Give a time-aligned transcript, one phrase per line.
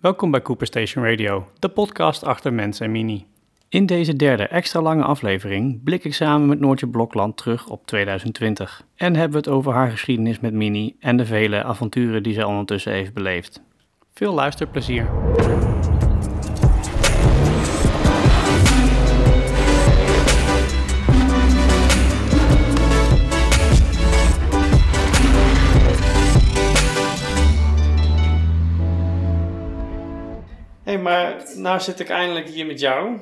[0.00, 3.26] Welkom bij Cooper Station Radio, de podcast achter Mens en Mini.
[3.68, 8.82] In deze derde extra lange aflevering blik ik samen met Noortje Blokland terug op 2020
[8.96, 12.44] en hebben we het over haar geschiedenis met Mini en de vele avonturen die zij
[12.44, 13.62] ondertussen heeft beleefd.
[14.14, 15.08] Veel luisterplezier.
[30.90, 33.18] Hey, maar nou zit ik eindelijk hier met jou.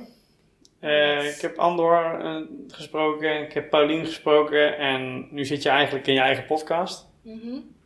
[0.81, 6.07] Uh, ik heb Andor uh, gesproken, ik heb Paulien gesproken en nu zit je eigenlijk
[6.07, 7.07] in je eigen podcast.
[7.23, 7.77] Mm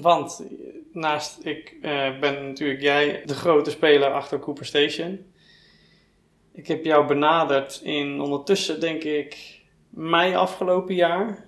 [0.00, 0.46] Want
[0.92, 5.26] naast ik uh, ben natuurlijk jij de grote speler achter Cooper Station.
[6.52, 11.44] Ik heb jou benaderd in ondertussen denk ik mei afgelopen jaar.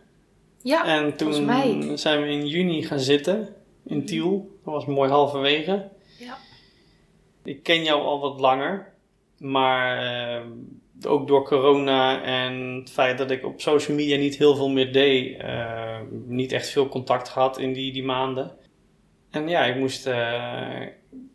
[0.62, 3.54] Ja, en toen zijn we in juni gaan zitten
[3.86, 4.58] in Tiel.
[4.64, 5.88] Dat was mooi halverwege.
[6.18, 6.38] Ja.
[7.48, 8.92] Ik ken jou al wat langer,
[9.38, 10.42] maar uh,
[11.02, 14.92] ook door corona en het feit dat ik op social media niet heel veel meer
[14.92, 18.56] deed, uh, niet echt veel contact gehad in die, die maanden.
[19.30, 20.06] En ja, ik moest.
[20.06, 20.86] Uh,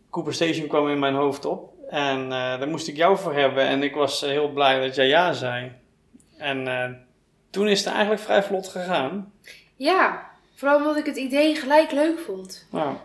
[0.10, 3.68] Cooper Station kwam in mijn hoofd op en daar moest ik jou voor hebben.
[3.68, 5.72] En ik was heel blij dat jij ja zei.
[6.38, 6.68] En
[7.50, 9.34] toen is het eigenlijk vrij vlot gegaan.
[9.76, 12.68] Ja, vooral omdat ik het idee gelijk leuk vond.
[12.72, 12.96] Nou.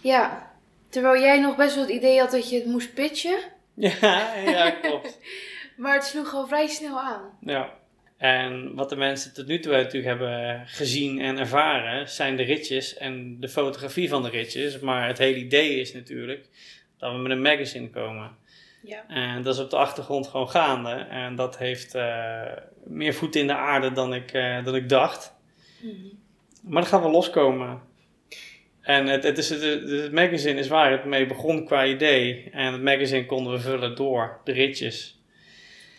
[0.00, 0.47] Ja,
[0.88, 3.38] Terwijl jij nog best wel het idee had dat je het moest pitchen.
[3.74, 5.18] Ja, ja klopt.
[5.76, 7.38] maar het sloeg gewoon vrij snel aan.
[7.40, 7.74] Ja.
[8.16, 12.96] En wat de mensen tot nu toe natuurlijk hebben gezien en ervaren, zijn de ritjes
[12.96, 14.78] en de fotografie van de ritjes.
[14.78, 16.48] Maar het hele idee is natuurlijk
[16.98, 18.36] dat we met een magazine komen.
[18.82, 19.08] Ja.
[19.08, 20.90] En dat is op de achtergrond gewoon gaande.
[20.90, 22.42] En dat heeft uh,
[22.84, 25.34] meer voet in de aarde dan ik, uh, dan ik dacht.
[25.80, 26.18] Mm -hmm.
[26.62, 27.82] Maar dat gaat wel loskomen.
[28.88, 32.48] En het, het, is, het, het, magazine is waar het mee begon qua idee.
[32.52, 35.20] En het magazine konden we vullen door de ritjes.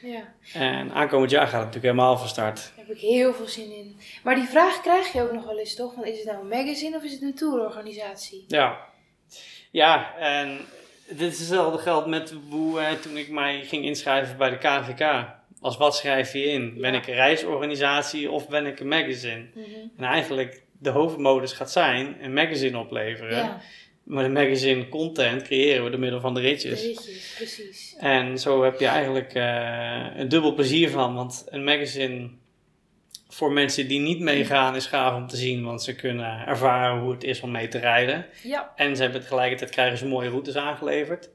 [0.01, 0.33] Ja.
[0.53, 2.71] En aankomend jaar gaat het natuurlijk helemaal van start.
[2.75, 3.97] Daar heb ik heel veel zin in.
[4.23, 5.93] Maar die vraag krijg je ook nog wel eens toch?
[5.93, 8.43] Van, is het nou een magazine of is het een tourorganisatie?
[8.47, 8.77] Ja.
[9.71, 10.57] Ja, en
[11.07, 15.25] dit is hetzelfde geld met hoe eh, toen ik mij ging inschrijven bij de KVK.
[15.61, 16.77] Als wat schrijf je in?
[16.81, 19.47] Ben ik een reisorganisatie of ben ik een magazine?
[19.53, 19.91] Mm -hmm.
[19.97, 23.37] En eigenlijk de hoofdmodus gaat zijn een magazine opleveren.
[23.37, 23.61] Ja.
[24.03, 26.81] Maar de magazine content creëren we door middel van de ritjes.
[26.81, 27.95] De ritjes, precies.
[27.99, 31.15] En zo heb je eigenlijk uh, een dubbel plezier van.
[31.15, 32.29] Want een magazine
[33.27, 35.63] voor mensen die niet meegaan is gaaf om te zien.
[35.63, 38.25] Want ze kunnen ervaren hoe het is om mee te rijden.
[38.43, 38.73] Ja.
[38.75, 41.29] En ze hebben tegelijkertijd krijgen ze mooie routes aangeleverd.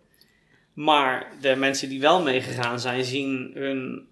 [0.72, 4.08] Maar de mensen die wel meegegaan zijn, zien hun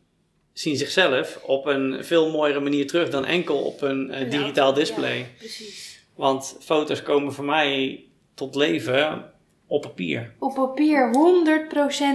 [0.52, 5.18] zien zichzelf op een veel mooiere manier terug dan enkel op een uh, digitaal display.
[5.18, 6.00] Ja, precies.
[6.14, 8.04] Want foto's komen voor mij
[8.34, 9.32] tot leven
[9.72, 10.32] op papier.
[10.38, 11.10] Op papier,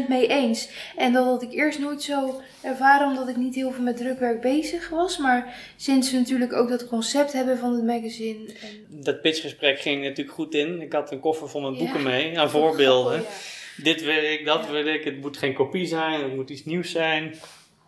[0.06, 0.70] 100% mee eens.
[0.96, 4.42] En dat had ik eerst nooit zo ervaren, omdat ik niet heel veel met drukwerk
[4.42, 5.18] bezig was.
[5.18, 8.46] Maar sinds we natuurlijk ook dat concept hebben van het magazine.
[8.62, 9.04] En...
[9.04, 10.82] Dat pitchgesprek ging natuurlijk goed in.
[10.82, 12.08] Ik had een koffer vol met boeken ja.
[12.08, 13.22] mee, aan voorbeelden.
[13.22, 13.84] Ja.
[13.84, 15.04] Dit wil ik, dat wil ik.
[15.04, 17.36] Het moet geen kopie zijn, het moet iets nieuws zijn.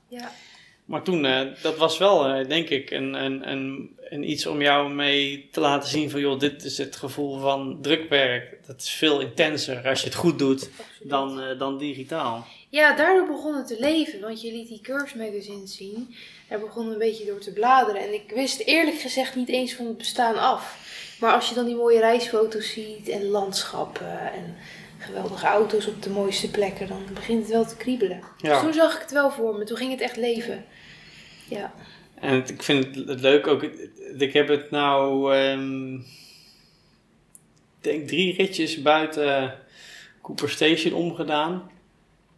[0.10, 0.32] Ja.
[0.86, 4.62] Maar toen, uh, dat was wel, uh, denk ik, een, een, een, een, iets om
[4.62, 8.58] jou mee te laten zien van, joh, dit is het gevoel van drukwerk.
[8.68, 10.70] Dat is veel intenser als je het goed doet
[11.04, 12.46] dan, uh, dan digitaal.
[12.70, 16.16] Ja, daardoor begon het te leven, want je liet die cursusmagazines zien.
[16.50, 18.02] Daar begon een beetje door te bladeren.
[18.02, 20.78] En ik wist eerlijk gezegd niet eens van het bestaan af.
[21.20, 24.56] Maar als je dan die mooie reisfoto's ziet en landschappen en
[25.10, 28.22] geweldige auto's op de mooiste plekken, dan begint het wel te kriebelen.
[28.38, 28.54] Ja.
[28.54, 30.66] Dus toen zag ik het wel voor me, toen ging het echt leven.
[31.50, 31.74] Ja.
[32.20, 33.64] En ik vind het leuk ook,
[34.18, 36.06] ik heb het nou, um,
[37.82, 39.54] denk drie ritjes buiten
[40.22, 41.72] Cooper Station omgedaan.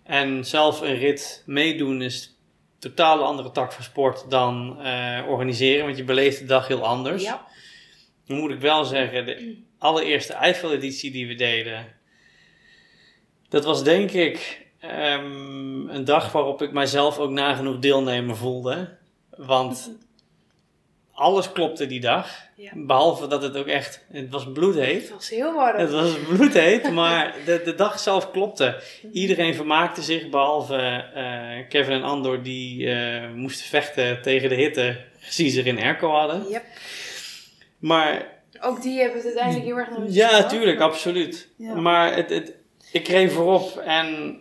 [0.03, 5.85] En zelf een rit meedoen is een totaal andere tak van sport dan uh, organiseren,
[5.85, 7.23] want je beleeft de dag heel anders.
[7.23, 7.47] Ja.
[8.25, 11.85] Dan moet ik wel zeggen, de allereerste Eiffel-editie die we deden,
[13.51, 18.97] dat was denk ik um, een dag waarop ik mijzelf ook nagenoeg deelnemer voelde.
[19.37, 19.91] Want
[21.11, 22.29] alles klopte die dag.
[22.55, 22.71] Ja.
[22.75, 25.01] Behalve dat het ook echt, het was bloedheet.
[25.01, 25.79] Het was heel warm.
[25.79, 28.81] Het was bloedheet, maar de, de dag zelf klopte.
[29.11, 34.97] Iedereen vermaakte zich, behalve uh, Kevin en Andor, die uh, moesten vechten tegen de hitte,
[35.19, 36.45] gezien ze er in airco hadden.
[36.49, 36.63] Yep.
[37.79, 38.39] Maar...
[38.61, 40.87] Ook die hebben het uiteindelijk heel erg naar Ja, tuurlijk, maar...
[40.87, 41.49] absoluut.
[41.57, 41.75] Ja.
[41.75, 42.53] Maar het, het,
[42.91, 44.39] ik reed voorop en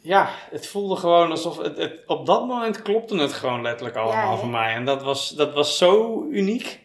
[0.00, 4.32] ja, het voelde gewoon alsof het, het, op dat moment klopte het gewoon letterlijk allemaal
[4.32, 4.74] Ja, voor mij.
[4.74, 6.80] En dat was, dat was zo uniek.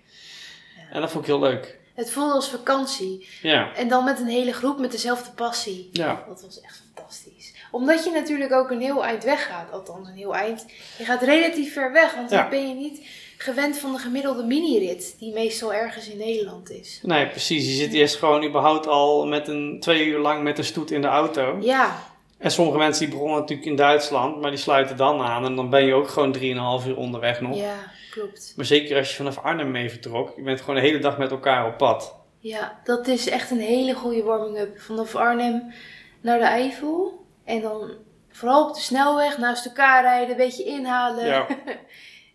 [0.75, 0.81] Ja.
[0.91, 1.79] En dat vond ik heel leuk.
[1.95, 3.27] Het voelde als vakantie.
[3.41, 5.89] Ja, En dan met een hele groep met dezelfde passie.
[5.91, 6.23] ja.
[6.27, 7.53] Dat was echt fantastisch.
[7.71, 9.71] Omdat je natuurlijk ook een heel eind weggaat.
[9.71, 10.65] Althans, een heel eind.
[10.97, 12.15] Je gaat relatief ver weg.
[12.15, 13.07] Want dan ben je niet
[13.41, 15.15] gewend van de gemiddelde minirit.
[15.19, 16.99] Die meestal ergens in Nederland is.
[17.03, 17.65] Nee, precies.
[17.67, 21.01] Je zit eerst gewoon überhaupt al met een twee uur lang met een stoet in
[21.01, 21.57] de auto.
[21.61, 21.95] Ja,
[22.37, 25.45] En sommige mensen die begonnen natuurlijk in Duitsland, maar die sluiten dan aan.
[25.45, 26.35] En dan ben je ook gewoon
[26.81, 27.55] 3,5 uur onderweg nog.
[27.57, 27.75] ja,
[28.11, 28.53] klopt.
[28.55, 31.31] Maar zeker als je vanaf Arnhem mee vertrok, je bent gewoon de hele dag met
[31.31, 32.15] elkaar op pad.
[32.39, 34.79] Ja, dat is echt een hele goede warming-up.
[34.79, 35.73] Vanaf Arnhem
[36.21, 37.25] naar de Eifel.
[37.45, 37.91] En dan
[38.31, 41.25] vooral op de snelweg naast elkaar rijden, een beetje inhalen.
[41.25, 41.47] Ja.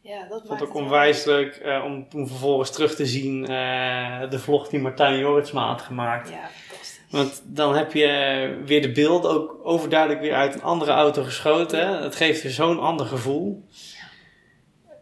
[0.06, 3.46] Ja, dat Ik vond het ook onwijs leuk eh, om toen vervolgens terug te zien
[3.46, 6.28] eh, de vlog die Martijn Jorritsma had gemaakt.
[6.28, 6.34] Ja,
[6.68, 7.00] fantastisch.
[7.10, 11.78] Want dan heb je weer de beelden ook overduidelijk weer uit een andere auto geschoten.
[11.88, 12.02] hè.
[12.02, 13.64] Het geeft weer zo'n ander gevoel.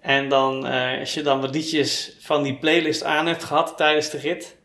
[0.01, 4.11] En dan, eh, als je dan wat liedjes van die playlist aan hebt gehad tijdens
[4.11, 4.57] de rit,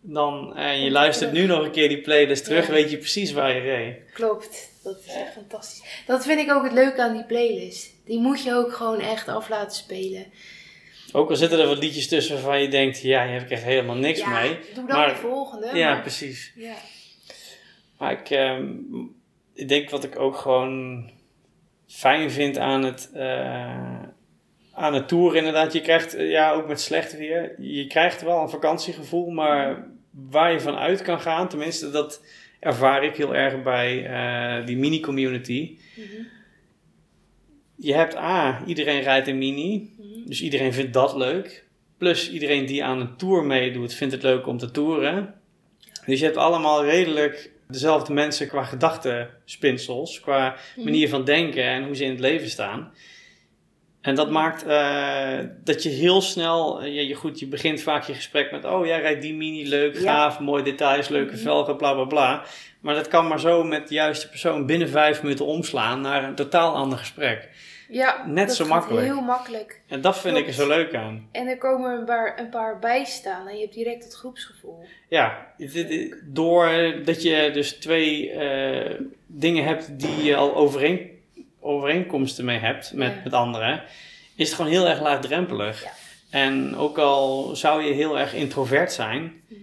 [0.00, 2.72] dan en je luistert nu nog een keer die playlist terug, Ja.
[2.72, 4.12] weet je precies waar je reed.
[4.12, 6.02] Klopt, dat is echt fantastisch.
[6.06, 7.94] Dat vind ik ook het leuke aan die playlist.
[8.06, 10.26] Die moet je ook gewoon echt af laten spelen.
[11.12, 13.62] Ook al zitten er wat liedjes tussen waarvan je denkt, ja, hier heb ik echt
[13.62, 14.58] helemaal niks ja, mee.
[14.74, 15.70] doe dan Maar- de volgende.
[15.74, 16.52] Ja, maar- precies.
[16.56, 16.74] ja.
[17.98, 18.66] Maar ik, ehm,
[19.54, 21.10] ik denk wat ik ook gewoon
[21.86, 24.02] fijn vind aan het, eh,
[24.72, 25.72] aan het tour inderdaad.
[25.72, 30.52] Je krijgt, eh, ja, ook met slecht weer, je krijgt wel een vakantiegevoel, maar waar
[30.52, 32.22] je van uit kan gaan, tenminste dat
[32.60, 35.78] ervaar ik heel erg bij eh, die mini-community.
[35.96, 36.22] Mhm,
[37.76, 40.28] Je hebt A, iedereen rijdt een mini, mhm.
[40.28, 41.64] dus iedereen vindt dat leuk.
[41.98, 45.34] Plus iedereen die aan een tour meedoet, vindt het leuk om te toeren.
[46.06, 51.96] Dus je hebt allemaal redelijk dezelfde mensen qua gedachtenspinsels, qua manier van denken en hoe
[51.96, 52.92] ze in het leven staan.
[54.06, 58.02] En dat maakt eh, dat je heel snel, eh, je, je, goed, je begint vaak
[58.04, 60.00] je gesprek met, oh jij rijdt die mini, leuk, Ja.
[60.00, 61.42] gaaf, mooie details, leuke Mhm.
[61.42, 62.42] velgen, bla bla bla.
[62.80, 66.34] Maar dat kan maar zo met de juiste persoon binnen vijf minuten omslaan naar een
[66.34, 67.48] totaal ander gesprek.
[67.88, 69.06] Ja, Net dat zo makkelijk.
[69.06, 69.80] heel makkelijk.
[69.88, 71.28] En dat vind ik er zo leuk aan.
[71.32, 74.84] En er komen een paar, een paar bij staan en je hebt direct het groepsgevoel.
[75.08, 81.10] Ja, dit- doordat je dus twee eh, dingen hebt die je al overeen,
[81.66, 83.20] overeenkomsten mee hebt met, Ja.
[83.24, 83.82] met anderen,
[84.34, 85.82] is het gewoon heel erg laagdrempelig.
[85.82, 85.90] Ja.
[86.30, 89.60] En ook al zou je heel erg introvert zijn, Mhm.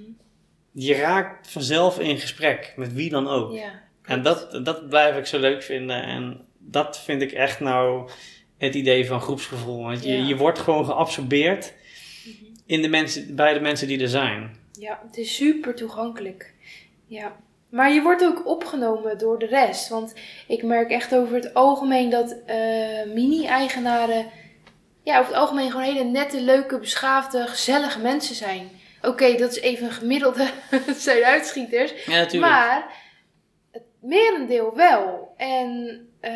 [0.72, 3.54] je raakt vanzelf in gesprek met wie dan ook.
[3.56, 6.04] Ja, en dat, dat blijf ik zo leuk vinden.
[6.04, 8.10] En dat vind ik echt nou
[8.58, 9.84] het idee van groepsgevoel.
[9.84, 11.74] Want je, je wordt gewoon geabsorbeerd
[12.26, 12.36] Mhm.
[12.66, 14.56] in de mensen, bij de mensen die er zijn.
[14.80, 16.54] Ja, het is super toegankelijk.
[17.06, 17.36] Ja.
[17.74, 19.90] Maar je wordt ook opgenomen door de rest.
[19.90, 20.14] Want
[20.48, 24.26] ik merk echt over het algemeen dat eh, mini-eigenaren...
[25.04, 28.70] Ja, over het algemeen gewoon hele nette, leuke, beschaafde, gezellige mensen zijn.
[29.02, 30.48] Oké, dat is even een gemiddelde
[30.96, 32.06] Zuiduitschieters.
[32.06, 32.52] Ja, natuurlijk.
[32.52, 32.94] Maar
[33.72, 35.34] het merendeel wel.
[35.38, 36.34] En eh,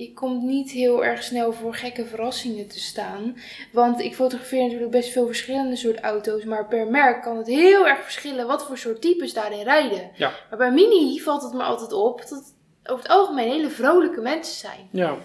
[0.00, 3.36] je komt niet heel erg snel voor gekke verrassingen te staan.
[3.72, 6.44] Want ik fotografeer natuurlijk best veel verschillende soort auto's.
[6.44, 10.10] Maar per merk kan het heel erg verschillen wat voor soort types daarin rijden.
[10.14, 10.32] Ja.
[10.48, 12.54] Maar bij Mini valt het me altijd op dat het
[12.84, 14.88] over het algemeen hele vrolijke mensen zijn.
[14.92, 15.18] Ja.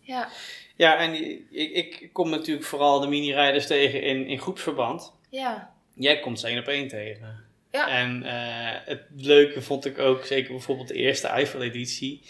[0.00, 0.28] Ja,
[0.76, 5.12] Ja, en ik, ik kom natuurlijk vooral de mini-rijders tegen in, in groepsverband.
[5.30, 7.44] ja, Jij komt ze één op één tegen.
[7.72, 7.88] Ja.
[7.88, 12.22] En eh, het leuke vond ik ook, zeker bijvoorbeeld de eerste Eiffel-editie.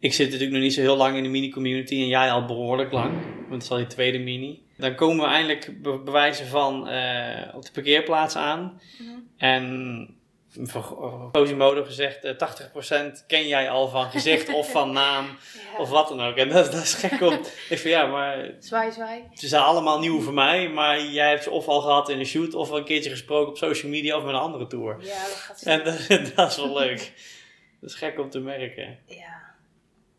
[0.00, 2.92] Ik zit natuurlijk nog niet zo heel lang in de mini-community en jij al behoorlijk
[2.92, 3.12] lang.
[3.40, 4.62] Want het is al je tweede mini.
[4.76, 8.80] Dan komen we eindelijk be- bewijzen van eh, op de parkeerplaats aan.
[8.98, 9.10] Mhm.
[9.36, 10.14] En
[10.62, 15.78] voor Cosimodo gezegd, eh, 80% ken jij al van gezicht of van naam ja.
[15.78, 16.36] of wat dan ook.
[16.36, 17.32] En dat, dat is gek om...
[17.74, 19.22] ik vind ja, maar Zwaai, zwaai.
[19.34, 22.26] ze zijn allemaal nieuw voor mij, maar jij hebt ze of al gehad in een
[22.26, 24.96] shoot, of al een keertje gesproken op social media of met een andere tour.
[25.00, 27.12] Ja, dat gaat En dat, dat is wel leuk.
[27.80, 28.98] Dat is gek om te merken.
[29.06, 29.39] Ja.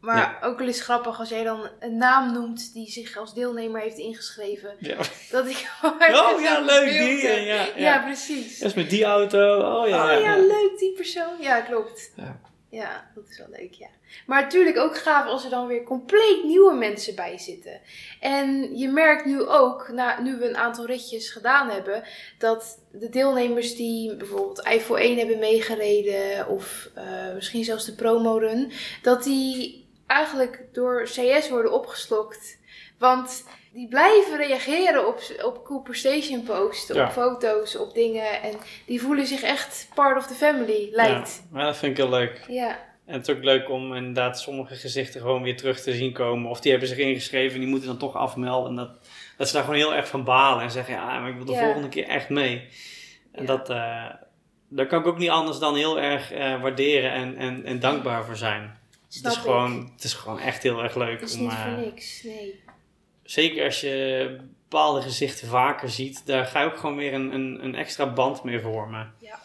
[0.01, 3.81] Maar ook wel eens grappig als jij dan een naam noemt die zich als deelnemer
[3.81, 4.75] heeft ingeschreven.
[4.79, 4.97] Ja.
[5.31, 7.21] Dat ik Oh ja, leuk die.
[7.21, 7.67] Ja, ja.
[7.75, 8.59] Ja, precies.
[8.59, 9.55] Dat is met die auto.
[9.55, 10.15] Oh ja.
[10.15, 11.41] oh ja, leuk die persoon.
[11.41, 12.11] Ja, klopt.
[12.15, 12.39] Ja.
[12.71, 13.87] Ja, dat is wel leuk, ja.
[14.25, 17.81] Maar natuurlijk ook gaaf als er dan weer compleet nieuwe mensen bij zitten.
[18.19, 22.03] En je merkt nu ook, na, nu we een aantal ritjes gedaan hebben,
[22.37, 28.37] dat de deelnemers die bijvoorbeeld Eiffel 1 hebben meegereden, of eh, misschien zelfs de promo
[28.37, 29.80] run, dat die
[30.11, 32.59] eigenlijk door CS worden opgeslokt.
[32.99, 37.05] Want die blijven reageren op, op Cooper Station posts, Ja.
[37.05, 38.41] op foto's, op dingen.
[38.41, 38.53] En
[38.85, 41.41] die voelen zich echt part of the family, lijkt.
[41.43, 42.41] Ja, maar dat vind ik heel leuk.
[42.47, 46.13] Ja, En het is ook leuk om inderdaad sommige gezichten gewoon weer terug te zien
[46.13, 46.49] komen.
[46.49, 48.69] Of die hebben zich ingeschreven en die moeten dan toch afmelden.
[48.69, 48.89] En dat,
[49.37, 51.51] dat ze daar gewoon heel erg van balen en zeggen, ja, maar ik wil de
[51.51, 51.63] Ja.
[51.63, 52.67] volgende keer echt mee.
[53.31, 54.05] En dat, eh,
[54.69, 58.25] daar kan ik ook niet anders dan heel erg eh, waarderen en, en, en dankbaar
[58.25, 58.79] voor zijn.
[59.13, 61.19] Snap het, is gewoon, het is gewoon echt heel erg leuk.
[61.19, 62.59] Het is om, niet eh, voor niks, nee.
[63.23, 64.37] zeker als je
[64.69, 68.43] bepaalde gezichten vaker ziet, daar ga je ook gewoon weer een, een, een extra band
[68.43, 69.13] mee vormen.
[69.19, 69.39] Ja.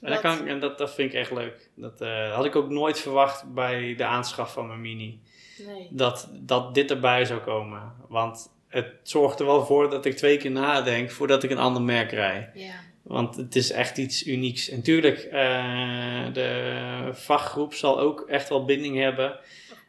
[0.00, 1.70] En, dat, kan, en dat, dat vind ik echt leuk.
[1.74, 5.20] Dat eh, had ik ook nooit verwacht bij de aanschaf van mijn Mini.
[5.66, 5.88] Nee.
[5.90, 7.92] Dat, dat dit erbij zou komen.
[8.08, 11.82] Want het zorgt er wel voor dat ik twee keer nadenk voordat ik een ander
[11.82, 12.50] merk rij.
[12.54, 12.74] Ja.
[13.04, 14.68] Want het is echt iets unieks.
[14.68, 19.36] En tuurlijk, eh, de vakgroep zal ook echt wel binding hebben.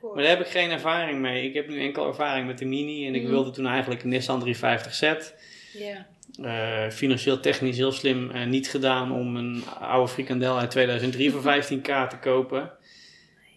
[0.01, 1.47] Maar daar heb ik geen ervaring mee.
[1.47, 3.07] Ik heb nu enkel ervaring met de Mini.
[3.07, 3.31] En ik Mhm.
[3.31, 5.33] wilde toen eigenlijk een Nissan 350Z.
[5.73, 6.05] Ja.
[6.43, 11.41] Eh, financieel technisch heel slim eh, niet gedaan om een oude frikandel uit 2003 voor
[11.53, 12.71] 15k te kopen.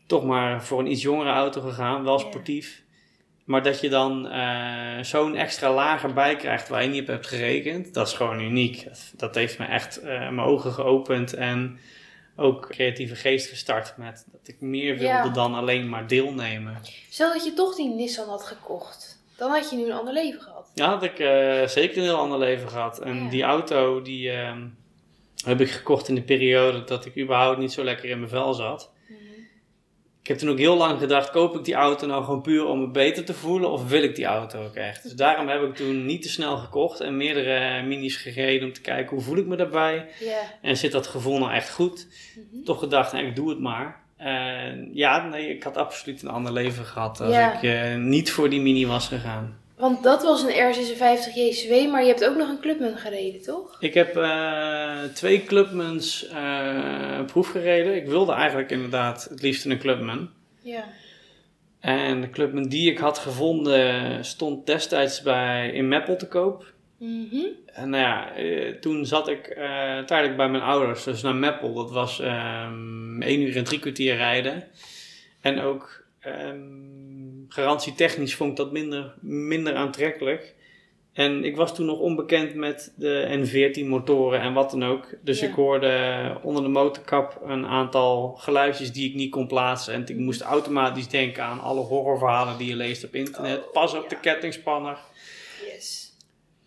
[0.07, 2.83] Toch maar voor een iets jongere auto gegaan, wel sportief.
[3.49, 7.27] Maar dat je dan eh, zo'n extra laag erbij krijgt waar je niet op hebt
[7.27, 8.85] gerekend, dat is gewoon uniek.
[8.85, 11.79] Dat, dat heeft me echt eh, mijn ogen geopend en
[12.37, 15.29] ook creatieve geest gestart met dat ik meer wilde Ja.
[15.29, 16.77] dan alleen maar deelnemen.
[17.11, 19.23] Stel dat je toch die Nissan had gekocht.
[19.37, 20.71] Dan had je nu een ander leven gehad.
[20.75, 22.99] Ja, had ik eh, zeker een heel ander leven gehad.
[23.01, 23.31] En Ja.
[23.31, 24.67] die auto, die ehm,
[25.45, 28.55] heb ik gekocht in de periode dat ik überhaupt niet zo lekker in mijn vel
[28.55, 28.91] zat.
[30.29, 32.81] Ik heb toen ook heel lang gedacht, koop ik die auto nou gewoon puur om
[32.81, 35.03] me beter te voelen of wil ik die auto ook echt?
[35.03, 38.81] Dus daarom heb ik toen niet te snel gekocht en meerdere minis gereden om te
[38.81, 40.09] kijken hoe voel ik me daarbij.
[40.63, 42.07] En zit dat gevoel nou echt goed?
[42.35, 42.65] Mhm.
[42.65, 44.01] Toch gedacht, nou, ik doe het maar.
[44.17, 48.51] En ja, nee, ik had absoluut een ander leven gehad als ik eh, niet voor
[48.51, 49.59] die mini was gegaan.
[49.79, 53.77] Want dat was een R56 JCW, maar je hebt ook nog een Clubman gereden, toch?
[53.81, 57.97] Ik heb eh, twee Clubmans eh proef gereden.
[57.97, 60.31] Ik wilde eigenlijk inderdaad het liefst een Clubman.
[60.63, 60.85] Ja.
[61.81, 66.73] En de Clubman die ik had gevonden stond destijds bij, in Meppel te koop.
[66.99, 67.45] Mhm.
[67.67, 69.45] En nou ja, eh, toen zat ik
[70.07, 71.75] tijdelijk bij mijn ouders, dus naar Meppel.
[71.75, 74.65] Dat was ehm één uur en drie kwartier rijden.
[75.41, 76.88] En ook ehm
[77.63, 80.55] garantietechnisch vond ik dat minder, minder aantrekkelijk.
[81.13, 83.39] En ik was toen nog onbekend met de
[83.83, 85.07] N14 motoren en wat dan ook.
[85.23, 85.47] Dus Ja.
[85.49, 89.95] ik hoorde onder de motorkap een aantal geluidjes die ik niet kon plaatsen.
[89.95, 93.59] En ik moest automatisch denken aan alle horrorverhalen die je leest op internet.
[93.67, 94.09] Oh, Pas op ja.
[94.09, 94.99] de kettingspanner.
[95.67, 96.08] Yes.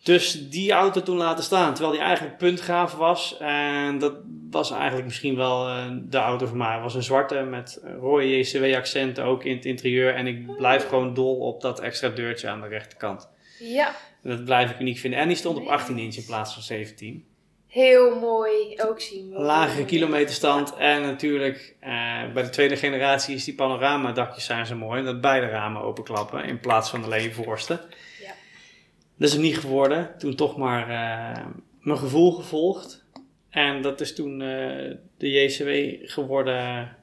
[0.03, 3.37] Dus die auto toen laten staan, terwijl die eigenlijk puntgaaf was.
[3.39, 4.13] En dat
[4.51, 6.73] was eigenlijk misschien wel eh, de auto voor mij.
[6.73, 10.15] Het was een zwarte met rode JCW-accenten ook in het interieur.
[10.15, 13.29] En ik blijf gewoon dol op dat extra deurtje aan de rechterkant.
[13.59, 15.19] Ja, En dat blijf ik uniek vinden.
[15.19, 15.71] En die stond op Nee.
[15.71, 17.25] 18 inch in plaats van 17.
[17.67, 18.53] heel mooi.
[18.77, 19.39] Ook zien we.
[19.39, 20.75] Lagere kilometerstand.
[20.75, 21.91] En natuurlijk, eh,
[22.33, 25.03] bij de tweede generatie is die panoramadakjes zijn zo mooi.
[25.03, 27.79] Dat beide ramen openklappen in plaats van alleen voorste.
[29.21, 30.17] Dat is hem niet geworden.
[30.17, 31.45] Toen toch maar eh,
[31.79, 33.05] mijn gevoel gevolgd.
[33.49, 36.95] En dat is toen eh, de JCW geworden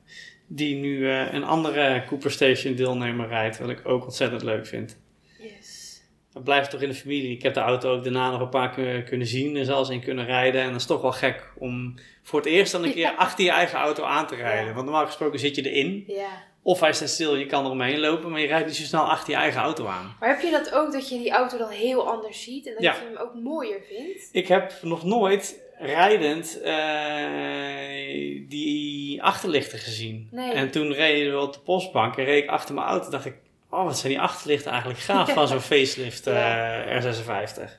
[0.46, 3.58] die nu eh, een andere Cooper Station deelnemer rijdt.
[3.58, 4.98] Wat ik ook ontzettend leuk vind.
[5.38, 6.02] Yes.
[6.32, 7.30] Het blijft toch in de familie.
[7.30, 10.00] Ik heb de auto ook daarna nog een paar keer kunnen zien en zelfs in
[10.00, 10.62] kunnen rijden.
[10.62, 13.50] En dat is toch wel gek om voor het eerst dan een keer achter je
[13.50, 14.66] eigen auto aan te rijden.
[14.66, 14.72] Ja.
[14.72, 16.04] Want normaal gesproken zit je erin.
[16.06, 16.46] Ja.
[16.68, 19.02] Of hij staat stil, je kan er omheen lopen, maar je rijdt niet zo snel
[19.10, 20.16] achter je eigen auto aan.
[20.20, 22.82] Maar heb je dat ook, dat je die auto dan heel anders ziet en dat
[22.82, 22.92] Ja.
[22.92, 24.28] je hem ook mooier vindt?
[24.32, 30.28] Ik heb nog nooit rijdend eh, die achterlichten gezien.
[30.30, 30.52] Nee.
[30.52, 33.10] En toen reden we op de postbank en reed ik achter mijn auto.
[33.10, 33.36] dacht ik,
[33.70, 37.02] oh wat zijn die achterlichten eigenlijk gaaf van zo'n facelift eh, Ja.
[37.02, 37.54] R56.
[37.56, 37.70] Ja.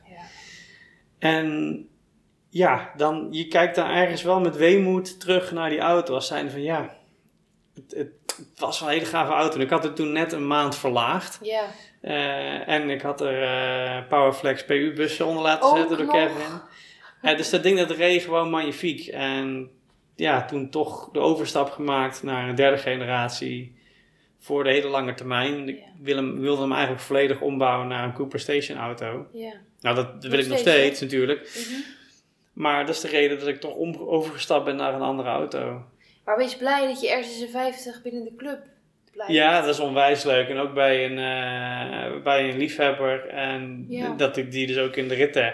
[1.19, 1.87] En
[2.49, 6.13] ja, dan, je kijkt dan ergens wel met weemoed terug naar die auto.
[6.13, 6.97] Als zijnde van ja,
[7.89, 8.09] het,
[8.55, 9.55] was wel een hele gave auto.
[9.55, 11.39] En ik had het toen net een maand verlaagd.
[11.41, 11.65] Ja.
[12.01, 16.15] Eh, en ik had er eh, Powerflex PU-bussen onder laten Ook zetten door nog.
[16.15, 16.61] Kevin.
[17.21, 19.07] Eh, dus dat ding dat reed gewoon magnifiek.
[19.07, 19.69] En
[20.15, 23.77] ja, toen toch de overstap gemaakt naar een derde generatie
[24.39, 25.69] voor de hele lange termijn.
[25.69, 29.27] Ik wil hem, wilde hem eigenlijk volledig ombouwen naar een Cooper Station auto.
[29.33, 29.53] Ja.
[29.81, 31.05] Nou, dat wil ik nog steeds, hè?
[31.05, 31.39] natuurlijk.
[31.39, 31.79] Mhm.
[32.53, 35.83] Maar dat is de reden dat ik toch overgestapt ben naar een andere auto.
[36.29, 38.59] Maar wees blij dat je R56 binnen de club
[39.11, 39.33] blijft.
[39.33, 40.49] Ja, dat is onwijs leuk.
[40.49, 43.27] En ook bij een, eh, bij een liefhebber.
[43.27, 44.13] En Ja.
[44.13, 45.53] dat ik die dus ook in de ritten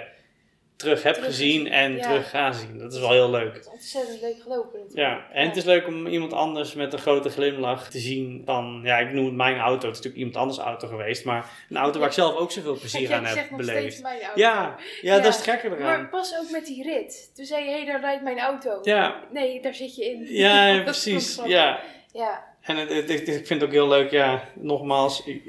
[0.85, 2.01] terug heb Terug gezien en ja.
[2.01, 2.77] terug ga zien.
[2.77, 3.53] Dat is wel heel leuk.
[3.53, 4.97] Het is ontzettend leuk gelopen natuurlijk.
[5.09, 8.79] Ja, en het is leuk om iemand anders met een grote glimlach te zien dan,
[8.83, 9.87] ja, ik noem het mijn auto.
[9.87, 12.77] Het is natuurlijk iemand anders auto geweest, maar een auto waar ik zelf ook zoveel
[12.79, 13.79] plezier aan heb nog beleefd.
[13.79, 14.39] steeds mijn auto.
[14.39, 15.79] Ja, ja, dat is het gekke eraan.
[16.01, 17.31] Maar pas ook met die rit.
[17.35, 18.79] Toen zei je, hé, daar rijdt mijn auto.
[18.81, 19.23] Ja.
[19.31, 20.25] Nee, daar zit je in.
[20.29, 21.39] Ja, precies.
[21.45, 21.79] Ja.
[22.13, 22.43] Ja.
[22.61, 25.41] En het, het- ik vind het ook heel leuk, ja, nogmaals, ik,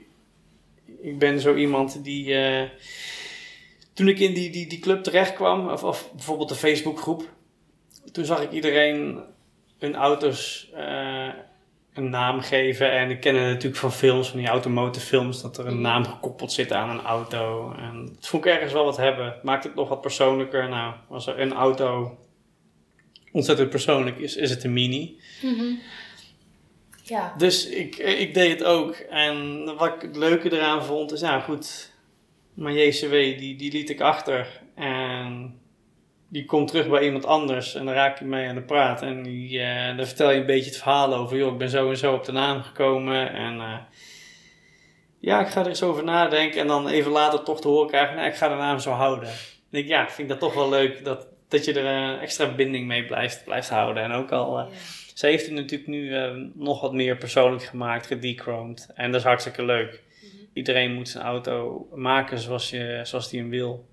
[1.00, 2.62] ik ben zo iemand die, eh,
[3.97, 7.29] toen ik in die, die, die club terecht kwam, of, of bijvoorbeeld de Facebookgroep,
[8.12, 9.21] toen zag ik iedereen
[9.79, 11.29] hun auto's eh,
[11.95, 12.91] een naam geven.
[12.93, 15.83] En ik ken het natuurlijk van films, van die automotive films, dat er een Mhm.
[15.83, 17.73] naam gekoppeld zit aan een auto.
[17.79, 19.35] En dat vond ik ergens wel wat hebben.
[19.43, 20.69] Maakt het nog wat persoonlijker.
[20.69, 22.19] Nou, als er een auto
[23.33, 25.21] ontzettend persoonlijk is, is het een Mini.
[25.43, 25.65] Mhm.
[27.03, 27.35] Ja.
[27.38, 28.95] Dus ik, ik deed het ook.
[28.95, 31.93] En wat ik het leuke eraan vond, is nou goed,
[32.57, 34.61] mijn JCW die, die liet ik achter.
[34.75, 35.61] En
[36.29, 39.03] die komt terug bij iemand anders en dan raak je mee aan de praat.
[39.03, 41.91] En die, eh, dan vertel je een beetje het verhaal over, joh, ik ben zo
[41.91, 43.33] en zo op de naam gekomen.
[43.33, 43.79] En eh,
[45.19, 46.61] ja, ik ga er eens over nadenken.
[46.61, 49.29] En dan even later toch te horen krijgen, nou, ik ga de naam zo houden.
[49.71, 52.87] Ik, ja, ik vind dat toch wel leuk dat, dat je er een extra binding
[52.87, 54.03] mee blijft, blijft houden.
[54.03, 54.59] En ook al...
[54.59, 54.67] eh,
[55.17, 58.91] ze heeft het natuurlijk nu eh, nog wat meer persoonlijk gemaakt, gedechromd.
[58.95, 60.03] En dat is hartstikke leuk.
[60.57, 63.89] Iedereen moet zijn auto maken zoals, je, zoals die hem wil.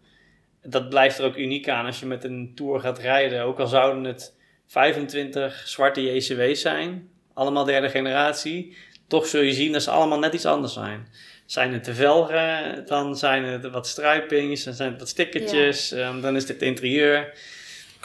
[0.62, 3.44] Dat blijft er ook uniek aan als je met een Tour gaat rijden.
[3.44, 4.36] Ook al zouden het
[4.68, 8.78] 25 zwarte JCW's zijn, allemaal derde generatie.
[9.08, 11.08] Toch zul je zien dat ze allemaal net iets anders zijn.
[11.46, 16.22] Zijn het de velgen, dan zijn het wat stripings, dan zijn het wat stickertjes, ehm,
[16.22, 17.34] dan is dit interieur.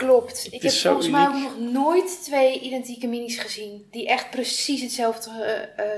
[0.07, 0.47] Klopt.
[0.51, 3.87] Ik heb volgens mij ook nog nooit twee identieke minis gezien.
[3.91, 5.31] Die echt precies hetzelfde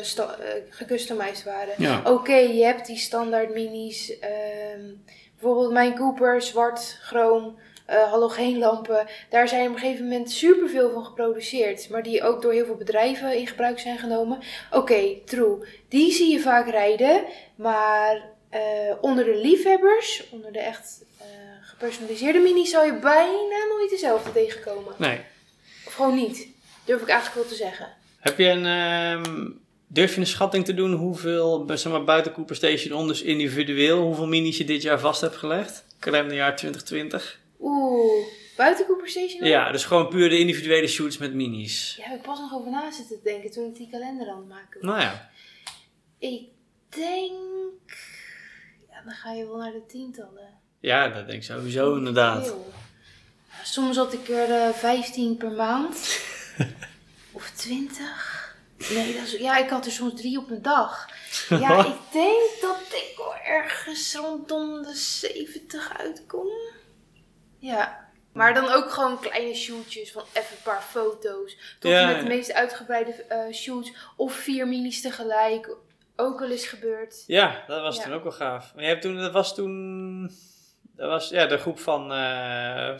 [0.00, 1.74] sta- eh, gecustomized waren.
[1.78, 2.02] Ja.
[2.04, 4.18] Oké, je hebt die standaard minis.
[4.18, 4.80] ehm,
[5.38, 9.06] bijvoorbeeld mijn Cooper, zwart, chroom, halogeenlampen.
[9.30, 11.88] Daar zijn op een gegeven moment superveel van geproduceerd.
[11.88, 14.38] Maar die ook door heel veel bedrijven in gebruik zijn genomen.
[14.70, 15.56] Oké, true.
[15.88, 17.24] Die zie je vaak rijden.
[17.54, 18.28] Maar
[19.00, 21.02] onder de liefhebbers, onder de echt
[21.80, 24.94] gepersonaliseerde minis, zou je bijna nooit dezelfde tegenkomen.
[24.98, 25.20] Nee.
[25.86, 26.48] Of gewoon niet.
[26.84, 27.88] Durf ik eigenlijk wel te zeggen.
[28.18, 29.50] Heb je een, ehm,
[29.86, 34.02] durf je een schatting te doen hoeveel, zeg maar, buiten Cooper Station om, dus individueel,
[34.02, 35.84] hoeveel minis je dit jaar vast hebt gelegd?
[35.98, 37.40] Kalenderjaar 2020.
[37.60, 39.46] Oeh, buiten Cooper Station?
[39.46, 41.94] Ja, dus gewoon puur de individuele shoots met minis.
[41.98, 44.48] Ja, heb ik pas nog over na zitten denken toen ik die kalender aan het
[44.48, 44.90] maken was.
[44.90, 45.30] Nou ja,
[46.18, 46.42] Ik
[46.88, 47.98] denk...
[48.90, 50.59] Ja, dan ga je wel naar de tientallen.
[50.80, 52.54] Ja dat denk ik sowieso inderdaad.
[53.62, 56.20] Soms had ik er eh 15 per maand.
[57.32, 58.38] of 20.
[58.90, 61.08] Nee, dat is, ja, ik had er soms drie op een dag.
[61.48, 66.46] Ja, ik denk dat ik wel ergens rondom de 70 uitkom.
[67.58, 68.08] Ja.
[68.32, 71.56] Maar dan ook gewoon kleine shootjes van even een paar foto's.
[71.78, 72.22] Tot Ja, met ja.
[72.22, 73.92] de meest uitgebreide eh, shoots.
[74.16, 75.76] Of vier minis tegelijk.
[76.16, 77.24] Ook wel eens gebeurd.
[77.26, 78.02] Ja, dat was Ja.
[78.02, 78.72] toen ook wel gaaf.
[78.74, 80.30] Maar je hebt toen, dat was toen,
[81.00, 82.08] dat was ja, de groep van,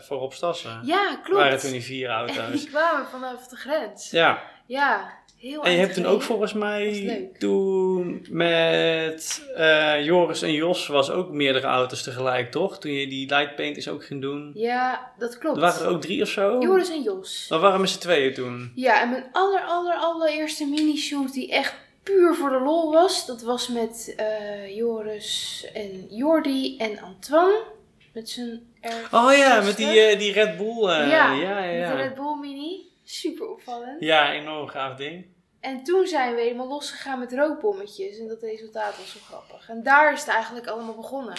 [0.01, 0.79] van Rob Stassen.
[0.83, 1.41] Ja, klopt.
[1.41, 2.51] waren toen die vier auto's.
[2.61, 4.11] Die kwamen vanaf de grens.
[4.11, 10.41] ja, Ja, heel en je hebt toen ook volgens is mij toen met eh, Joris
[10.41, 12.79] en Jos was ook meerdere auto's tegelijk, toch?
[12.79, 14.51] Toen je die light painters ook ging doen.
[14.53, 15.55] Ja, dat klopt.
[15.55, 16.59] Er waren er ook drie of zo?
[16.59, 17.45] Joris en Jos.
[17.47, 18.71] Dat waren met z'n tweeën toen.
[18.75, 23.41] Ja, en mijn aller, aller, allereerste mini-shoot die echt puur voor de lol was, dat
[23.41, 27.79] was met eh, Joris en Jordi en Antoine.
[28.13, 29.11] Met zijn R60.
[29.11, 30.89] Oh ja, met die, eh, die Red Bull.
[30.89, 32.03] eh, ja, ja, ja, met de.
[32.03, 32.89] Red Bull Mini.
[33.03, 34.01] Super opvallend.
[34.01, 35.25] Ja, enorm gaaf ding.
[35.59, 38.19] En toen zijn we helemaal losgegaan met rookbommetjes.
[38.19, 39.69] En dat resultaat was zo grappig.
[39.69, 41.33] En daar is het eigenlijk allemaal begonnen.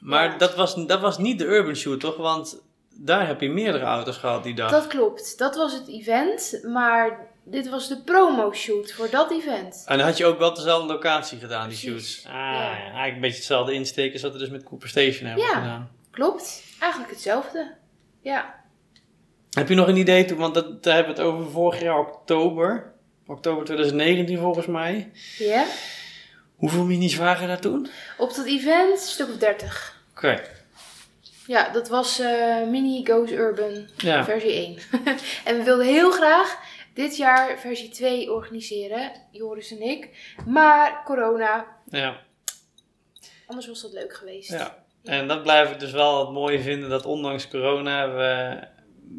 [0.00, 0.36] Maar Ja.
[0.38, 2.16] dat, was, dat was niet de Urban Shoot, toch?
[2.16, 2.60] Want
[2.94, 4.70] daar heb je meerdere auto's gehad die dag.
[4.70, 5.38] Dat klopt.
[5.38, 6.60] Dat was het event.
[6.62, 9.84] Maar dit was de promo shoot voor dat event.
[9.86, 12.26] En dan had je ook wel dezelfde locatie gedaan, die Precies, shoots.
[12.26, 12.70] Ah, ja.
[12.72, 15.54] eigenlijk een beetje hetzelfde insteken als wat we dus met Cooper Station hebben Ja.
[15.54, 15.90] gedaan.
[16.10, 16.62] Klopt.
[16.80, 17.74] Eigenlijk hetzelfde.
[18.20, 18.64] Ja.
[19.50, 20.38] Heb je nog een idee toen?
[20.38, 22.92] Want dat, daar hebben we het over vorig jaar oktober.
[23.26, 25.10] Oktober 2019 volgens mij.
[25.38, 25.64] Ja.
[26.56, 27.88] Hoeveel minis waren daar toen?
[28.18, 30.02] Op dat event een stuk of 30.
[30.10, 30.42] Oké,
[31.46, 34.24] Ja, dat was eh, Mini Goes Urban ja.
[34.24, 34.78] versie 1.
[35.44, 36.58] en we wilden heel graag
[36.94, 40.34] dit jaar versie 2 organiseren, Joris en ik.
[40.46, 42.20] Maar corona, ja.
[43.46, 44.50] anders was dat leuk geweest.
[44.50, 44.79] Ja.
[45.04, 48.58] En dat blijf ik dus wel het mooie vinden, dat ondanks corona we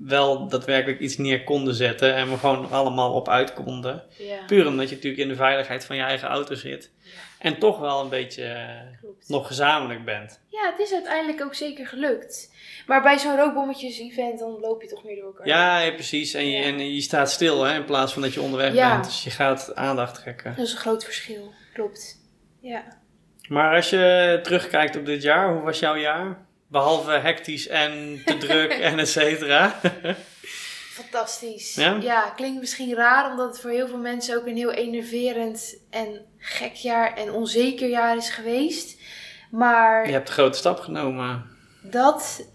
[0.05, 4.03] wel daadwerkelijk iets neer konden zetten en we gewoon allemaal op uit konden.
[4.17, 6.91] Ja, Puur omdat je natuurlijk in de veiligheid van je eigen auto zit.
[7.39, 8.57] En toch wel een beetje
[8.99, 9.29] klopt.
[9.29, 10.39] nog gezamenlijk bent.
[10.47, 12.53] Ja, het is uiteindelijk ook zeker gelukt.
[12.87, 15.47] Maar bij zo'n rookbommetjes-event, dan loop je toch meer door elkaar.
[15.47, 16.33] Ja, ja, precies.
[16.33, 19.03] En je, en je staat stil hè, in plaats van dat je onderweg bent.
[19.05, 20.53] Dus je gaat aandacht trekken.
[20.55, 21.53] Dat is een groot verschil.
[21.73, 22.19] Klopt.
[22.59, 23.00] Ja.
[23.51, 26.37] Maar als je terugkijkt op dit jaar, hoe was jouw jaar?
[26.67, 29.79] Behalve hectisch en te druk en et cetera.
[31.01, 31.75] Fantastisch.
[31.75, 32.33] Ja?
[32.35, 36.73] klinkt misschien raar, omdat het voor heel veel mensen ook een heel enerverend en gek
[36.73, 38.99] jaar en onzeker jaar is geweest.
[39.49, 41.45] Maar Je hebt de grote stap genomen.
[41.81, 42.47] dat.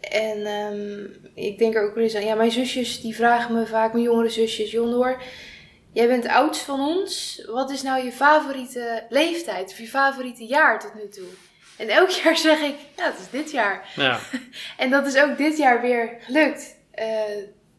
[0.00, 2.24] En ehm, ik denk er ook wel eens aan.
[2.24, 5.22] Ja, mijn zusjes die vragen me vaak, mijn jongere zusjes, Jondor.
[5.94, 7.42] Jij bent de oudst van ons.
[7.46, 11.26] Wat is nou je favoriete leeftijd of je favoriete jaar tot nu toe?
[11.76, 13.92] En elk jaar zeg ik, ja, het is dit jaar.
[13.96, 14.18] Ja.
[14.76, 16.76] En dat is ook dit jaar weer gelukt.
[16.90, 17.08] Eh,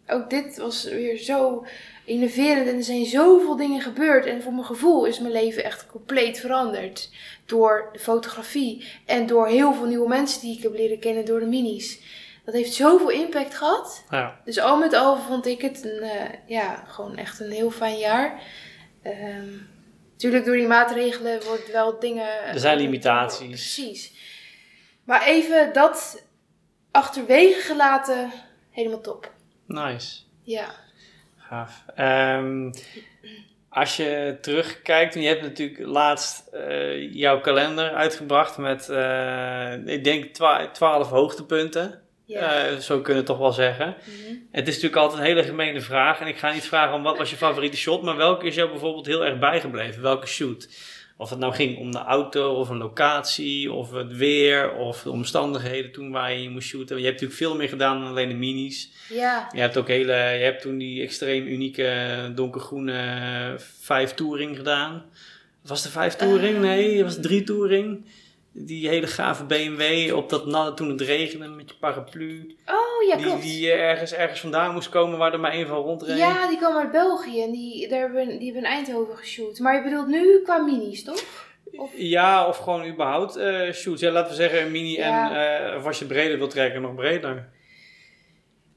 [0.07, 1.65] ook dit was weer zo
[2.05, 4.25] innoverend en er zijn zoveel dingen gebeurd.
[4.25, 7.09] En voor mijn gevoel is mijn leven echt compleet veranderd.
[7.45, 11.39] Door de fotografie en door heel veel nieuwe mensen die ik heb leren kennen door
[11.39, 11.99] de minis.
[12.45, 14.03] Dat heeft zoveel impact gehad.
[14.09, 14.39] ja.
[14.45, 17.97] Dus al met al vond ik het een, eh, ja, gewoon echt een heel fijn
[17.97, 18.41] jaar.
[19.03, 19.47] Ehm
[20.11, 22.43] natuurlijk door die maatregelen wordt wel dingen...
[22.45, 23.47] Er zijn limitaties.
[23.47, 24.13] Precies.
[25.03, 26.23] Maar even dat
[26.91, 28.31] achterwege gelaten,
[28.71, 29.31] helemaal top.
[29.67, 30.19] Nice.
[30.43, 30.65] Ja.
[31.37, 31.83] Gaaf.
[31.95, 32.71] Ehm,
[33.69, 40.03] als je terugkijkt, en je hebt natuurlijk laatst eh, jouw kalender uitgebracht met, eh, ik
[40.03, 42.01] denk, twa- twaalf hoogtepunten.
[42.25, 42.65] Ja.
[42.65, 43.95] Eh, zo kunnen we het toch wel zeggen.
[43.99, 44.35] Mhm.
[44.51, 46.19] Het is natuurlijk altijd een hele gemene vraag.
[46.19, 48.69] En ik ga niet vragen om wat was je favoriete shot, maar welke is jou
[48.69, 50.01] bijvoorbeeld heel erg bijgebleven?
[50.01, 50.69] Welke shoot?
[51.17, 55.11] Of het nou ging om de auto, of een locatie, of het weer, of de
[55.11, 56.97] omstandigheden toen waar je moest shooten.
[56.97, 58.89] Je hebt natuurlijk veel meer gedaan dan alleen de minis.
[59.09, 59.49] ja.
[59.51, 65.03] Je hebt ook hele, je hebt toen die extreem unieke donkergroene vijf touring gedaan.
[65.61, 66.55] Was het vijf touring?
[66.55, 66.61] Eh.
[66.61, 68.05] Nee, het was drie touring.
[68.57, 72.55] Die hele gave BMW op dat natte toen het regende met je paraplu.
[72.65, 73.41] Oh ja, die, klopt.
[73.41, 76.17] die eh, ergens, ergens vandaan moest komen waar er maar één van rondreed.
[76.17, 79.59] Ja, die kwam uit België en die, daar hebben, die hebben in Eindhoven geshoot.
[79.59, 81.23] Maar je bedoelt nu qua minis, toch?
[81.71, 84.01] Of- Ja, of gewoon überhaupt eh shoots.
[84.01, 85.31] Ja, laten we zeggen een mini Ja.
[85.31, 87.49] en eh, of als je breder wilt trekken, nog breder.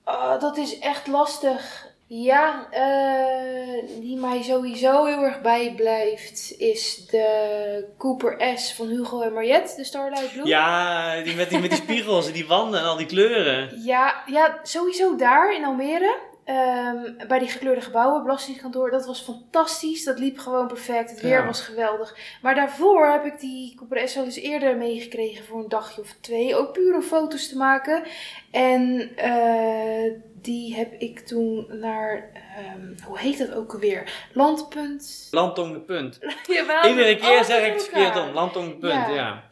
[0.04, 1.86] Oh, dat is echt lastig.
[2.10, 9.32] Ja, eh, die mij sowieso heel erg bijblijft is de Cooper S van Hugo en
[9.32, 10.46] Mariette, de Starlight Blue.
[10.46, 13.82] Ja, die met die, met die spiegels en die wanden en al die kleuren.
[13.84, 16.16] Ja, ja, sowieso daar in Almere.
[16.48, 18.90] Ehm, bij die gekleurde gebouwen, belastingskantoor.
[18.90, 20.04] Dat was fantastisch.
[20.04, 21.10] Dat liep gewoon perfect.
[21.10, 21.46] Het weer Ja.
[21.46, 22.16] was geweldig.
[22.42, 26.14] Maar daarvoor heb ik die Cooper S al eens eerder meegekregen voor een dagje of
[26.20, 26.56] twee.
[26.56, 28.02] Ook puur om foto's te maken.
[28.50, 34.28] En eh, die heb ik toen naar, ehm, hoe heet dat ook alweer?
[34.32, 35.28] Landpunt.
[35.30, 36.18] Landtong de punt.
[36.46, 38.32] Jawel, Iedere keer zeg ik het verkeerd om.
[38.34, 39.08] Landtong de punt, Ja.
[39.14, 39.42] ja.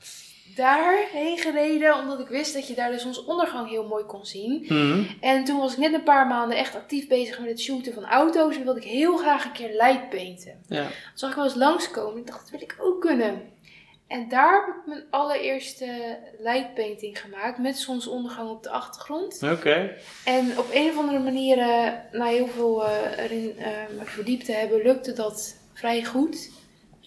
[0.57, 4.64] Daarheen gereden, omdat ik wist dat je daar de zonsondergang heel mooi kon zien.
[4.69, 5.05] Mhm.
[5.21, 8.05] En toen was ik net een paar maanden echt actief bezig met het shooten van
[8.05, 8.57] auto's.
[8.57, 10.62] En wilde ik heel graag een keer light painten.
[10.69, 10.87] ja.
[11.14, 12.21] Zag ik wel eens langskomen.
[12.21, 13.55] Ik dacht, dat wil ik ook kunnen.
[14.07, 17.59] En daar heb ik mijn allereerste light painting gemaakt.
[17.59, 19.42] Met zonsondergang op de achtergrond.
[19.42, 19.97] Oké.
[20.25, 24.45] En op een of andere manier, eh, na heel veel eh, erin eh, me verdiept
[24.45, 26.51] te hebben, lukte dat vrij goed.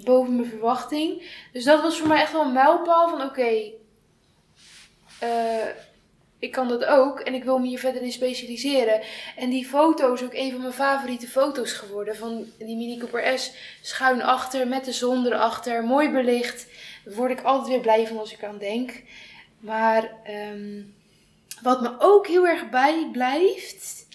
[0.04, 1.32] Boven mijn verwachting.
[1.54, 3.72] Dus dat was voor mij echt wel een mijlpaal van oké,
[5.20, 5.68] eh,
[6.40, 9.02] ik kan dat ook en ik wil me hier verder in specialiseren.
[9.36, 12.16] En die foto is ook een van mijn favoriete foto's geworden.
[12.16, 16.68] Van die Mini Cooper S schuin achter, met de zon erachter, mooi belicht.
[17.06, 19.04] Daar word ik altijd weer blij van als ik aan denk.
[19.60, 20.82] Maar ehm,
[21.62, 24.08] wat me ook heel erg bijblijft.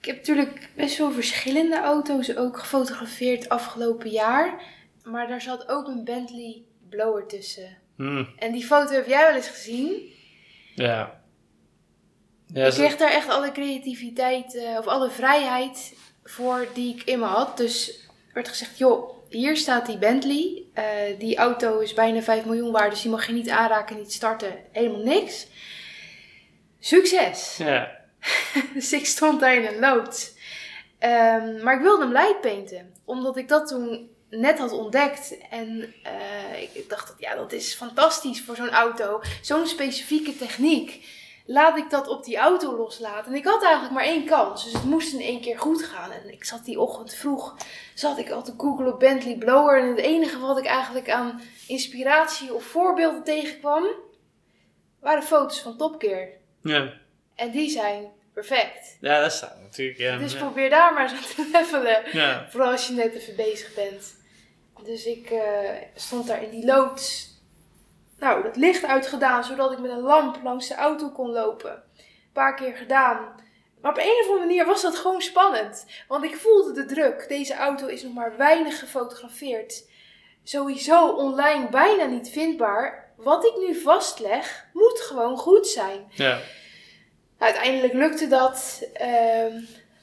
[0.00, 4.74] Ik heb natuurlijk best wel verschillende auto's ook gefotografeerd afgelopen jaar.
[5.06, 7.78] Maar daar zat ook een Bentley blower tussen.
[7.96, 8.24] Hm.
[8.36, 10.12] En die foto heb jij wel eens gezien.
[10.74, 11.20] Ja.
[12.46, 17.18] Ja, ik kreeg daar echt alle creativiteit eh, of alle vrijheid voor die ik in
[17.18, 17.56] me had.
[17.56, 17.88] Dus
[18.28, 20.62] er werd gezegd, joh, hier staat die Bentley.
[20.72, 20.84] Eh,
[21.18, 24.54] die auto is bijna 5 miljoen waard, dus die mag je niet aanraken, niet starten.
[24.72, 25.46] Helemaal niks.
[26.78, 27.56] Succes!
[27.56, 27.94] ja.
[28.74, 30.34] Dus ik stond daar in een loods.
[30.98, 32.94] Ehm, maar ik wilde hem light painten.
[33.04, 35.38] Omdat ik dat toen net had ontdekt.
[35.50, 39.20] En eh, ik dacht, dat, ja, dat is fantastisch voor zo'n auto.
[39.42, 41.14] Zo'n specifieke techniek.
[41.46, 43.32] Laat ik dat op die auto loslaten.
[43.32, 44.64] En ik had eigenlijk maar één kans.
[44.64, 46.10] Dus het moest in één keer goed gaan.
[46.10, 47.56] En ik zat die ochtend vroeg.
[47.94, 49.80] Zat ik al te googlen op Bentley Blower.
[49.82, 53.86] En het enige wat ik eigenlijk aan inspiratie of voorbeelden tegenkwam.
[55.00, 56.28] Waren foto's van Top Gear.
[56.62, 56.92] Ja.
[57.34, 58.12] En die zijn
[58.44, 58.96] perfect.
[59.00, 59.98] ja, dat staat natuurlijk.
[59.98, 60.16] Ja.
[60.16, 60.38] Dus ja.
[60.38, 62.02] probeer daar maar eens aan te levelen.
[62.12, 62.46] ja.
[62.50, 64.14] Vooral als je net even bezig bent.
[64.84, 67.34] Dus ik eh, stond daar in die loods.
[68.18, 71.70] Nou, dat licht uitgedaan, zodat ik met een lamp langs de auto kon lopen.
[71.70, 73.34] Een paar keer gedaan.
[73.80, 75.86] Maar op een of andere manier was dat gewoon spannend.
[76.08, 77.28] Want ik voelde de druk.
[77.28, 79.88] Deze auto is nog maar weinig gefotografeerd.
[80.44, 83.12] Sowieso online bijna niet vindbaar.
[83.16, 86.06] Wat ik nu vastleg, moet gewoon goed zijn.
[86.10, 86.38] ja.
[87.38, 88.82] Uiteindelijk lukte dat.
[88.94, 89.52] Ehm,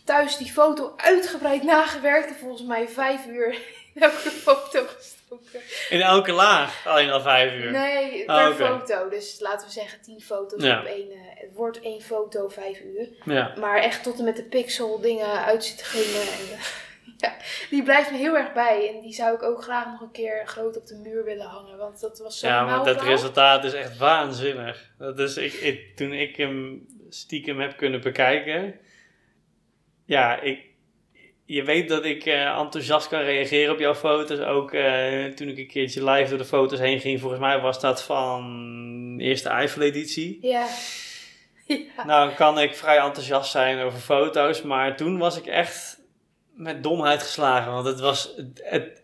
[0.06, 2.28] thuis die foto uitgebreid nagewerkt.
[2.28, 3.52] En volgens mij vijf uur
[3.96, 5.60] in elke foto gestoken.
[5.90, 7.72] In elke laag, alleen al vijf uur.
[7.72, 9.10] Nee, Oh, per foto.
[9.10, 10.80] Dus laten we zeggen 10 foto's Ja.
[10.80, 11.12] op één.
[11.12, 13.08] eh, het wordt één foto, vijf uur.
[13.26, 13.54] Ja.
[13.60, 16.22] Maar echt tot en met de pixel dingen uit zitten gingen.
[16.22, 16.60] En,
[17.24, 17.36] ja,
[17.70, 18.94] die blijft me heel erg bij.
[18.94, 21.78] En die zou ik ook graag nog een keer groot op de muur willen hangen.
[21.78, 24.92] Want dat was zo Ja, maar dat resultaat is echt waanzinnig.
[24.98, 28.80] Dat is, ik, ik, toen ik hem stiekem heb kunnen bekijken.
[30.06, 30.60] Ja, ik,
[31.46, 34.40] je weet dat ik eh, enthousiast kan reageren op jouw foto's.
[34.40, 37.20] Ook eh, toen ik een keertje live door de foto's heen ging.
[37.20, 40.38] Volgens mij was dat van de eerste Eiffel-editie.
[40.42, 40.68] Ja.
[41.68, 42.06] ja.
[42.06, 44.62] Nou, kan ik vrij enthousiast zijn over foto's.
[44.62, 46.03] Maar toen was ik echt
[46.54, 47.72] met domheid geslagen.
[47.72, 48.34] Want het was...
[48.36, 49.02] Het, het,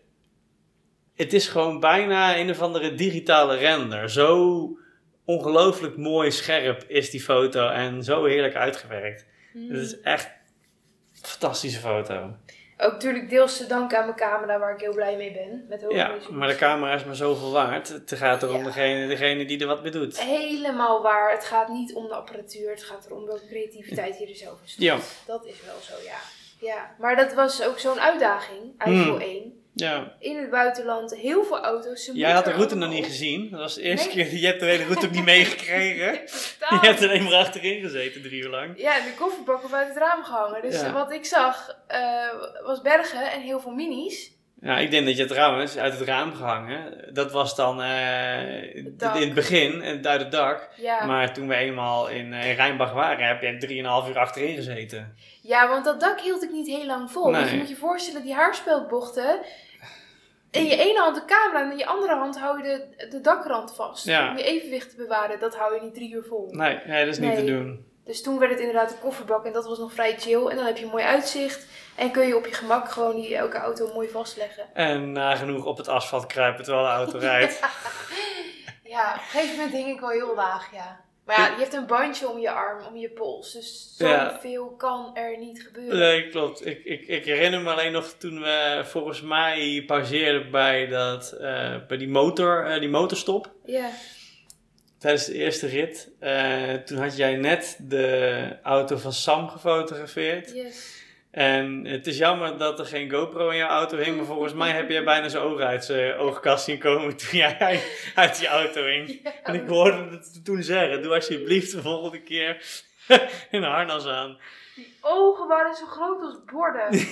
[1.14, 4.10] het is gewoon bijna een of andere digitale render.
[4.10, 4.68] Zo
[5.24, 7.68] ongelooflijk mooi scherp is die foto.
[7.68, 9.26] En zo heerlijk uitgewerkt.
[9.52, 9.70] Hmm.
[9.70, 12.34] Het is echt een fantastische foto.
[12.82, 15.64] Ook natuurlijk deels te danken aan mijn camera waar ik heel blij mee ben.
[15.68, 17.88] Met Ja, maar de camera is maar zoveel waard.
[17.88, 18.64] Het gaat erom Ja.
[18.64, 20.20] degene, degene die er wat mee doet.
[20.20, 21.32] Helemaal waar.
[21.32, 22.70] Het gaat niet om de apparatuur.
[22.70, 24.82] Het gaat erom welke creativiteit je er zelf stopt.
[24.82, 24.98] Ja.
[25.26, 26.18] Dat is wel zo, ja.
[26.60, 28.60] Ja, maar dat was ook zo'n uitdaging.
[28.78, 29.20] Eiffel Hmm.
[29.20, 29.58] 1.
[29.74, 30.12] Ja.
[30.18, 31.14] In het buitenland.
[31.14, 32.04] Heel veel auto's.
[32.04, 33.50] Ze Jij had de route nog niet gezien.
[33.50, 34.26] Dat was de eerste Nee.
[34.26, 34.38] keer.
[34.38, 36.12] Je hebt de hele route ook niet meegekregen.
[36.68, 38.72] Je hebt alleen maar achterin gezeten, drie uur lang.
[38.80, 40.62] Ja, en de kofferbak op uit het raam gehangen.
[40.62, 40.92] Dus Ja.
[40.92, 42.00] wat ik zag eh,
[42.64, 44.30] was bergen en heel veel minis.
[44.60, 47.08] Ja, ik denk dat je trouwens uit het raam gehangen.
[47.14, 50.68] Dat was dan eh, in het begin, uit het dak.
[50.76, 51.04] Ja.
[51.04, 53.56] Maar toen we eenmaal in, eh, in Rijnbach waren, heb je
[54.04, 55.14] 3,5 uur achterin gezeten.
[55.42, 57.30] ja, want dat dak hield ik niet heel lang vol.
[57.30, 57.42] Nee.
[57.42, 59.40] Dus je moet je voorstellen, die haarspeldbochten.
[60.50, 63.20] In je ene hand de camera en in je andere hand hou je de, de
[63.20, 64.04] dakrand vast.
[64.04, 64.30] Ja.
[64.30, 65.40] Om je evenwicht te bewaren.
[65.40, 66.48] Dat hou je niet drie uur vol.
[66.50, 67.84] Nee, nee dat is niet te doen.
[68.04, 70.46] Dus toen werd het inderdaad de kofferbak en dat was nog vrij chill.
[70.46, 71.66] En dan heb je een mooi uitzicht.
[71.96, 74.74] En kun je op je gemak gewoon die, elke auto mooi vastleggen.
[74.74, 77.60] En nagenoeg op het asfalt kruipen terwijl de auto rijdt.
[78.84, 81.00] Ja, op een gegeven moment hing ik wel heel laag, ja.
[81.24, 83.52] Maar ja, je hebt een bandje om je arm, om je pols.
[83.52, 84.30] Dus Ja.
[84.30, 85.98] zoveel kan er niet gebeuren.
[85.98, 86.66] Nee, klopt.
[86.66, 91.76] Ik, ik, ik herinner me alleen nog toen we volgens mij pauzeerden bij, dat, eh,
[91.88, 93.50] bij die, motor, eh, die motorstop.
[93.64, 93.88] Ja.
[94.98, 96.08] Tijdens de eerste rit.
[96.18, 100.52] Eh, toen had jij net de auto van Sam gefotografeerd.
[100.54, 100.98] Yes.
[101.30, 104.16] En het is jammer dat er geen GoPro in jouw auto hing.
[104.16, 107.82] Maar volgens mij heb jij bijna zijn ogen uit zijn oogkast zien komen toen jij
[108.14, 109.20] uit die auto hing.
[109.22, 111.02] Ja, En ik hoorde het toen zeggen.
[111.02, 112.62] Doe alsjeblieft de volgende keer
[113.50, 114.38] een harnas aan.
[114.74, 116.88] Die ogen waren zo groot als borden.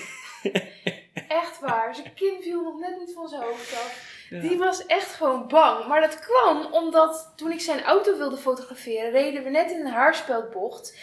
[1.42, 1.94] echt waar.
[1.94, 4.16] Zijn kin viel nog net niet van zijn hoofd af.
[4.31, 4.40] Ja.
[4.40, 5.87] Die was echt gewoon bang.
[5.87, 9.92] Maar dat kwam omdat toen ik zijn auto wilde fotograferen, reden we net in een
[9.92, 10.98] haarspeldbocht.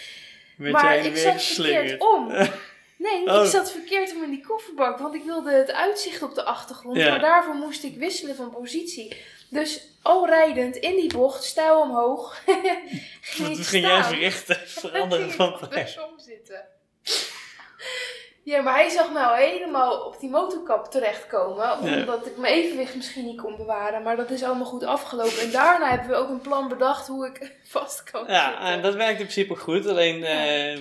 [0.57, 2.31] Met maar ik zat verkeerd om.
[2.97, 3.43] Nee, Oh.
[3.43, 6.97] ik zat verkeerd om in die kofferbak, want ik wilde het uitzicht op de achtergrond.
[6.97, 7.09] Ja.
[7.09, 9.17] Maar daarvoor moest ik wisselen van positie.
[9.49, 12.41] Dus al rijdend in die bocht, stijl omhoog,
[13.21, 15.69] ging ik Toen ging jij verrichten, veranderen van plek.
[15.71, 16.65] andersom zitten.
[18.43, 21.65] Ja, maar hij zag nou helemaal op die motorkap terechtkomen.
[21.83, 21.99] Ja.
[21.99, 24.03] Omdat ik mijn evenwicht misschien niet kon bewaren.
[24.03, 25.39] Maar dat is allemaal goed afgelopen.
[25.41, 28.65] En daarna hebben we ook een plan bedacht hoe ik vast kan Ja, zitten.
[28.67, 29.87] en dat werkt in principe goed.
[29.87, 30.79] Alleen eh,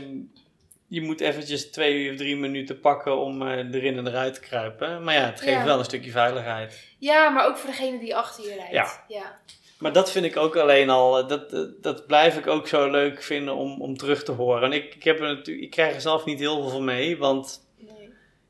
[0.87, 5.05] je moet eventjes twee of drie minuten pakken om eh, erin en eruit te kruipen.
[5.05, 5.65] Maar ja, het geeft Ja.
[5.65, 6.89] wel een stukje veiligheid.
[6.99, 8.73] Ja, maar ook voor degene die achter je rijdt.
[8.73, 9.05] Ja.
[9.09, 9.39] ja.
[9.79, 12.91] Maar dat vind ik ook alleen al, eh, dat, eh, dat blijf ik ook zo
[12.91, 14.63] leuk vinden om, om terug te horen.
[14.63, 17.19] En ik, ik, heb er natuurlijk, ik krijg er zelf niet heel veel van mee,
[17.19, 18.09] want Nee.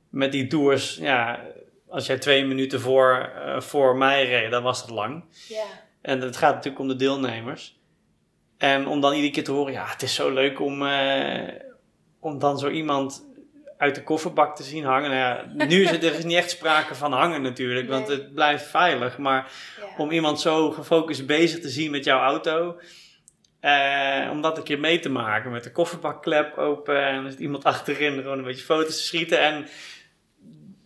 [0.09, 1.41] met die tours, ja,
[1.89, 5.25] als jij twee minuten voor, voor mij reed, dan was dat lang.
[5.49, 5.65] Ja.
[6.03, 7.79] En het gaat natuurlijk om de deelnemers.
[8.59, 10.83] En om dan iedere keer te horen, ja, het is zo leuk om,
[12.25, 13.27] om dan zo iemand
[13.79, 15.11] uit de kofferbak te zien hangen.
[15.11, 18.35] Nou ja, nu is het, er is niet echt sprake van hangen natuurlijk, want het
[18.35, 19.19] blijft veilig.
[19.19, 19.87] Maar ja.
[19.97, 22.77] om iemand zo gefocust bezig te zien met jouw auto.
[23.61, 27.41] eh, om dat een keer mee te maken met de kofferbakklep open en er zit
[27.41, 29.41] iemand achterin gewoon een beetje foto's te schieten.
[29.41, 29.67] En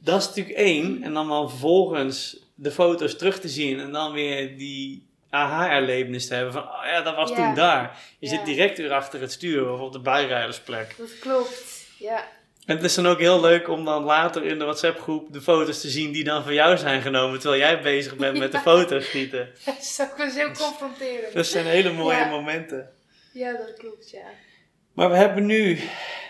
[0.02, 1.02] dat is natuurlijk één.
[1.02, 6.34] En dan wel vervolgens de foto's terug te zien en dan weer die aha-erlevenis te
[6.34, 7.34] hebben van, oh ja, dat was Ja.
[7.36, 7.96] toen daar.
[8.18, 8.36] Je Ja.
[8.36, 10.94] zit direct weer achter het stuur of op de bijrijdersplek.
[10.98, 11.84] Dat klopt.
[11.98, 12.24] Ja.
[12.66, 15.80] En het is dan ook heel leuk om dan later in de WhatsApp-groep de foto's
[15.80, 19.04] te zien die dan van jou zijn genomen, terwijl jij bezig bent met de foto's
[19.04, 19.48] schieten.
[19.64, 21.32] Dat is ook wel heel confronterend.
[21.34, 22.90] Dat zijn hele mooie momenten.
[23.32, 24.24] Ja, dat klopt, ja.
[24.92, 25.78] Maar we hebben nu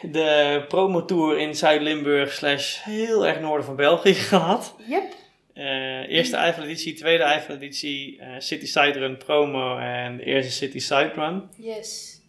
[0.02, 4.74] de promotour in Zuid-Limburg slash heel erg noorden van België gehad.
[4.88, 5.12] Yep.
[5.58, 11.12] Eh, eerste Eiffel-editie, tweede Eiffel-editie, eh, City Side Run promo en de eerste City Side
[11.14, 11.48] Run.
[11.56, 12.20] Yes.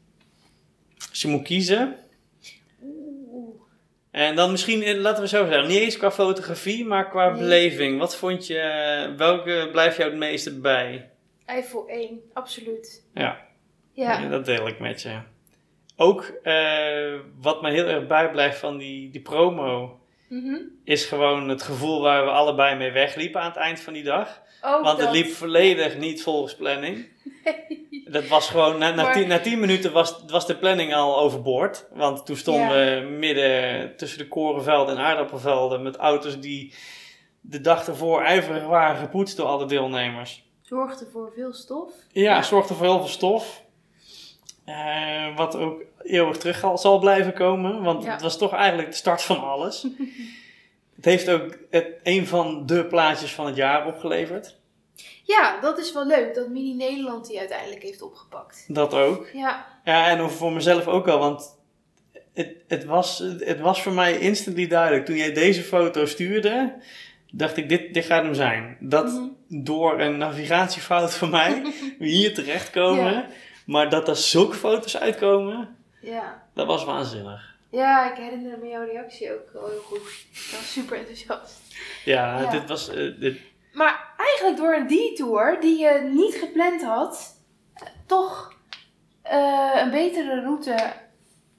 [1.10, 1.96] Als je moet kiezen,
[2.84, 3.62] Oeh.
[4.12, 7.40] En dan misschien, eh, laten we zo zeggen, niet eens qua fotografie, maar qua Nee.
[7.40, 8.00] beleving.
[8.00, 11.10] Wat vond je, welke blijft jou het meeste bij?
[11.46, 13.06] Eiffel 1, absoluut.
[13.14, 13.48] Ja.
[13.94, 14.20] Ja.
[14.20, 15.20] Ja, dat deel ik met je.
[15.96, 16.34] Ook
[17.42, 19.99] wat me heel erg bijblijft van die, die promo,
[20.30, 20.56] Mhm.
[20.84, 24.42] is gewoon het gevoel waar we allebei mee wegliepen aan het eind van die dag.
[24.62, 27.08] Want het liep volledig niet volgens planning.
[28.06, 31.20] Dat was gewoon, na, na, Maar- tien, na tien minuten was, was de planning al
[31.20, 31.88] overboord.
[31.94, 33.02] Want toen stonden Ja.
[33.02, 36.74] we midden tussen de korenvelden en aardappelvelden met auto's die
[37.42, 40.48] de dag ervoor ijverig waren gepoetst door alle deelnemers.
[40.62, 41.92] Zorgde voor veel stof.
[42.12, 42.42] Ja, Ja.
[42.44, 43.64] zorgde voor heel veel stof.
[44.70, 47.82] Eh, wat ook eeuwig terug al- zal blijven komen.
[47.84, 48.12] Want Ja.
[48.12, 49.88] het was toch eigenlijk de start van alles.
[50.96, 54.58] het heeft ook het, een van de plaatjes van het jaar opgeleverd.
[55.24, 56.36] Ja, dat is wel leuk.
[56.36, 58.66] Dat Mini Nederland die uiteindelijk heeft opgepakt.
[58.68, 59.28] Dat ook.
[59.34, 59.66] Ja.
[59.84, 61.20] Ja, en voor mezelf ook al.
[61.20, 61.58] Want
[62.34, 65.06] het, het, was, het was voor mij instantly duidelijk.
[65.06, 66.74] Toen jij deze foto stuurde,
[67.32, 68.78] dacht ik, dit, dit gaat hem zijn.
[68.80, 69.28] Dat Mhm.
[69.48, 71.62] door een navigatiefout van mij
[72.00, 73.12] we hier terechtkomen.
[73.14, 73.28] Ja.
[73.70, 76.44] Maar dat er zulke foto's uitkomen, Ja.
[76.54, 77.56] dat was waanzinnig.
[77.72, 79.98] Ja, ik herinner me jouw reactie ook heel goed.
[80.32, 81.60] Ik was super enthousiast.
[82.06, 82.50] Ja, Ja.
[82.52, 82.90] dit was...
[82.90, 83.38] eh, dit,
[83.74, 87.38] Maar eigenlijk door een detour die je niet gepland had,
[87.74, 88.54] eh, toch
[89.22, 90.94] eh, een betere route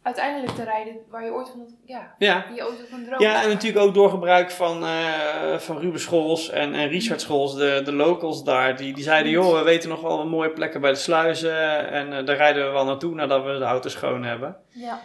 [0.02, 2.44] uiteindelijk te rijden waar je ooit van, ja, ja.
[2.46, 6.00] die je ooit van droom ja, en natuurlijk ook door gebruik van, eh, van Ruben
[6.00, 8.76] Schols en, en Richard Schols, de, de locals daar.
[8.76, 11.88] Die, die zeiden, joh, we weten nog wel wat mooie plekken bij de sluizen.
[11.90, 14.56] En eh, daar rijden we wel naartoe nadat we de auto schoon hebben.
[14.68, 15.00] Ja.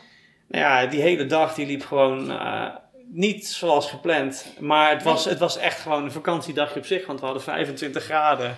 [0.48, 2.76] Nou ja, die hele dag die liep gewoon eh,
[3.08, 4.46] niet zoals gepland.
[4.60, 8.04] Maar het was, het was echt gewoon een vakantiedagje op zich, want we hadden 25
[8.04, 8.58] graden.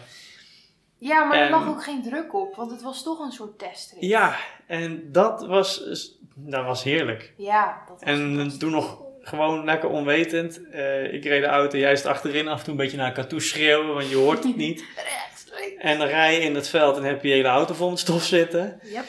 [0.97, 4.01] ja, maar er lag ook geen druk op, want het was toch een soort testrit.
[4.01, 4.35] Ja,
[4.67, 5.83] en dat was,
[6.39, 7.33] dat was heerlijk.
[7.37, 10.69] Ja, dat was En toen nog gewoon lekker onwetend.
[10.69, 13.41] Eh, ik reed de auto juist achterin af en toe een beetje naar elkaar toe
[13.41, 14.83] schreeuwen, want je hoort het niet.
[15.77, 18.23] En dan rij je in het veld en heb je hele auto vol met stof
[18.23, 18.79] zitten.
[18.83, 19.05] Yep,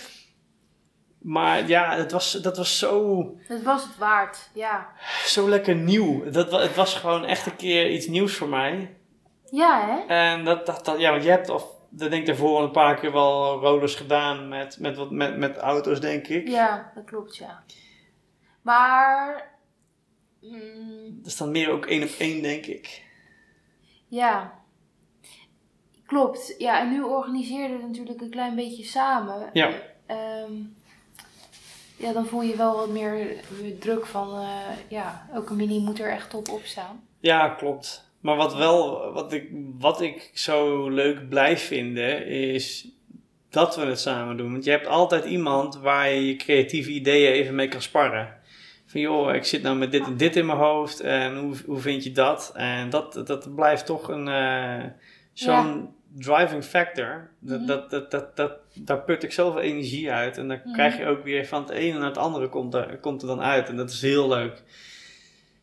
[1.18, 4.50] Maar ja, het was, dat was zo, het was het waard.
[4.54, 4.88] Ja.
[5.24, 6.30] zo lekker nieuw.
[6.30, 8.96] Dat, het was gewoon echt een keer iets nieuws voor mij.
[9.50, 10.14] Ja, hè?
[10.14, 12.94] En dat, dat, dat ja, want je hebt, of dat denk ik daarvoor een paar
[12.98, 16.48] keer wel rollers gedaan met, met, wat, met, met auto's, denk ik.
[16.48, 17.62] Ja, dat klopt, ja.
[18.62, 19.48] Maar,
[20.40, 23.02] mm, Dat is dan meer ook één op één, denk ik.
[24.08, 24.56] ja,
[26.06, 26.54] klopt.
[26.58, 29.50] Ja, en nu organiseerde het natuurlijk een klein beetje samen.
[29.52, 29.70] Ja.
[30.06, 30.52] Ehm,
[31.96, 33.36] ja, dan voel je wel wat meer,
[33.78, 37.06] druk van, eh, ja, elke mini moet er echt top op staan.
[37.20, 38.07] Ja, klopt.
[38.20, 42.88] Maar wat wel, wat ik, wat ik zo leuk blijf vinden, is
[43.50, 44.52] dat we het samen doen.
[44.52, 48.36] Want je hebt altijd iemand waar je je creatieve ideeën even mee kan sparren.
[48.86, 51.78] Van joh, ik zit nou met dit en dit in mijn hoofd en hoe, hoe
[51.78, 52.52] vind je dat?
[52.54, 54.84] En dat, dat blijft toch een, eh,
[55.32, 57.30] zo'n driving factor.
[57.38, 57.66] Dat, Mhm.
[57.66, 60.38] dat, dat, dat, dat, daar put ik zoveel energie uit.
[60.38, 60.72] En dan Mhm.
[60.72, 63.40] krijg je ook weer van het ene naar het andere komt er, komt er dan
[63.40, 63.68] uit.
[63.68, 64.62] En dat is heel leuk.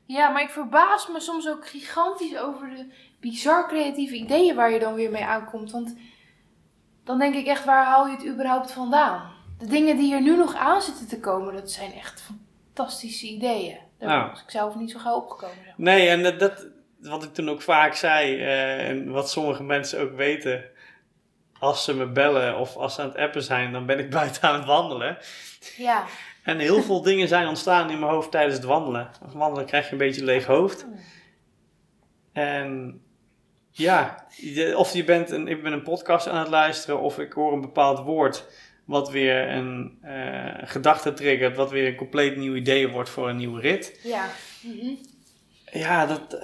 [0.06, 4.80] Ja, maar ik verbaas me soms ook gigantisch over de bizar creatieve ideeën waar je
[4.80, 5.72] dan weer mee aankomt.
[5.72, 5.96] Want
[7.04, 9.34] dan denk ik echt, waar haal je het überhaupt vandaan?
[9.60, 13.78] De dingen die er nu nog aan zitten te komen, dat zijn echt fantastische ideeën.
[14.00, 14.30] Daar Ja.
[14.30, 15.56] was ik zelf niet zo gauw opgekomen.
[15.56, 15.74] zeg maar.
[15.78, 16.66] Nee, en dat, dat,
[17.00, 20.64] wat ik toen ook vaak zei, eh, en wat sommige mensen ook weten,
[21.60, 24.42] als ze me bellen of als ze aan het appen zijn, dan ben ik buiten
[24.50, 25.18] aan het wandelen.
[25.78, 26.04] Ja.
[26.46, 29.10] En heel veel dingen zijn ontstaan in mijn hoofd tijdens het wandelen.
[29.24, 30.86] Als wandelen krijg je een beetje een leeg hoofd.
[32.34, 33.02] En
[33.72, 34.26] ja,
[34.76, 37.62] of je bent een, ik ben een podcast aan het luisteren, of ik hoor een
[37.62, 38.46] bepaald woord
[38.86, 43.38] wat weer een eh, gedachte triggert, wat weer een compleet nieuw idee wordt voor een
[43.38, 44.00] nieuwe rit.
[44.04, 44.30] Ja.
[45.72, 46.40] Ja, dat.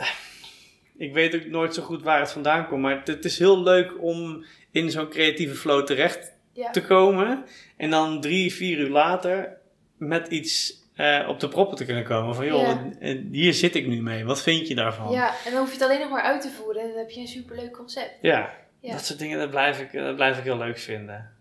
[0.98, 2.82] Ik weet ook nooit zo goed waar het vandaan komt.
[2.82, 6.72] Maar het, het is heel leuk om in zo'n creatieve flow terecht Ja.
[6.72, 7.44] te komen.
[7.78, 9.58] En dan drie, vier uur later
[10.02, 12.36] met iets eh, op de proppen te kunnen komen.
[12.36, 12.62] Van joh,
[13.00, 13.16] Ja.
[13.32, 14.26] hier zit ik nu mee.
[14.26, 15.12] Wat vind je daarvan?
[15.12, 17.10] ja, en dan hoef je het alleen nog maar uit te voeren en dan heb
[17.10, 18.18] je een superleuk concept.
[18.22, 18.92] Ja, Ja.
[18.92, 21.32] dat soort dingen dat blijf, ik, dat blijf ik heel leuk vinden.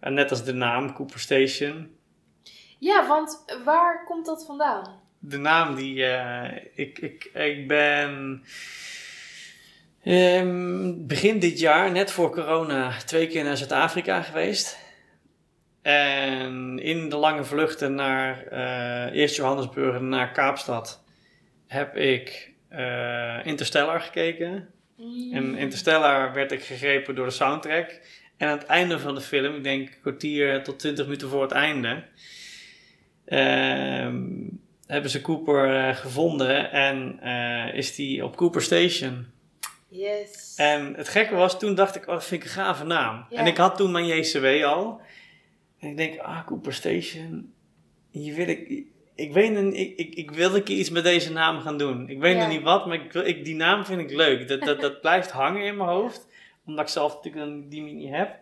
[0.00, 1.96] En net als de naam Cooper Station.
[2.78, 5.02] Ja, want waar komt dat vandaan?
[5.18, 8.42] de naam die eh, ik, ik, ik ben
[10.02, 14.78] ehm, begin dit jaar, net voor corona, twee keer naar Zuid-Afrika geweest.
[15.84, 21.04] En in de lange vluchten naar eh, eerst Johannesburg en naar Kaapstad
[21.66, 24.68] heb ik eh, Interstellar gekeken.
[25.32, 28.00] En Interstellar werd ik gegrepen door de soundtrack.
[28.36, 31.42] En aan het einde van de film, ik denk een kwartier tot twintig minuten voor
[31.42, 32.04] het einde,
[33.24, 34.22] ehm,
[34.86, 37.20] hebben ze Cooper eh, gevonden en
[37.74, 39.26] is die op Cooper Station.
[39.88, 40.54] Yes.
[40.56, 43.26] En het gekke was, toen dacht ik, oh, dat vind ik een gave naam.
[43.30, 43.38] Ja.
[43.38, 45.00] En ik had toen mijn JCW al.
[45.84, 47.52] En ik denk, ah, Cooper Station,
[48.10, 48.84] hier wil ik...
[49.16, 52.08] Ik weet ik, ik, ik wil een keer iets met deze naam gaan doen.
[52.08, 52.40] Ik weet Ja.
[52.42, 54.48] nog niet wat, maar ik, ik, die naam vind ik leuk.
[54.48, 56.28] Dat, dat, dat blijft hangen in mijn hoofd.
[56.66, 58.38] Omdat ik zelf natuurlijk die niet heb.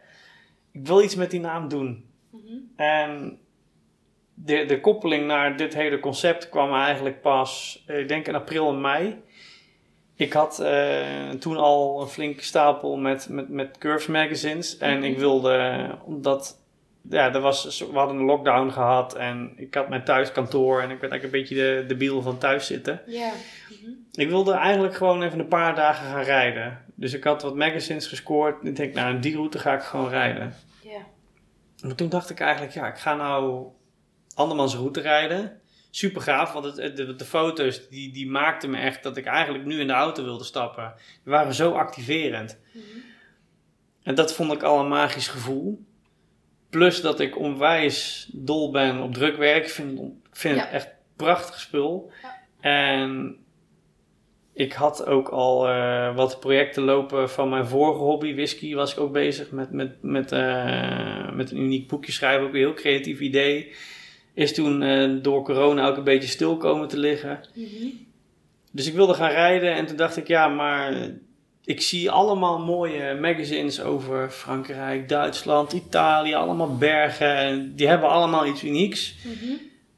[0.72, 2.04] Ik wil iets met die naam doen.
[2.30, 2.54] Mhm.
[2.76, 3.38] En
[4.34, 8.68] de, de koppeling naar dit hele concept kwam eigenlijk pas, eh, ik denk in april
[8.68, 9.16] en mei.
[10.16, 14.78] Ik had eh, toen al een flinke stapel met, met, met Curves magazines.
[14.78, 15.04] En Mhm.
[15.06, 16.61] ik wilde, omdat
[17.10, 21.00] ja, er was, we hadden een lockdown gehad en ik had mijn thuiskantoor en ik
[21.00, 23.02] werd eigenlijk een beetje de, de biel van thuis zitten.
[23.06, 23.30] Ja.
[24.12, 26.84] Ik wilde eigenlijk gewoon even een paar dagen gaan rijden.
[26.94, 28.64] Dus ik had wat magazines gescoord.
[28.64, 30.54] Ik denk, nou, die route ga ik gewoon rijden.
[30.82, 31.06] Ja.
[31.82, 33.66] Maar toen dacht ik eigenlijk, ja, ik ga nou
[34.34, 35.60] andermans route rijden.
[35.90, 39.24] Super gaaf, want het, het- de, de foto's die, die maakten me echt dat ik
[39.26, 40.92] eigenlijk nu in de auto wilde stappen.
[41.22, 42.58] Die waren zo activerend.
[42.72, 42.84] Mhm.
[44.02, 45.84] En dat vond ik al een magisch gevoel.
[46.72, 49.64] Plus dat ik onwijs dol ben op drukwerk.
[49.64, 50.00] Ik vind,
[50.30, 50.62] vind Ja.
[50.62, 52.10] het echt prachtig spul.
[52.22, 52.36] Ja.
[52.60, 53.36] En
[54.52, 59.00] ik had ook al eh, wat projecten lopen van mijn vorige hobby, whisky, was ik
[59.00, 62.42] ook bezig met, met, met, eh, met een uniek boekje schrijven.
[62.46, 63.72] Ook een heel creatief idee.
[64.34, 67.40] Is toen eh, door corona ook een beetje stil komen te liggen.
[67.54, 67.86] Mhm.
[68.72, 71.10] Dus ik wilde gaan rijden en toen dacht ik, ja, maar
[71.64, 77.36] ik zie allemaal mooie magazines over Frankrijk, Duitsland, Italië, allemaal bergen.
[77.36, 79.14] En die hebben allemaal iets unieks.
[79.24, 79.52] Mhm.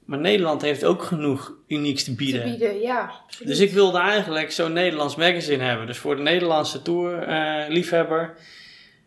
[0.05, 2.45] Maar Nederland heeft ook genoeg unieks te Te bieden.
[2.45, 3.11] bieden, ja.
[3.45, 5.87] Dus ik wilde eigenlijk zo'n Nederlands magazine hebben.
[5.87, 8.37] Dus voor de Nederlandse tour eh, liefhebber.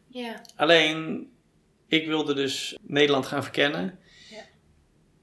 [0.08, 0.42] Ja.
[0.56, 1.28] Alleen,
[1.88, 4.00] ik wilde dus Nederland gaan verkennen.
[4.30, 4.38] Ja.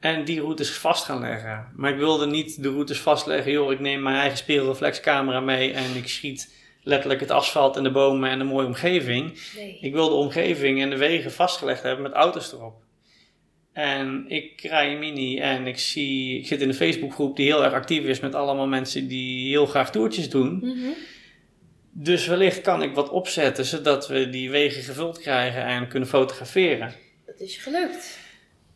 [0.01, 1.72] En die routes vast gaan leggen.
[1.76, 3.53] Maar ik wilde niet de routes vastleggen.
[3.53, 6.53] Joh, ik neem mijn eigen spiegelreflexcamera mee en ik schiet
[6.85, 9.41] letterlijk het asfalt en de bomen en de mooie omgeving.
[9.57, 9.78] Nee.
[9.80, 12.82] Ik wil de omgeving en de wegen vastgelegd hebben met auto's erop.
[13.72, 17.64] En ik rij een mini en ik, zie, ik zit in een Facebookgroep die heel
[17.64, 20.59] erg actief is met allemaal mensen die heel graag toertjes doen.
[20.62, 20.91] Mhm.
[21.91, 26.95] Dus wellicht kan ik wat opzetten zodat we die wegen gevuld krijgen en kunnen fotograferen.
[27.26, 28.18] Dat is gelukt.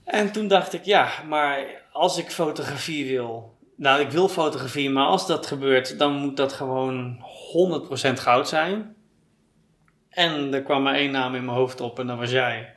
[0.04, 3.56] En toen dacht ik, ja, maar als ik fotografie wil.
[3.76, 8.94] Nou, ik wil fotografie, maar als dat gebeurt, dan moet dat gewoon 100% goud zijn.
[10.09, 12.74] En er kwam maar één naam in mijn hoofd op en dat was jij.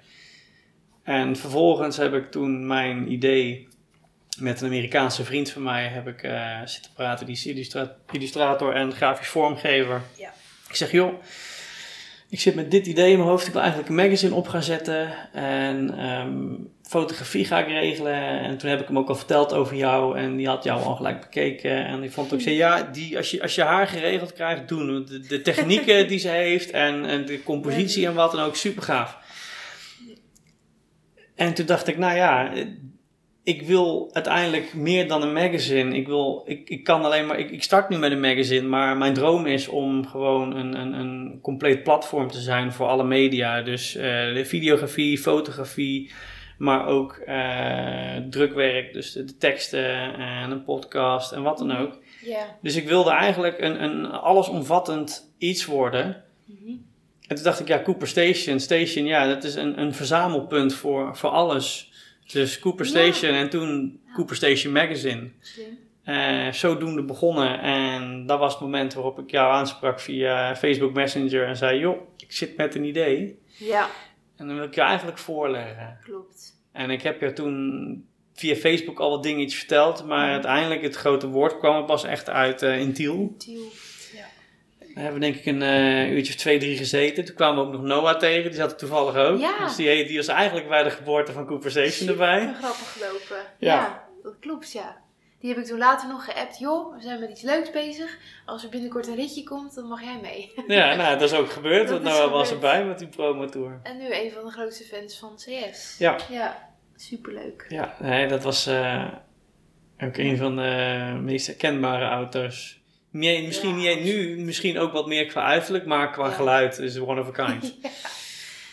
[1.03, 3.67] En vervolgens heb ik toen mijn idee
[4.39, 7.26] met een Amerikaanse vriend van mij heb ik eh, zitten praten.
[7.26, 10.01] Die is illustra- illustrator en grafisch vormgever.
[10.17, 10.34] Ja.
[10.69, 11.22] Ik zeg, joh,
[12.30, 13.47] ik zit met dit idee in mijn hoofd.
[13.47, 15.34] Ik wil eigenlijk een magazine op gaan zetten.
[15.34, 16.53] En ehm,
[16.91, 18.39] fotografie ga ik regelen.
[18.39, 20.17] En toen heb ik hem ook al verteld over jou.
[20.17, 21.85] En die had jou al gelijk bekeken.
[21.85, 25.05] En die vond ook, zei, ja, die, als, je, als je haar geregeld krijgt, doen.
[25.05, 28.83] De, de technieken die ze heeft en, en de compositie en wat dan ook, super
[28.83, 29.17] gaaf.
[31.35, 32.51] En toen dacht ik, nou ja,
[33.43, 35.95] ik wil uiteindelijk meer dan een magazine.
[35.95, 38.97] Ik, wil, ik, ik kan alleen maar, ik, ik start nu met een magazine, maar
[38.97, 43.61] mijn droom is om gewoon een, een, een compleet platform te zijn voor alle media.
[43.61, 46.11] Dus eh, de videografie, fotografie,
[46.62, 51.99] maar ook eh, drukwerk, dus de, de teksten en een podcast en wat dan ook.
[52.24, 52.57] Ja.
[52.62, 56.24] Dus ik wilde eigenlijk een, een allesomvattend iets worden.
[56.45, 56.70] Mhm.
[57.28, 61.18] En toen dacht ik, ja, Cooper Station, Station, ja, dat is een, een verzamelpunt voor,
[61.18, 61.91] voor alles.
[62.32, 62.91] Dus Cooper Ja.
[62.91, 65.30] Station en toen Cooper Station Magazine.
[66.03, 67.59] Eh, zodoende begonnen.
[67.62, 72.01] En dat was het moment waarop ik jou aansprak via Facebook Messenger en zei, joh,
[72.18, 73.39] ik zit met een idee.
[73.45, 73.88] Ja,
[74.41, 75.97] En dan wil ik je eigenlijk voorleggen.
[76.03, 76.59] klopt.
[76.71, 81.27] En ik heb je toen via Facebook al wat dingetjes verteld, maar uiteindelijk het grote
[81.27, 83.35] woord kwam er pas echt uit eh, in Tiel.
[83.37, 83.71] Tiel.
[84.93, 87.25] Daar hebben we denk ik een eh, uurtje of twee, drie gezeten.
[87.25, 89.39] Toen kwamen we ook nog Noah tegen, die zat er toevallig ook.
[89.39, 89.65] Ja.
[89.65, 92.53] Dus die, die was eigenlijk bij de geboorte van Cooper Station erbij.
[92.53, 93.45] Grappig gelopen.
[93.59, 93.73] Ja.
[93.75, 94.07] Ja.
[94.23, 95.00] dat klopt, ja.
[95.41, 96.59] Die heb ik toen later nog geappt.
[96.59, 98.17] Joh, we zijn met iets leuks bezig.
[98.45, 100.51] Als er binnenkort een ritje komt, dan mag jij mee.
[100.67, 102.63] Ja, nou, dat is ook gebeurd, Dat want is Noah was gebeurd.
[102.73, 103.79] erbij met die promotour.
[103.83, 105.95] En nu een van de grootste fans van CS.
[105.97, 106.17] Ja.
[106.29, 107.65] Ja, superleuk.
[107.69, 109.07] Ja, nee, dat was eh,
[110.03, 112.79] ook een van de meest herkenbare auto's.
[113.11, 113.95] Nee, misschien Ja.
[113.95, 116.31] niet nu, misschien ook wat meer qua uiterlijk, maar qua Ja.
[116.33, 117.75] geluid is one of a kind.
[117.81, 117.89] ja.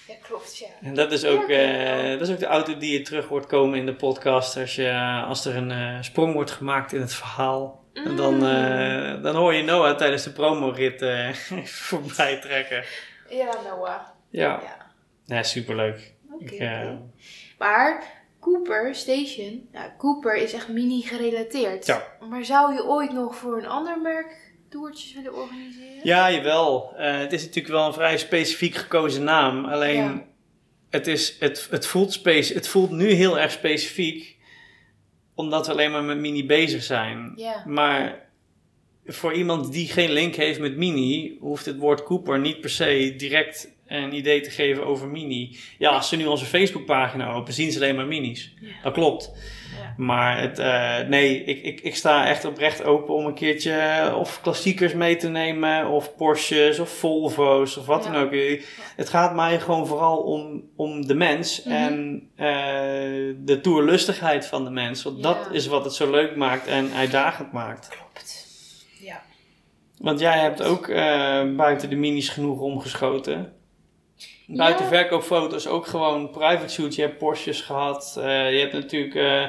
[0.09, 0.67] Ja, klopt, ja.
[0.83, 3.79] En dat is, ook, eh, dat is ook de auto die je terug hoort komen
[3.79, 7.85] in de podcast als, je, als er een eh, sprong wordt gemaakt in het verhaal.
[7.93, 8.45] En dan, Mm.
[8.45, 11.05] eh, dan hoor je Noah tijdens de promorit
[11.89, 12.85] voorbij trekken.
[13.31, 14.01] Ja, Noah.
[14.31, 14.87] Ja, Ja.
[15.25, 16.15] ja superleuk.
[16.41, 16.99] Oké.
[17.59, 18.03] Maar
[18.41, 21.87] Cooper Station, nou, Cooper is echt mini gerelateerd.
[21.87, 22.03] Ja.
[22.29, 26.01] Maar zou je ooit nog voor een ander merk toertjes willen organiseren?
[26.03, 26.93] Ja, jawel.
[26.97, 29.65] Eh, het is natuurlijk wel een vrij specifiek gekozen naam.
[29.65, 30.25] Alleen, Ja.
[30.91, 34.37] het, is, het, het, voelt space, het voelt nu heel erg specifiek.
[35.35, 37.33] Omdat we alleen maar met Mini bezig zijn.
[37.37, 37.63] Ja.
[37.67, 38.29] Maar
[39.07, 43.15] voor iemand die geen link heeft met Mini, hoeft het woord Cooper niet per se
[43.17, 45.57] direct een idee te geven over Mini.
[45.79, 48.55] Ja, als ze nu onze Facebookpagina openen, zien ze alleen maar Minis.
[48.61, 48.69] Ja.
[48.83, 49.33] Dat klopt.
[49.81, 49.95] Ja.
[49.97, 54.17] Maar het, eh, nee, ik, ik, ik sta echt oprecht open om een keertje eh,
[54.19, 58.11] of klassiekers mee te nemen, of Porsches, of Volvo's, of wat Ja.
[58.13, 58.33] dan ook.
[58.97, 61.75] Het gaat mij gewoon vooral om, om de mens Mhm.
[61.75, 62.47] en eh,
[63.45, 65.03] de toerlustigheid van de mens.
[65.03, 67.89] Want dat is wat het zo leuk maakt en uitdagend maakt.
[67.89, 68.47] Klopt.
[69.01, 69.23] Ja.
[69.99, 73.53] Want jij hebt ook eh, buiten de minis genoeg omgeschoten.
[74.57, 74.91] Buiten Ja.
[74.91, 76.97] verkoopfoto's ook gewoon private shoots.
[76.97, 78.15] Je hebt Porsches gehad.
[78.19, 79.49] Eh, je hebt natuurlijk eh,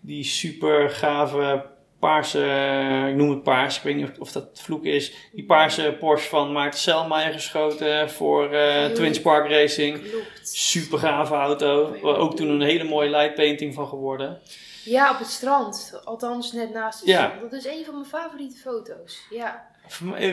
[0.00, 1.64] die super gave
[1.98, 5.12] paarse, eh, ik noem het paars, ik weet niet of, of dat vloek is.
[5.32, 10.10] Die paarse Porsche van Maarten Selmayr geschoten voor eh Heel Twin Spark Racing.
[10.10, 10.48] Klopt.
[10.48, 11.96] Super gave auto.
[12.02, 14.38] Ook toen een hele mooie lightpainting van geworden.
[14.84, 16.00] Ja, op het strand.
[16.04, 17.24] Althans, net naast het Ja.
[17.30, 17.50] strand.
[17.50, 19.20] Dat is een van mijn favoriete foto's.
[19.30, 19.69] Ja.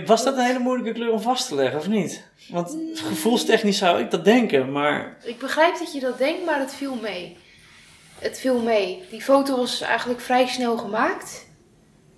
[0.06, 2.24] Was dat een hele moeilijke kleur om vast te leggen of niet?
[2.50, 6.74] Want gevoelstechnisch zou ik dat denken, maar Ik begrijp dat je dat denkt, maar het
[6.76, 7.38] viel mee.
[8.20, 9.04] Het viel mee.
[9.10, 11.46] Die foto was eigenlijk vrij snel gemaakt.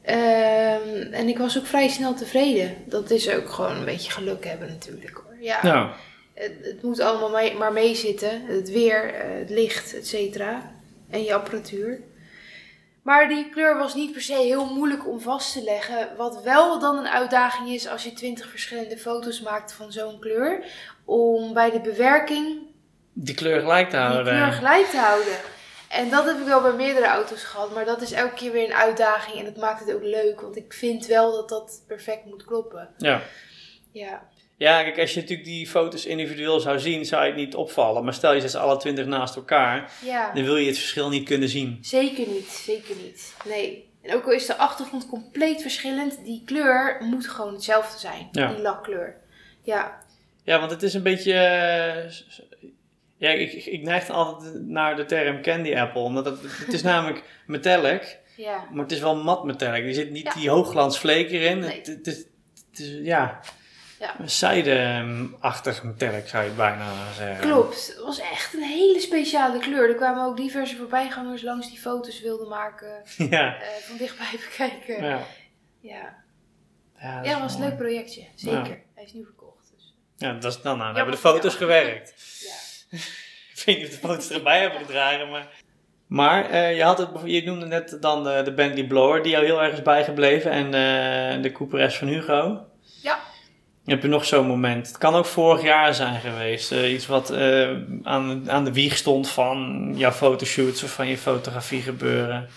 [0.01, 2.75] Ehm, en ik was ook vrij snel tevreden.
[2.85, 5.35] Dat is ook gewoon een beetje geluk hebben natuurlijk hoor.
[5.41, 5.89] Ja, nou,
[6.33, 8.41] het, het moet allemaal mee- maar meezitten.
[8.45, 10.71] Het weer, eh, het licht, et cetera.
[11.09, 11.99] En je apparatuur.
[13.09, 16.15] Maar die kleur was niet per se heel moeilijk om vast te leggen.
[16.17, 20.65] Wat wel dan een uitdaging is als je twintig verschillende foto's maakt van zo'n kleur.
[21.05, 22.61] Om bij de bewerking
[23.13, 24.33] die kleur gelijk te die houden.
[24.33, 25.37] kleur gelijk te houden.
[25.87, 27.73] En dat heb ik wel bij meerdere auto's gehad.
[27.73, 29.37] Maar dat is elke keer weer een uitdaging.
[29.37, 30.41] En dat maakt het ook leuk.
[30.41, 32.89] Want ik vind wel dat dat perfect moet kloppen.
[32.97, 33.21] Ja.
[33.91, 34.27] Ja,
[34.59, 38.03] ja, kijk, als je natuurlijk die foto's individueel zou zien, zou je het niet opvallen.
[38.03, 40.33] Maar stel je zet ze alle twintig naast elkaar, ja.
[40.33, 41.77] dan wil je het verschil niet kunnen zien.
[41.81, 42.47] zeker niet.
[42.47, 43.33] Zeker niet.
[43.45, 43.87] Nee.
[44.01, 46.23] En ook al is de achtergrond compleet verschillend.
[46.25, 48.27] Die kleur moet gewoon hetzelfde zijn.
[48.31, 48.47] Ja.
[48.53, 49.15] Die lakkleur.
[49.63, 50.01] Ja.
[50.43, 51.33] Ja, want het is een beetje...
[51.33, 52.11] eh,
[53.17, 56.01] ja, ik, ik- neig altijd naar de term candy apple.
[56.01, 58.65] Omdat het, het is namelijk metallic, Ja.
[58.71, 59.85] maar het is wel mat metallic.
[59.85, 60.33] Er zit niet Ja.
[60.33, 61.59] die hoogglans erin.
[61.59, 61.77] Nee.
[61.77, 62.17] Het, het, is,
[62.71, 63.39] het is, ja...
[63.99, 64.19] Ja.
[64.19, 66.85] Een zijde-achtig metallic zou je bijna
[67.17, 67.49] zeggen.
[67.49, 67.87] Klopt.
[67.87, 69.89] Het was echt een hele speciale kleur.
[69.89, 73.03] Er kwamen ook diverse voorbijgangers langs die foto's wilden maken.
[73.29, 73.55] Ja.
[73.55, 75.03] eh, van dichtbij bekijken.
[75.05, 75.19] Ja,
[75.81, 76.15] Ja.
[76.99, 78.25] ja, dat Ja, was een leuk projectje.
[78.35, 78.81] Zeker.
[78.95, 79.71] Hij is nu verkocht.
[79.75, 79.95] Dus.
[80.17, 82.13] Ja, dat is dan nou, Ja, hebben de foto's gewerkt.
[82.91, 82.97] Ja.
[83.53, 85.47] Ik weet niet of de foto's erbij hebben gedragen, maar...
[86.07, 89.45] Maar eh, je, had het, je noemde net dan de, de Bentley Blower, die jou
[89.45, 90.51] heel erg is bijgebleven.
[90.51, 92.65] En eh, de Cooper S van Hugo.
[93.89, 94.87] Heb je nog zo'n moment?
[94.87, 96.71] Het kan ook vorig jaar zijn geweest.
[96.71, 97.69] eh, iets wat eh,
[98.03, 102.49] aan, aan de wieg stond van jouw fotoshoots of van je fotografie gebeuren.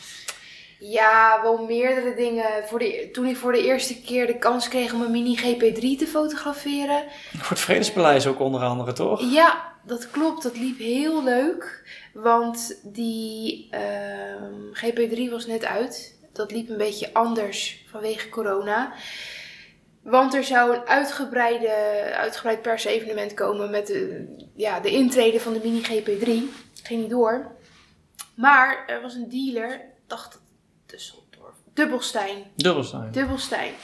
[0.78, 2.45] Ja, wel meerdere dingen.
[2.66, 5.99] Voor de, toen ik voor de eerste keer de kans kreeg om een mini GP3
[5.99, 7.03] te fotograferen.
[7.39, 9.33] Voor het Vredespaleis ook onder andere, toch?
[9.33, 10.43] Ja, dat klopt.
[10.43, 11.85] Dat liep heel leuk.
[12.14, 16.18] Want die ehm, GP3 was net uit.
[16.33, 18.93] Dat liep een beetje anders vanwege corona.
[20.03, 21.70] Want er zou een uitgebreide,
[22.14, 26.26] uitgebreid persevenement komen met de, ja, de intrede van de mini GP3.
[26.82, 27.57] Ging niet door.
[28.34, 30.40] Maar er was een dealer, dacht dat
[30.86, 32.44] Düsseldorf, Dubbelstein.
[32.55, 33.12] Dubbelstein.
[33.12, 33.74] Dubbelstein.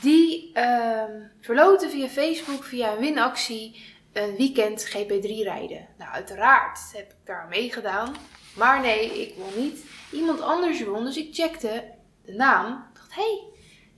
[0.00, 5.88] Die ehm verloten via Facebook, via een winactie, een weekend GP3 rijden.
[5.98, 8.14] Nou, uiteraard heb ik daar aan meegedaan.
[8.56, 9.84] Maar nee, ik won niet.
[10.12, 11.84] Iemand anders won, dus ik checkte
[12.24, 12.72] de naam.
[12.72, 13.51] Ik dacht, hé, hey,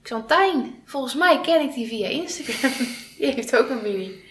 [0.05, 0.81] Xantijn.
[0.85, 2.71] Volgens mij ken ik die via Instagram.
[3.17, 4.23] die heeft ook een mini.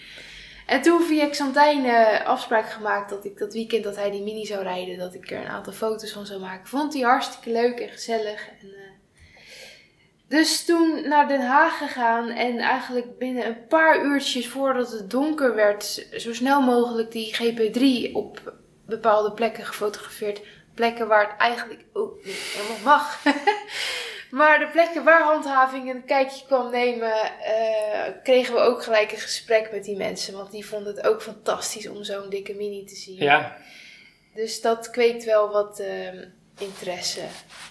[0.66, 4.44] En toen via Xantijn eh, afspraak gemaakt dat ik dat weekend dat hij die mini
[4.44, 6.66] zou rijden, dat ik er een aantal foto's van zou maken.
[6.66, 8.48] Vond hij hartstikke leuk en gezellig.
[8.48, 8.80] En, eh,
[10.28, 15.54] dus toen naar Den Haag gegaan en eigenlijk binnen een paar uurtjes voordat het donker
[15.54, 18.54] werd, zo snel mogelijk die GP3 op
[18.86, 20.40] bepaalde plekken gefotografeerd.
[20.74, 23.22] Plekken waar het eigenlijk ook niet helemaal mag.
[24.34, 29.18] maar de plekken waar handhaving een kijkje kwam nemen, eh, kregen we ook gelijk een
[29.18, 30.34] gesprek met die mensen.
[30.34, 33.16] Want die vonden het ook fantastisch om zo'n dikke mini te zien.
[33.16, 33.56] Ja,
[34.34, 36.24] Dus dat kweekt wel wat ehm,
[36.58, 37.20] interesse.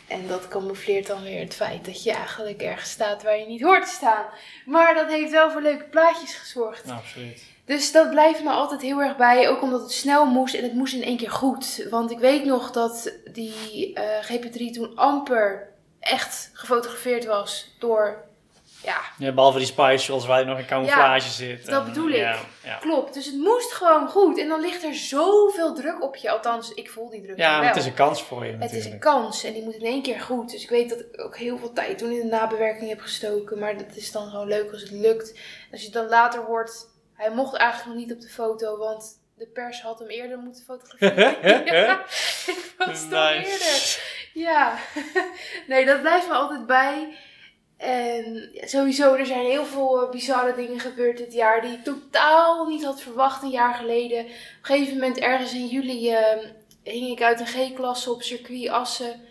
[0.07, 3.61] En dat camoufleert dan weer het feit dat je eigenlijk ergens staat waar je niet
[3.61, 4.26] hoort te staan.
[4.66, 6.86] Maar dat heeft wel voor leuke plaatjes gezorgd.
[6.86, 7.43] nou, absoluut.
[7.66, 9.49] Dus dat blijft me altijd heel erg bij.
[9.49, 11.88] Ook omdat het snel moest en het moest in één keer goed.
[11.89, 15.72] Want ik weet nog dat die eh, GP3 toen amper
[16.04, 18.24] echt gefotografeerd was door.
[18.84, 21.66] Ja, Ja, behalve die spice shots waar je nog in camouflage zit.
[21.66, 22.16] dat en, bedoel ik.
[22.64, 23.14] Ja, klopt.
[23.14, 24.39] Dus het moest gewoon goed.
[24.39, 26.30] En dan ligt er zoveel druk op je.
[26.32, 28.86] Althans, ik voel die druk ja het is een kans voor je Het natuurlijk.
[28.88, 30.51] is een kans en die moet in één keer goed.
[30.51, 33.60] Dus ik weet dat ik ook heel veel tijd toen in de nabewerking heb gestoken.
[33.60, 35.39] Maar dat is dan gewoon leuk als het lukt.
[35.72, 39.22] Als je het dan later hoort, hij mocht eigenlijk nog niet op de foto, want
[39.38, 41.66] de pers had hem eerder moeten fotograferen.
[41.76, 41.99] ja,
[42.45, 43.49] ik was toch Nice.
[43.51, 44.01] eerder.
[44.34, 44.77] Ja,
[45.67, 47.17] nee, dat blijft me altijd bij.
[47.77, 52.67] En sowieso, er zijn heel veel eh, bizarre dingen gebeurd dit jaar die ik totaal
[52.67, 54.19] niet had verwacht een jaar geleden.
[54.19, 56.38] Op een gegeven moment, ergens in juli, eh,
[56.84, 59.21] hing ik uit een G-klasse op circuit Assen.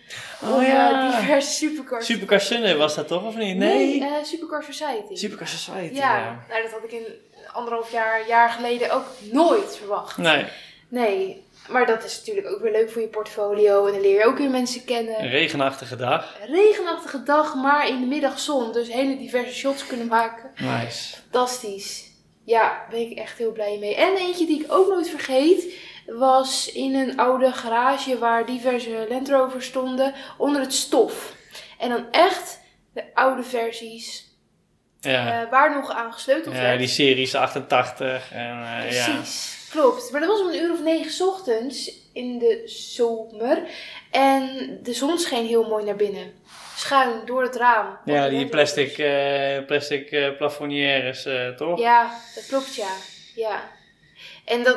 [0.42, 1.10] Oh om, ja.
[1.12, 2.06] eh, diverse supercars.
[2.06, 3.56] Supercar Sunday was dat toch, of niet?
[3.56, 4.08] Nee, Nee.
[4.08, 5.14] eh, Supercar Society.
[5.14, 6.44] Supercar Society, ja, ja.
[6.48, 7.06] nou dat had ik in
[7.52, 10.16] anderhalf jaar, jaar geleden ook nooit verwacht.
[10.16, 10.44] Nee,
[10.88, 13.86] Nee, maar dat is natuurlijk ook weer leuk voor je portfolio.
[13.86, 15.22] En dan leer je ook weer mensen kennen.
[15.22, 16.36] een regenachtige dag.
[16.48, 18.72] Regenachtige dag, maar in de middag zon.
[18.72, 20.50] Dus hele diverse shots kunnen maken.
[20.56, 21.14] Nice.
[21.30, 22.10] Fantastisch.
[22.44, 23.94] Ja, daar ben ik echt heel blij mee.
[23.96, 25.64] En eentje die ik ook nooit vergeet,
[26.06, 31.32] was in een oude garage waar diverse Land Rovers stonden, onder het stof.
[31.78, 32.60] En dan echt
[32.94, 34.30] de oude versies,
[35.00, 36.78] Ja, eh, waar nog aan gesleuteld ja werd.
[36.78, 39.20] die series 88 en eh, ja.
[39.72, 40.10] Klopt.
[40.10, 43.62] Maar dat was om een uur of negen 's ochtends in de zomer.
[44.10, 44.48] En
[44.82, 46.32] de zon scheen heel mooi naar binnen.
[46.76, 47.98] Schuin door het raam.
[48.04, 51.78] Ja, die plastic, eh plastic eh, plafonnières, eh, toch?
[51.78, 52.90] Ja, dat klopt ja.
[53.34, 53.62] ja.
[54.44, 54.76] En dat,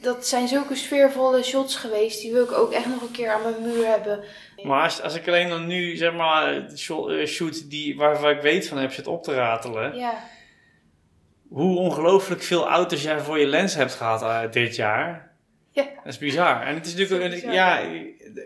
[0.00, 2.20] dat zijn zulke sfeervolle shots geweest.
[2.20, 4.24] Die wil ik ook echt nog een keer aan mijn muur hebben.
[4.62, 8.40] Maar als, als ik alleen dan nu, zeg maar, de sho- shoots die, waarvan ik
[8.40, 9.94] weet van heb zit op te ratelen.
[9.96, 10.24] Ja,
[11.54, 15.32] Hoe ongelooflijk veel auto's jij voor je lens hebt gehad eh, dit jaar.
[15.70, 15.82] Ja.
[15.82, 16.62] Dat is bizar.
[16.62, 17.54] En het is natuurlijk, is bizar.
[17.54, 17.82] ja,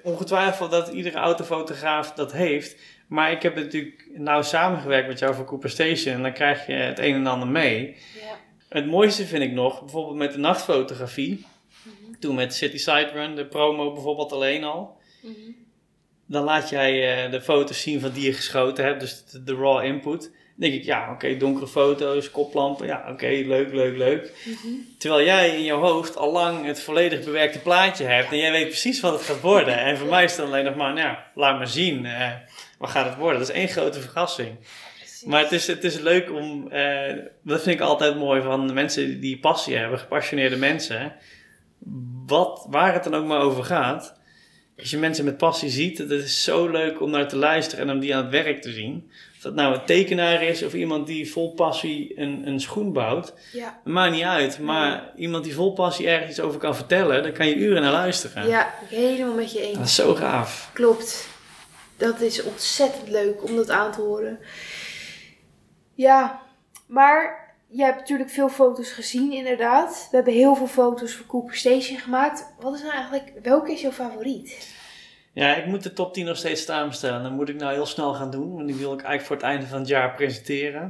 [0.02, 2.76] ongetwijfeld dat iedere autofotograaf dat heeft.
[3.06, 6.14] Maar ik heb natuurlijk nou samengewerkt met jou voor Cooper Station.
[6.14, 7.96] En dan krijg je het een en ander mee.
[8.14, 8.36] ja.
[8.68, 11.46] Het mooiste vind ik nog, bijvoorbeeld met de nachtfotografie.
[11.82, 12.18] Mhm.
[12.18, 14.96] Toen met City Side Run, de promo bijvoorbeeld alleen al.
[15.22, 15.34] Mhm.
[16.26, 19.54] Dan laat jij eh, de foto's zien van die je geschoten hebt, dus de, de
[19.54, 20.36] raw input.
[20.58, 24.32] Denk ik, ja, oké, donkere foto's, koplampen, ja, oké, leuk, leuk, leuk.
[24.44, 24.72] Mhm.
[24.98, 28.66] Terwijl jij in jouw hoofd al lang het volledig bewerkte plaatje hebt en jij weet
[28.66, 29.78] precies wat het gaat worden.
[29.78, 32.30] En voor mij is het alleen nog maar, nou, ja, laat maar zien, eh,
[32.78, 33.40] wat gaat het worden?
[33.40, 34.56] Dat is één grote verrassing.
[34.98, 35.24] Precies.
[35.24, 38.72] Maar het is, het is leuk om, eh, dat vind ik altijd mooi van de
[38.72, 41.12] mensen die passie hebben, gepassioneerde mensen.
[42.26, 44.16] Wat, waar het dan ook maar over gaat.
[44.78, 47.94] Als je mensen met passie ziet, het is zo leuk om naar te luisteren en
[47.94, 49.10] om die aan het werk te zien.
[49.48, 53.34] Dat nou een tekenaar is of iemand die vol passie een, een schoen bouwt.
[53.52, 57.32] Ja, maakt niet uit, maar iemand die vol passie ergens iets over kan vertellen, daar
[57.32, 58.48] kan je uren naar luisteren.
[58.48, 59.76] ja, helemaal met je eens.
[59.78, 60.70] Dat is zo gaaf.
[60.72, 61.28] Klopt.
[61.96, 64.38] Dat is ontzettend leuk om dat aan te horen.
[65.94, 66.42] Ja,
[66.86, 70.08] maar je hebt natuurlijk veel foto's gezien, inderdaad.
[70.10, 72.46] We hebben heel veel foto's voor Cooper Station gemaakt.
[72.60, 74.76] Wat is nou eigenlijk, welke is jouw favoriet?
[75.32, 77.22] Ja, ik moet de top 10 nog steeds samenstellen.
[77.22, 79.44] Dat moet ik nou heel snel gaan doen, want die wil ik eigenlijk voor het
[79.44, 80.82] einde van het jaar presenteren.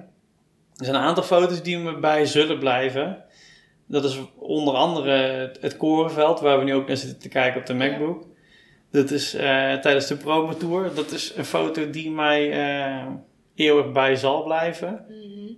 [0.77, 3.25] Er zijn een aantal foto's die me bij zullen blijven.
[3.87, 5.13] Dat is onder andere
[5.61, 8.27] het- korenveld, waar we nu ook naar zitten te kijken op de MacBook.
[8.91, 10.95] Dat is eh, tijdens de promo tour.
[10.95, 13.07] Dat is een foto die mij eh,
[13.55, 15.05] eeuwig bij zal blijven.
[15.09, 15.53] Mhm.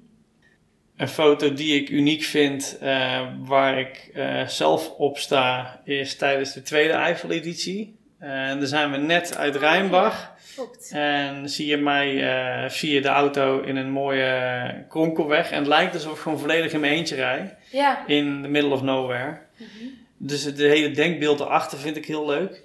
[0.96, 4.10] Een foto die ik uniek vind, eh, waar ik
[4.46, 7.98] zelf op sta, is tijdens de tweede Eiffel-editie.
[8.20, 10.32] En daar zijn we net uit Rijnbach.
[10.54, 10.90] Klopt.
[10.94, 15.50] En zie je mij, eh, je de auto in een mooie kronkelweg.
[15.50, 17.56] En het lijkt alsof ik gewoon volledig in mijn eentje rij.
[17.70, 18.06] Ja.
[18.06, 19.38] In the middle of nowhere.
[19.56, 19.68] Mhm.
[20.16, 22.62] Dus het hele denkbeeld erachter vind ik heel leuk.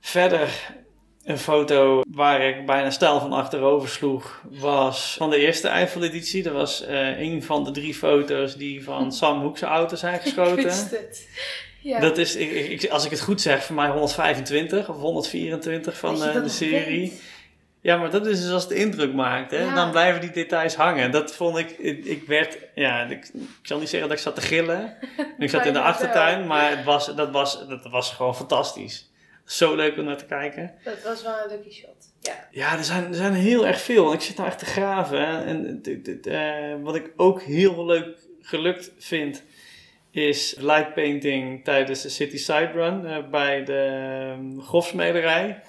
[0.00, 0.48] Verder
[1.24, 6.42] een foto waar ik bijna stijl van achterover sloeg, was van de eerste Eiffel-editie.
[6.42, 10.20] Dat was eh, een van de drie foto's die van Sam Hoekse auto zijn Ik
[10.20, 10.64] geschoten.
[10.64, 11.28] wist het.
[11.86, 12.00] Ja.
[12.00, 16.14] Dat is, ik, ik- als ik het goed zeg, voor mij 125 of 124 van
[16.18, 17.00] de serie.
[17.00, 17.22] weet.
[17.80, 19.50] Ja, maar dat is dus als het indruk maakt.
[19.50, 19.62] Hè?
[19.62, 19.74] Ja.
[19.74, 21.10] Dan blijven die details hangen.
[21.10, 24.34] Dat vond ik, ik, ik werd, ja, ik, ik zal niet zeggen dat ik zat
[24.34, 24.96] te gillen.
[25.38, 26.46] Ik zat in de achtertuin, wel.
[26.46, 29.10] maar het was, dat, was, dat was gewoon fantastisch.
[29.44, 30.74] Zo leuk om naar te kijken.
[30.84, 31.94] Dat was wel een lucky shot.
[32.20, 32.48] Ja.
[32.50, 34.12] Ja, er zijn, er zijn heel erg veel.
[34.12, 35.20] Ik zit nou echt te graven.
[35.28, 35.44] hè.
[35.44, 38.06] En dit- dit, eh, wat ik ook heel leuk
[38.40, 39.42] gelukt vind,
[40.16, 45.60] is light painting tijdens de City Side Run eh, bij de um, grofsmederij.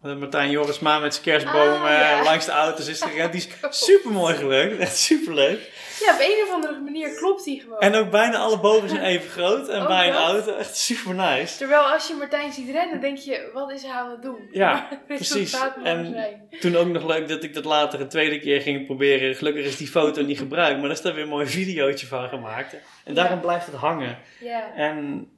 [0.00, 2.22] Martijn Jorisma met zijn kerstboom Ah, ja.
[2.22, 3.32] langs de auto's is gerend.
[3.32, 3.48] Die is
[3.86, 4.78] super mooi gelukt.
[4.78, 5.71] Echt super leuk.
[6.06, 7.78] Ja, op een of andere manier klopt die gewoon.
[7.78, 9.68] En ook bijna alle bogen zijn even groot.
[9.68, 10.22] En bij een dat?
[10.22, 11.56] auto echt super nice.
[11.58, 14.48] Terwijl als je Martijn ziet rennen, denk je, wat is hij aan het doen?
[14.50, 15.56] Ja, precies.
[15.84, 16.48] En- zijn.
[16.60, 19.34] Toen ook nog leuk dat ik dat later een tweede keer ging proberen.
[19.34, 20.72] Gelukkig is die foto niet gebruikt.
[20.78, 22.76] Maar daar is daar weer een mooi videootje van gemaakt.
[23.04, 23.40] En daarom Ja.
[23.42, 24.18] blijft het hangen.
[24.40, 24.74] Ja.
[24.74, 25.28] En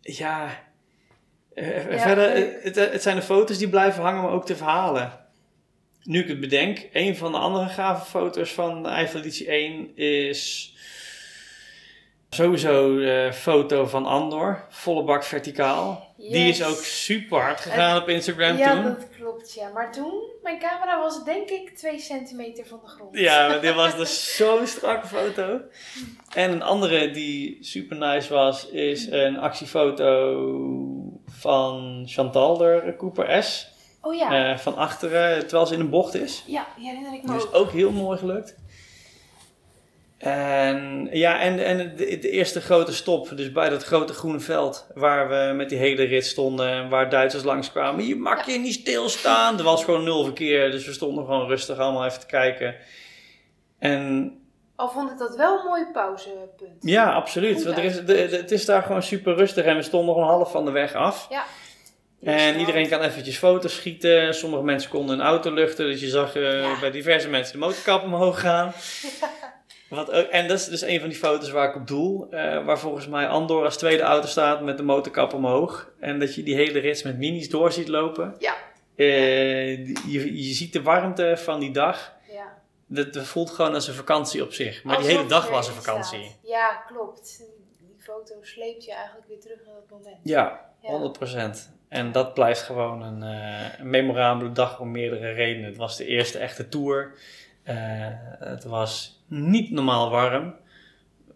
[0.00, 0.48] ja,
[1.54, 2.30] eh, Ja, verder,
[2.62, 5.24] het, het zijn de foto's die blijven hangen, maar ook de verhalen.
[6.06, 9.96] Nu ik het bedenk, een van de andere gave foto's van de Eiffel Editie 1
[9.96, 10.74] is
[12.30, 16.14] sowieso de foto van Andor, volle bak verticaal.
[16.16, 18.84] Die is ook super hard gegaan op Instagram ja, toen.
[18.84, 19.68] dat klopt, ja.
[19.68, 23.18] Maar toen, mijn camera was denk ik 2 centimeter van de grond.
[23.18, 25.60] Ja, maar dit was dus zo'n strakke foto.
[26.34, 30.00] En een andere die super nice was, is een actiefoto
[31.26, 33.74] van Chantal, de Cooper S.
[34.06, 36.44] Oh ja, Eh, van achteren, terwijl ze in een bocht is.
[36.46, 37.54] ja, die herinner ik me Dus ook.
[37.54, 38.56] ook heel mooi gelukt.
[40.18, 44.86] En ja, en, en de, de eerste grote stop, dus bij dat grote groene veld,
[44.94, 48.06] waar we met die hele rit stonden en waar Duitsers langskwamen.
[48.06, 49.58] Je mag je niet stilstaan.
[49.58, 52.74] Er was gewoon nul verkeer, dus we stonden gewoon rustig allemaal even te kijken.
[53.78, 54.32] En
[54.76, 56.72] Al vond ik dat wel een mooi pauzepunt.
[56.80, 57.64] ja, absoluut.
[57.64, 58.30] Want er is, de, uitgekozen.
[58.30, 60.70] de- het is daar gewoon super rustig en we stonden nog een half van de
[60.70, 61.26] weg af.
[61.30, 61.44] Ja.
[62.22, 64.34] En iedereen kan eventjes foto's schieten.
[64.34, 65.86] Sommige mensen konden een auto luchten.
[65.86, 66.80] Dus je zag eh, Ja.
[66.80, 68.72] bij diverse mensen de motorkap omhoog gaan.
[69.88, 72.26] Wat ook, en dat is dus een van die foto's waar ik op doel.
[72.30, 75.90] eh, waar volgens mij Andor als tweede auto staat met de motorkap omhoog.
[76.00, 78.34] En dat je die hele rits met minis door ziet lopen.
[78.38, 78.54] Ja.
[78.96, 82.14] Eh, je, je ziet de warmte van die dag.
[82.32, 82.58] Ja.
[82.86, 84.84] Dat, dat voelt gewoon als een vakantie op zich.
[84.84, 86.18] Maar die hele dag was een vakantie.
[86.24, 86.38] staat.
[86.42, 87.42] Ja, klopt.
[87.80, 90.16] Die foto sleept je eigenlijk weer terug naar dat moment.
[90.22, 90.90] Ja, Ja.
[90.90, 91.74] 100%.
[91.88, 95.68] En dat blijft gewoon een, eh, een memorabele dag om meerdere redenen.
[95.68, 97.12] Het was de eerste echte tour.
[97.62, 97.76] Eh,
[98.38, 100.54] het was niet normaal warm.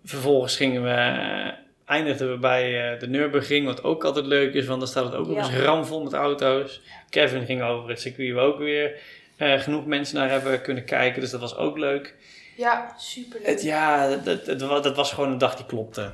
[0.04, 1.52] Vervolgens gingen we, eh,
[1.84, 5.26] eindigden we bij de Nürburgring, wat ook altijd leuk is, want dan staat het ook
[5.26, 5.42] nog Ja.
[5.42, 6.80] eens ramvol met auto's.
[7.10, 8.98] Kevin ging over het circuit waar ook weer
[9.38, 12.14] genoeg mensen naar hebben kunnen kijken, dus dat was ook leuk.
[12.56, 13.46] Ja, superleuk.
[13.46, 16.10] Het, ja, dat, dat, dat, was gewoon een dag die klopte.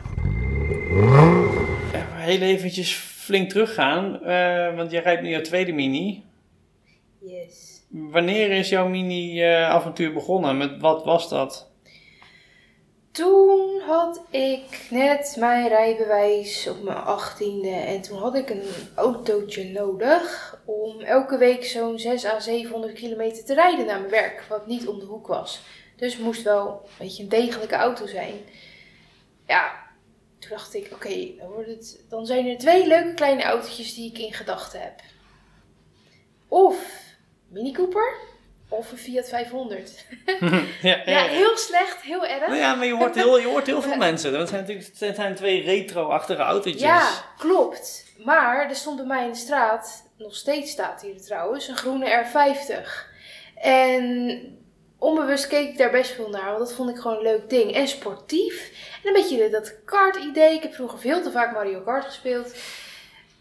[2.15, 2.95] Heel eventjes
[3.27, 6.25] flink teruggaan, eh, want jij rijdt nu jouw tweede mini.
[7.19, 7.83] Yes.
[7.89, 10.57] Wanneer is jouw mini-avontuur begonnen?
[10.57, 11.71] Met wat was dat?
[13.11, 18.63] Toen had ik net mijn rijbewijs op mijn achttiende en toen had ik een
[18.95, 24.45] autootje nodig om elke week zo'n 6 à 700 kilometer te rijden naar mijn werk,
[24.49, 25.63] wat niet om de hoek was.
[25.97, 28.35] Dus het moest wel een beetje een degelijke auto zijn.
[29.47, 29.86] Ja,
[30.49, 34.11] toen dacht ik, oké, dan, wordt het- dan zijn er twee leuke kleine autootjes die
[34.11, 35.01] ik in gedachten heb.
[36.49, 36.77] Of
[37.49, 38.15] Mini Cooper
[38.69, 40.05] of een Fiat 500.
[40.83, 42.47] ja, Ja, heel slecht, heel erg.
[42.47, 44.33] Nou ja, maar je hoort heel, je hoort heel veel mensen.
[44.33, 46.83] Dat zijn natuurlijk het zijn twee retro-achtige autootjes.
[46.83, 48.05] Ja, klopt.
[48.25, 52.25] Maar er stond bij mij in de straat, nog steeds staat hier trouwens, een groene
[52.27, 52.89] R50.
[53.55, 54.41] En
[54.99, 57.73] onbewust keek ik daar best veel naar, want dat vond ik gewoon een leuk ding.
[57.73, 58.71] En sportief.
[59.07, 60.55] En een beetje dat kart-idee.
[60.55, 62.55] Ik heb vroeger veel te vaak Mario Kart gespeeld.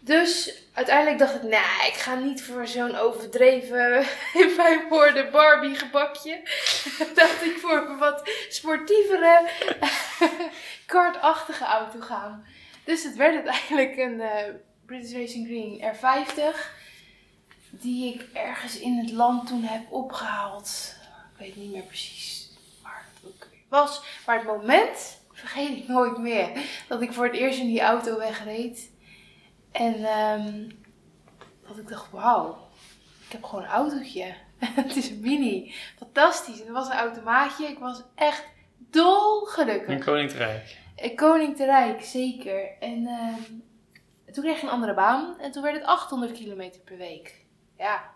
[0.00, 4.06] Dus uiteindelijk dacht ik, nee, ik ga niet voor zo'n overdreven,
[4.42, 6.40] in mijn woorden, Barbie gebakje.
[7.14, 9.48] dacht ik voor een wat sportievere,
[10.86, 12.46] kartachtige auto gaan.
[12.84, 14.54] Dus het werd uiteindelijk een eh,
[14.84, 16.56] British Racing Green R50.
[17.70, 20.94] Die ik ergens in het land toen heb opgehaald.
[21.32, 22.50] Ik weet niet meer precies
[22.82, 24.02] waar het ook was.
[24.26, 26.50] Maar het moment, vergeet ik nooit meer,
[26.88, 28.92] dat ik voor het eerst in die auto wegreed.
[29.72, 30.68] En ehm,
[31.66, 32.58] dat ik dacht, wauw,
[33.26, 34.34] ik heb gewoon een autootje.
[34.64, 35.74] het is een mini.
[35.96, 36.60] Fantastisch.
[36.60, 37.66] En het was een automaatje.
[37.66, 38.44] Ik was echt
[38.90, 39.88] dolgelukkig.
[39.88, 40.76] Een koninkrijk.
[40.96, 42.78] Eh, Koning te Rijk, zeker.
[42.80, 43.42] En ehm,
[44.32, 47.44] toen kreeg ik een andere baan en toen werd het 800 kilometer per week.
[47.78, 48.10] Ja.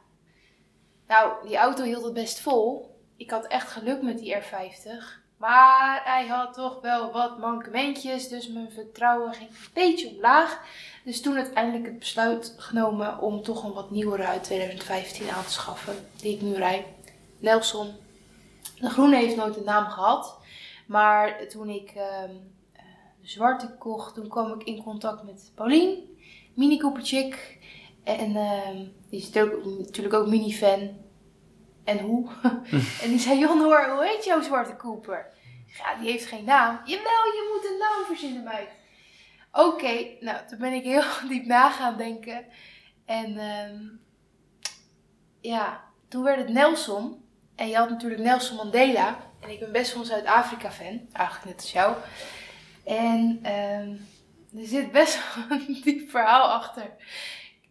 [1.06, 2.98] Nou, die auto hield het best vol.
[3.16, 5.19] Ik had echt geluk met die R50.
[5.40, 10.60] Maar hij had toch wel wat mankementjes, dus mijn vertrouwen ging een beetje omlaag.
[11.04, 15.50] Dus toen uiteindelijk het besluit genomen om toch een wat nieuwere uit 2015 aan te
[15.50, 16.86] schaffen, die ik nu rijd.
[17.38, 17.92] Nelson.
[18.80, 20.38] De groene heeft nooit een naam gehad.
[20.86, 22.30] Maar toen ik ehm,
[22.72, 22.82] eh,
[23.20, 26.18] de zwarte kocht, toen kwam ik in contact met Paulien,
[26.54, 27.58] Mini Cooper Chick.
[28.04, 31.08] En ehm, die is ook, natuurlijk ook mini-fan.
[31.90, 32.28] En hoe?
[33.02, 35.26] en die zei, Jon hoor, hoe heet jouw zwarte Cooper?
[35.78, 36.80] Ja, die heeft geen naam.
[36.84, 38.68] Jawel, je moet een naam verzinnen, meid.
[39.52, 42.44] Oké, nou, toen ben ik heel diep na gaan denken.
[43.04, 43.82] En ehm,
[45.40, 47.24] ja, toen werd het Nelson.
[47.56, 49.16] En je had natuurlijk Nelson Mandela.
[49.40, 51.00] En ik ben best wel een Zuid-Afrika-fan.
[51.12, 51.96] Eigenlijk net als jou.
[52.84, 53.90] En ehm,
[54.60, 56.90] er zit best wel een diep verhaal achter.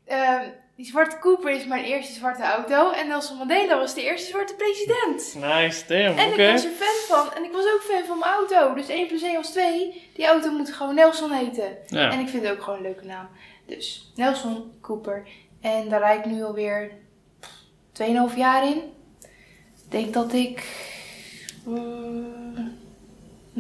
[0.06, 0.50] Ehm,
[0.80, 2.92] die zwarte Cooper is mijn eerste zwarte auto.
[2.92, 5.36] En Nelson Mandela was de eerste zwarte president.
[5.36, 7.34] Nice, damn, En ik was er fan van.
[7.34, 8.74] En ik was ook fan van mijn auto.
[8.74, 10.10] Dus 1 plus 1 was 2.
[10.14, 11.78] Die auto moet gewoon Nelson heten.
[11.88, 12.12] Ja.
[12.12, 13.28] En ik vind het ook gewoon een leuke naam.
[13.66, 15.28] Dus Nelson Cooper.
[15.62, 16.92] En daar rijd ik nu alweer
[18.32, 18.78] 2,5 jaar in.
[19.84, 20.64] Ik denk dat ik
[21.68, 22.39] eh,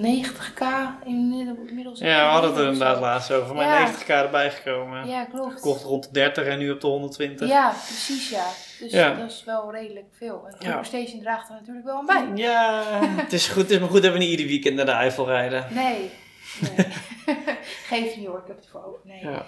[0.01, 0.63] 90k
[1.05, 3.55] inmiddels Ja, we hadden het er inderdaad laatst over.
[3.55, 3.91] Maar Ja.
[3.91, 5.07] 90k erbij gekomen.
[5.07, 5.53] Ja, klopt.
[5.53, 7.47] Gekocht rond de 30 en nu op de 120.
[7.47, 8.45] Ja, precies ja.
[8.79, 9.13] Dus Ja.
[9.13, 10.43] dat is wel redelijk veel.
[10.47, 10.65] En Ja.
[10.67, 12.43] Cooper Station draagt er natuurlijk wel aan bij.
[12.43, 14.91] Ja, het is, goed, het is maar goed dat we niet ieder weekend naar de
[14.91, 15.65] Eifel rijden.
[15.73, 16.09] Nee.
[16.75, 16.85] nee.
[17.89, 18.99] Geef niet hoor, ik heb het voor over.
[19.03, 19.23] Nee.
[19.23, 19.45] Ja.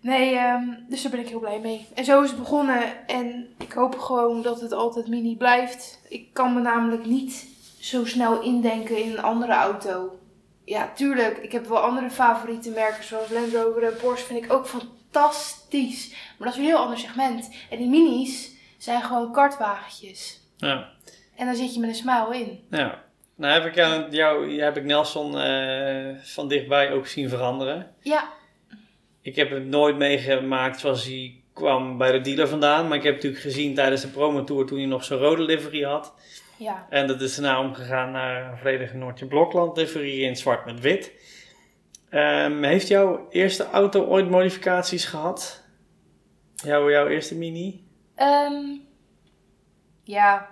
[0.00, 1.86] Nee, ehm, dus daar ben ik heel blij mee.
[1.94, 3.06] En zo is het begonnen.
[3.06, 6.00] En ik hoop gewoon dat het altijd mini blijft.
[6.08, 7.46] Ik kan me namelijk niet
[7.82, 10.18] zo snel indenken in een andere auto.
[10.64, 11.36] Ja, tuurlijk.
[11.38, 16.10] Ik heb wel andere favoriete merken zoals Land Rover en Porsche vind ik ook fantastisch.
[16.38, 17.50] Maar dat is een heel ander segment.
[17.70, 20.40] En die minis zijn gewoon kartwagentjes.
[20.56, 20.88] Ja.
[21.36, 22.60] En daar zit je met een smile in.
[22.70, 23.02] ja.
[23.34, 27.94] Nou heb ik, jou, jou, heb ik Nelson eh, van dichtbij ook zien veranderen.
[28.00, 28.28] Ja,
[29.22, 32.88] Ik heb het nooit meegemaakt zoals hij kwam bij de dealer vandaan.
[32.88, 36.14] Maar ik heb natuurlijk gezien tijdens de promotour toen hij nog zo'n rode livery had.
[36.62, 36.86] Ja.
[36.88, 41.12] En dat is daarna omgegaan naar een volledige Noordje Blokland livery in zwart met wit.
[42.10, 45.64] Ehm, heeft jouw eerste auto ooit modificaties gehad?
[46.54, 47.84] Jouw, jouw eerste mini?
[48.14, 48.76] Ehm,
[50.04, 50.48] ja,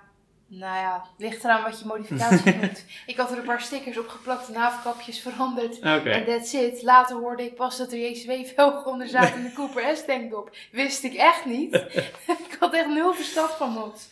[0.46, 2.84] nou ja, ligt eraan wat je modificatie noemt.
[3.06, 5.78] Ik had er een paar stickers op geplakt en havenkapjes veranderd.
[5.78, 6.82] En that's it.
[6.82, 10.56] Later hoorde ik pas dat er JCW-velgen onder zaten in de Cooper S-tank op.
[10.72, 11.74] Wist ik echt niet.
[12.48, 14.08] ik had echt nul verstand van mods.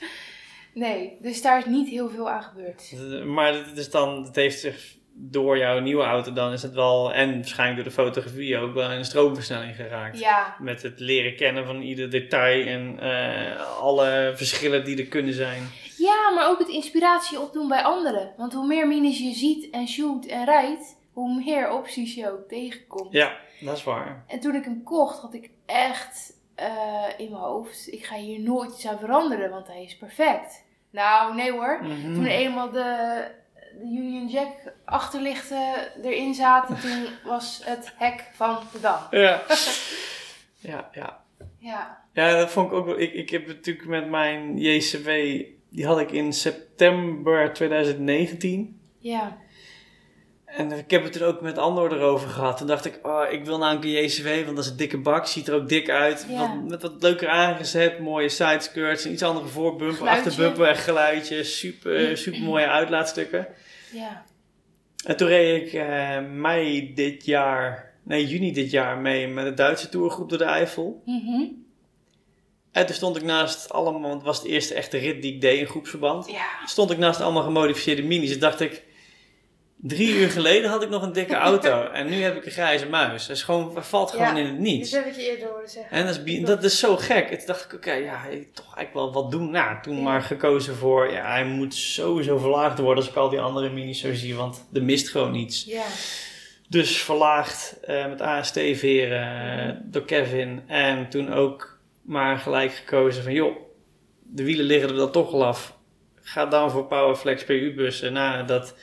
[0.79, 2.93] Nee, dus daar is niet heel veel aan gebeurd.
[3.27, 7.13] Maar het is dan, het heeft zich door jouw nieuwe auto dan is het wel,
[7.13, 10.19] en waarschijnlijk door de fotografie ook wel in een stroomversnelling geraakt.
[10.19, 15.35] Ja, Met het leren kennen van ieder detail en eh, alle verschillen die er kunnen
[15.35, 15.63] zijn.
[15.97, 18.33] ja, maar ook het inspiratie opdoen bij anderen.
[18.37, 22.49] Want hoe meer minis je ziet en shoot en rijdt, hoe meer opties je ook
[22.49, 23.13] tegenkomt.
[23.13, 24.25] Ja, dat is waar.
[24.27, 28.41] En toen ik hem kocht, had ik echt eh, in mijn hoofd: ik ga hier
[28.41, 30.67] nooit iets aan veranderen, want hij is perfect.
[30.91, 31.79] Nou, nee hoor.
[31.83, 32.15] Mhm.
[32.15, 33.25] Toen eenmaal de,
[33.81, 34.53] de Union Jack
[34.85, 39.01] achterlichten erin zaten, toen was het hek van de dam.
[39.11, 39.43] Ja.
[40.71, 41.27] ja, ja.
[41.59, 43.01] Ja, Ja, dat vond ik ook wel.
[43.01, 45.07] Ik, ik heb natuurlijk met mijn JCW,
[45.71, 48.81] die had ik in september 2019.
[48.99, 49.37] ja,
[50.57, 52.57] En ik heb het er ook met Andor erover gehad.
[52.57, 55.27] Toen dacht ik, oh, ik wil namelijk een JCW, want dat is een dikke bak.
[55.27, 56.27] Ziet er ook dik uit.
[56.29, 56.39] Ja.
[56.39, 57.99] Wat, met wat leuker aangezet.
[57.99, 61.45] Mooie sideskirts, een iets andere voorbumper, achterbumper en geluidje.
[61.45, 63.47] Super, super mooie uitlaatstukken.
[63.93, 64.25] ja.
[65.05, 69.55] En toen reed ik eh, mei dit jaar, nee juni dit jaar mee met de
[69.55, 71.03] Duitse tourgroep door de Eifel.
[71.05, 71.43] Mhm.
[72.73, 75.41] En toen stond ik naast allemaal, want het was de eerste echte rit die ik
[75.41, 76.31] deed in groepsverband.
[76.31, 78.33] Ja, Stond ik naast allemaal gemodificeerde minis.
[78.33, 78.83] En dacht ik,
[79.81, 81.83] drie uur geleden had ik nog een dikke auto.
[81.83, 83.27] En nu heb ik een grijze muis.
[83.27, 84.91] Het is gewoon, het valt gewoon in het niets.
[84.91, 85.97] dit heb ik je eerder horen zeggen.
[85.97, 87.31] En dat is, dat is zo gek.
[87.31, 88.21] En toen dacht ik, oké, ja,
[88.53, 89.51] toch eigenlijk wel wat doen.
[89.51, 93.41] Nou, toen maar gekozen voor, ja, hij moet sowieso verlaagd worden als ik al die
[93.41, 94.35] andere minis zo zie.
[94.35, 95.65] Want er mist gewoon iets.
[95.65, 95.85] Ja,
[96.69, 100.63] Dus verlaagd eh, met AST-veren eh, door Kevin.
[100.67, 103.57] En toen ook maar gelijk gekozen van, joh,
[104.23, 105.77] de wielen liggen er dan toch al af.
[106.21, 108.13] Ga dan voor Powerflex PU-bussen.
[108.13, 108.75] Nou, dat,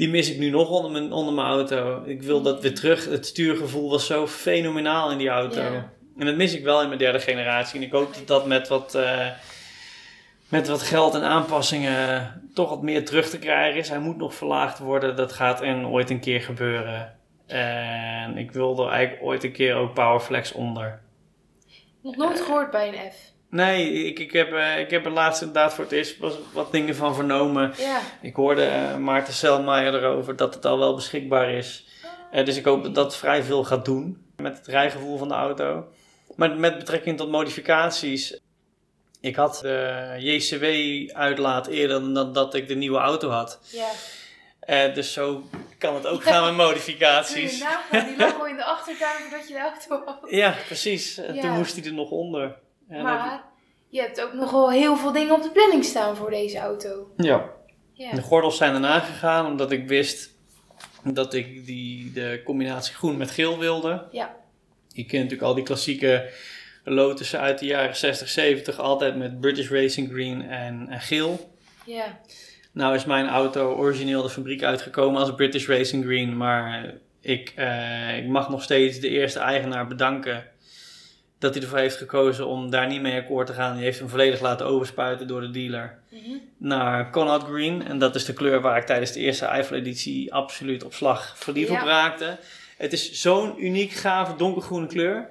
[0.00, 2.02] die mis ik nu nog onder mijn, onder mijn auto.
[2.04, 3.04] Ik wil dat weer terug.
[3.04, 5.62] Het stuurgevoel was zo fenomenaal in die auto.
[5.62, 5.92] Ja.
[6.18, 7.80] En dat mis ik wel in mijn derde generatie.
[7.80, 9.26] En ik hoop dat dat met wat, eh,
[10.48, 13.88] met wat geld en aanpassingen toch wat meer terug te krijgen is.
[13.88, 15.16] Hij moet nog verlaagd worden.
[15.16, 17.18] Dat gaat en ooit een keer gebeuren.
[17.46, 21.00] En ik wil er eigenlijk ooit een keer ook Powerflex onder.
[22.02, 23.29] nog nooit gehoord bij een F.
[23.50, 26.72] Nee, ik, ik, heb, eh, ik heb er laatst inderdaad voor het eerst was wat
[26.72, 27.72] dingen van vernomen.
[27.76, 31.86] Ja, Ik hoorde eh, Maarten Selmaier erover dat het al wel beschikbaar is.
[32.30, 35.34] Eh, dus ik hoop dat dat vrij veel gaat doen met het rijgevoel van de
[35.34, 35.86] auto.
[36.36, 38.40] Maar met betrekking tot modificaties.
[39.20, 43.60] Ik had de JCW-uitlaat eerder dan dat ik de nieuwe auto had.
[43.70, 43.88] ja.
[44.94, 45.48] Dus zo
[45.78, 47.60] kan het ook gaan met Kun je modificaties.
[47.62, 50.30] nagaan, die lag al in de achtertuin voordat je de auto had.
[50.30, 51.14] Ja, precies.
[51.14, 51.40] Ja.
[51.40, 52.56] toen moest hij er nog onder.
[52.90, 53.44] En dan heb Maar
[53.88, 57.10] je hebt ook nog wel heel veel dingen op de planning staan voor deze auto.
[57.16, 57.58] ja.
[57.92, 58.12] Ja.
[58.12, 60.30] De gordels zijn erna gegaan omdat ik wist
[61.04, 64.06] dat ik die, de combinatie groen met geel wilde.
[64.10, 64.36] Ja.
[64.88, 66.30] Je kent natuurlijk al die klassieke
[66.84, 71.54] Lotussen uit de jaren 60, 70, altijd met British Racing Green en, en geel.
[71.86, 72.18] Ja.
[72.72, 78.16] Nou is mijn auto origineel de fabriek uitgekomen als British Racing Green, maar ik, eh,
[78.16, 80.44] ik mag nog steeds de eerste eigenaar bedanken
[81.40, 83.74] dat hij ervoor heeft gekozen om daar niet mee akkoord te gaan.
[83.74, 86.36] Die heeft hem volledig laten overspuiten door de dealer Mhm.
[86.56, 87.86] naar Connaught Green.
[87.86, 91.70] En dat is de kleur waar ik tijdens de eerste Eiffel-editie absoluut op slag verliefd
[91.70, 91.80] Ja.
[91.80, 92.36] op raakte.
[92.76, 95.28] Het is zo'n uniek, gave, donkergroene kleur.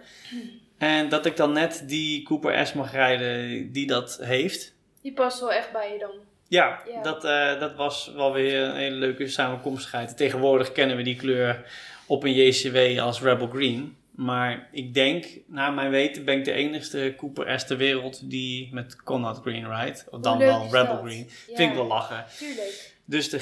[0.78, 4.74] En dat ik dan net die Cooper S mag rijden die dat heeft.
[5.01, 6.12] Die past wel echt bij je dan.
[6.47, 7.01] Ja, Ja.
[7.01, 10.18] Dat, eh, dat was wel weer een hele leuke samenkomstigheid.
[10.18, 11.66] Tegenwoordig kennen we die kleur
[12.05, 13.95] op een JCW als Rebel Green.
[14.20, 18.70] Maar ik denk, naar mijn weten, ben ik de enigste Cooper S ter wereld die
[18.74, 20.06] met Connaught Green rijdt.
[20.10, 21.00] Of dan leuk wel Rebel dat?
[21.02, 21.30] Green.
[21.48, 21.56] Ja.
[21.56, 22.26] Vind ik wel lachen.
[22.38, 22.94] Tuurlijk.
[23.06, 23.40] Dus de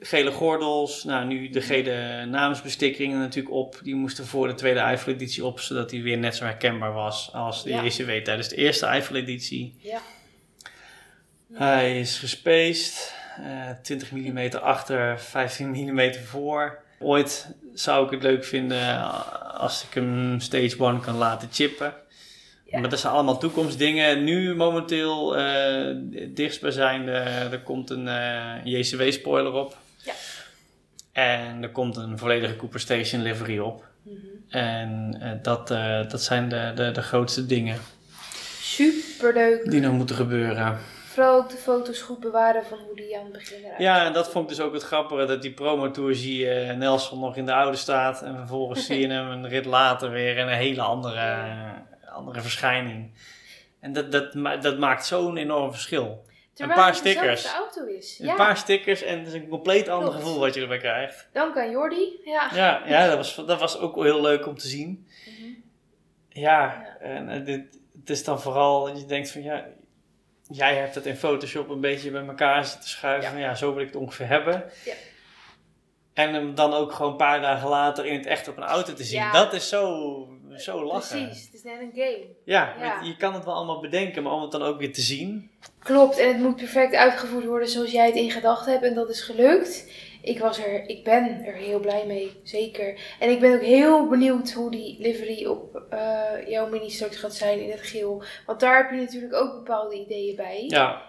[0.00, 3.80] gele, gordels, nou nu de gele namensbestikkingen natuurlijk op.
[3.82, 7.62] Die moesten voor de tweede Eiffel-editie op, zodat die weer net zo herkenbaar was als
[7.62, 7.84] de Ja.
[7.84, 9.74] JCW tijdens de eerste Eiffel-editie.
[9.78, 10.00] Ja.
[11.52, 16.81] Hij is gespaced, eh 20 mm achter, 15 mm voor.
[17.02, 21.94] Ooit zou ik het leuk vinden eh, als ik hem stage 1 kan laten chippen.
[22.64, 22.80] Ja.
[22.80, 24.24] Maar dat zijn allemaal toekomstdingen.
[24.24, 25.96] Nu momenteel eh
[26.28, 29.76] dichtstbijzijnde, er komt een eh, JCW-spoiler op.
[30.04, 30.12] Ja.
[31.12, 33.84] En er komt een volledige Cooper Station livery op.
[34.02, 34.16] Mhm.
[34.48, 35.68] En dat,
[36.10, 37.78] dat zijn de, de, de grootste dingen
[38.60, 39.70] Superleuk.
[39.70, 40.78] die nog moeten gebeuren.
[41.12, 44.12] Vooral ook de foto's goed bewaren van hoe die aan het begin eruit Ja, en
[44.12, 45.24] dat vond ik dus ook het grappige.
[45.24, 48.22] Dat die promotour zie je Nelson nog in de oude staat.
[48.22, 51.44] En vervolgens zie je hem een rit later weer in een hele andere,
[52.14, 53.10] andere verschijning.
[53.80, 54.32] En dat, dat,
[54.62, 56.24] dat maakt zo'n enorm verschil.
[56.54, 57.52] Terwijl paar stickers.
[57.52, 58.18] auto is.
[58.18, 60.24] Een paar stickers en het is een compleet ander Klopt.
[60.24, 61.28] gevoel wat je erbij krijgt.
[61.32, 62.20] Dank aan Jordi.
[62.24, 62.50] Ja.
[62.54, 65.06] Ja, ja dat, was, dat was ook heel leuk om te zien.
[65.26, 65.50] Mhm.
[66.28, 69.66] Ja, en eh, dit, het is dan vooral dat je denkt van ja,
[70.52, 73.38] jij hebt het in Photoshop een beetje bij elkaar zitten schuiven.
[73.38, 73.54] Ja.
[73.54, 74.64] Zo wil ik het ongeveer hebben.
[74.84, 74.92] Ja.
[76.12, 78.92] En hem dan ook gewoon een paar dagen later in het echt op een auto
[78.92, 79.20] te zien.
[79.20, 79.32] Ja.
[79.32, 81.24] Dat is zo, zo lachen.
[81.24, 82.26] Precies, het is net een game.
[82.44, 85.50] Ja, je kan het wel allemaal bedenken, maar om het dan ook weer te zien.
[85.78, 88.84] Klopt, en het moet perfect uitgevoerd worden zoals jij het in gedachten hebt.
[88.84, 89.90] En dat is gelukt.
[90.22, 93.00] Ik, was er, ik ben er heel blij mee, zeker.
[93.18, 97.34] En ik ben ook heel benieuwd hoe die livery op eh, jouw mini straks gaat
[97.34, 98.22] zijn in het geel.
[98.46, 100.64] Want daar heb je natuurlijk ook bepaalde ideeën bij.
[100.68, 101.02] Ja.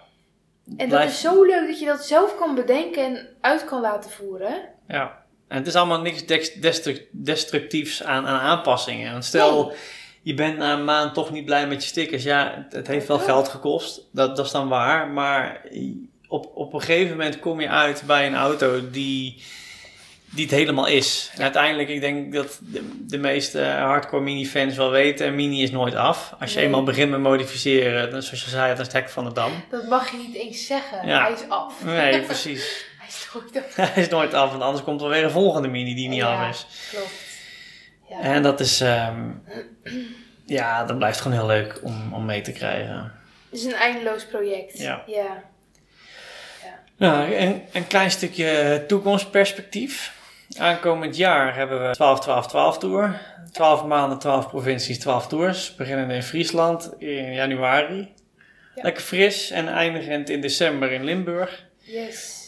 [0.77, 4.11] en dat is zo leuk dat je dat zelf kan bedenken en uit kan laten
[4.11, 4.69] voeren.
[4.87, 6.25] Ja, en het is allemaal niks
[7.11, 9.11] destructiefs aan, aan aanpassingen.
[9.11, 9.73] Want stel,
[10.21, 12.23] je bent na een maand toch niet blij met je stickers.
[12.23, 15.07] Ja, het, het heeft wel geld gekost, dat, dat is dan waar.
[15.07, 15.61] Maar
[16.33, 19.43] op, op een gegeven moment kom je uit bij een auto die,
[20.29, 21.31] die het helemaal is.
[21.35, 25.71] En uiteindelijk, ik denk dat de, de meeste hardcore mini-fans wel weten, een mini is
[25.71, 26.35] nooit af.
[26.39, 26.65] Als je Nee.
[26.65, 29.51] eenmaal begint met modificeren, dan, zoals je zei, dat is het hek van de dam.
[29.71, 31.07] Dat mag je niet eens zeggen.
[31.07, 31.21] Ja.
[31.23, 31.83] Hij is af.
[31.83, 32.85] Nee, precies.
[32.99, 33.75] Hij is nooit af.
[33.93, 36.43] Hij is nooit af, want anders komt er weer een volgende mini die niet Ja.
[36.43, 36.65] af is.
[36.91, 37.11] Klopt.
[38.09, 38.19] Ja.
[38.21, 39.29] En dat is, ehm,
[40.45, 43.11] ja, dat blijft gewoon heel leuk om, om mee te krijgen.
[43.49, 44.77] Het is een eindeloos project.
[44.77, 45.03] Ja.
[45.07, 45.43] ja.
[46.97, 50.21] Nou, een, een klein stukje toekomstperspectief.
[50.57, 53.21] Aankomend jaar hebben we 12-12-12 tour.
[53.51, 55.75] 12 maanden, 12 provincies, 12 tours.
[55.75, 58.11] Beginnende in Friesland in januari.
[58.75, 58.83] Ja.
[58.83, 61.65] Lekker fris en eindigend in december in Limburg.
[61.77, 62.41] Yes.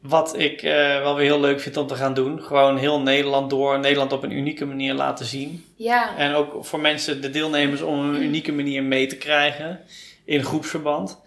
[0.00, 2.42] Wat ik eh, wel weer heel leuk vind om te gaan doen.
[2.42, 3.78] Gewoon heel Nederland door.
[3.78, 5.64] Nederland op een unieke manier laten zien.
[5.76, 6.16] Ja.
[6.16, 9.80] En ook voor mensen, de deelnemers, om een unieke manier mee te krijgen
[10.24, 11.20] in groepsverband.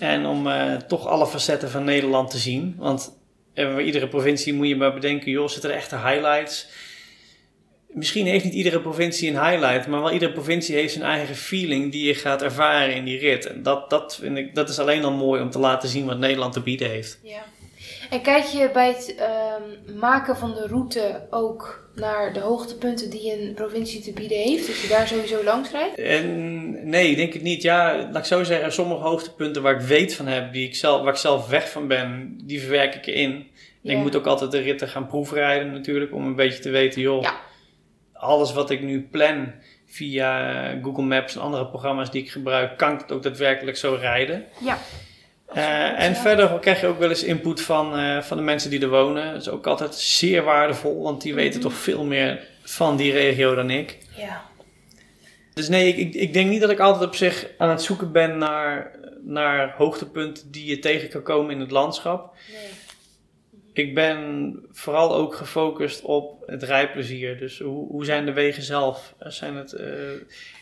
[0.00, 2.74] En om eh, toch alle facetten van Nederland te zien.
[2.78, 3.18] Want
[3.54, 6.68] eh, bij iedere provincie moet je maar bedenken, joh, zitten er echte highlights?
[7.88, 11.92] Misschien heeft niet iedere provincie een highlight, maar wel iedere provincie heeft zijn eigen feeling
[11.92, 13.46] die je gaat ervaren in die rit.
[13.46, 16.18] En dat, dat, vind ik, dat is alleen al mooi om te laten zien wat
[16.18, 17.18] Nederland te bieden heeft.
[17.22, 17.44] ja.
[18.10, 23.32] En kijk je bij het ehm, maken van de route ook naar de hoogtepunten die
[23.40, 24.66] een provincie te bieden heeft?
[24.66, 25.98] Dat je daar sowieso langs rijdt?
[25.98, 27.62] En nee, ik denk het niet.
[27.62, 31.02] Ja, laat ik zo zeggen, sommige hoogtepunten waar ik weet van heb, die ik zelf,
[31.02, 33.30] waar ik zelf weg van ben, die verwerk ik erin.
[33.32, 33.92] En Ja.
[33.92, 37.22] ik moet ook altijd de ritten gaan proefrijden natuurlijk, om een beetje te weten, joh,
[37.22, 37.34] Ja.
[38.12, 39.52] alles wat ik nu plan
[39.86, 43.96] via Google Maps en andere programma's die ik gebruik, kan ik het ook daadwerkelijk zo
[44.00, 44.44] rijden.
[44.64, 44.78] Ja.
[45.54, 46.20] Eh, en Ja.
[46.20, 49.32] verder krijg je ook wel eens input van, eh, van de mensen die er wonen.
[49.32, 51.68] Dat is ook altijd zeer waardevol, want die weten Mhm.
[51.68, 53.98] toch veel meer van die regio dan ik.
[54.16, 54.42] Ja.
[55.54, 58.38] Dus nee, ik, ik, denk niet dat ik altijd op zich aan het zoeken ben
[58.38, 58.90] naar,
[59.22, 62.34] naar hoogtepunten die je tegen kan komen in het landschap.
[62.52, 62.68] Nee.
[63.72, 67.38] ik ben vooral ook gefocust op het rijplezier.
[67.38, 69.14] Dus hoe, hoe zijn de wegen zelf?
[69.18, 69.86] Zijn het, eh,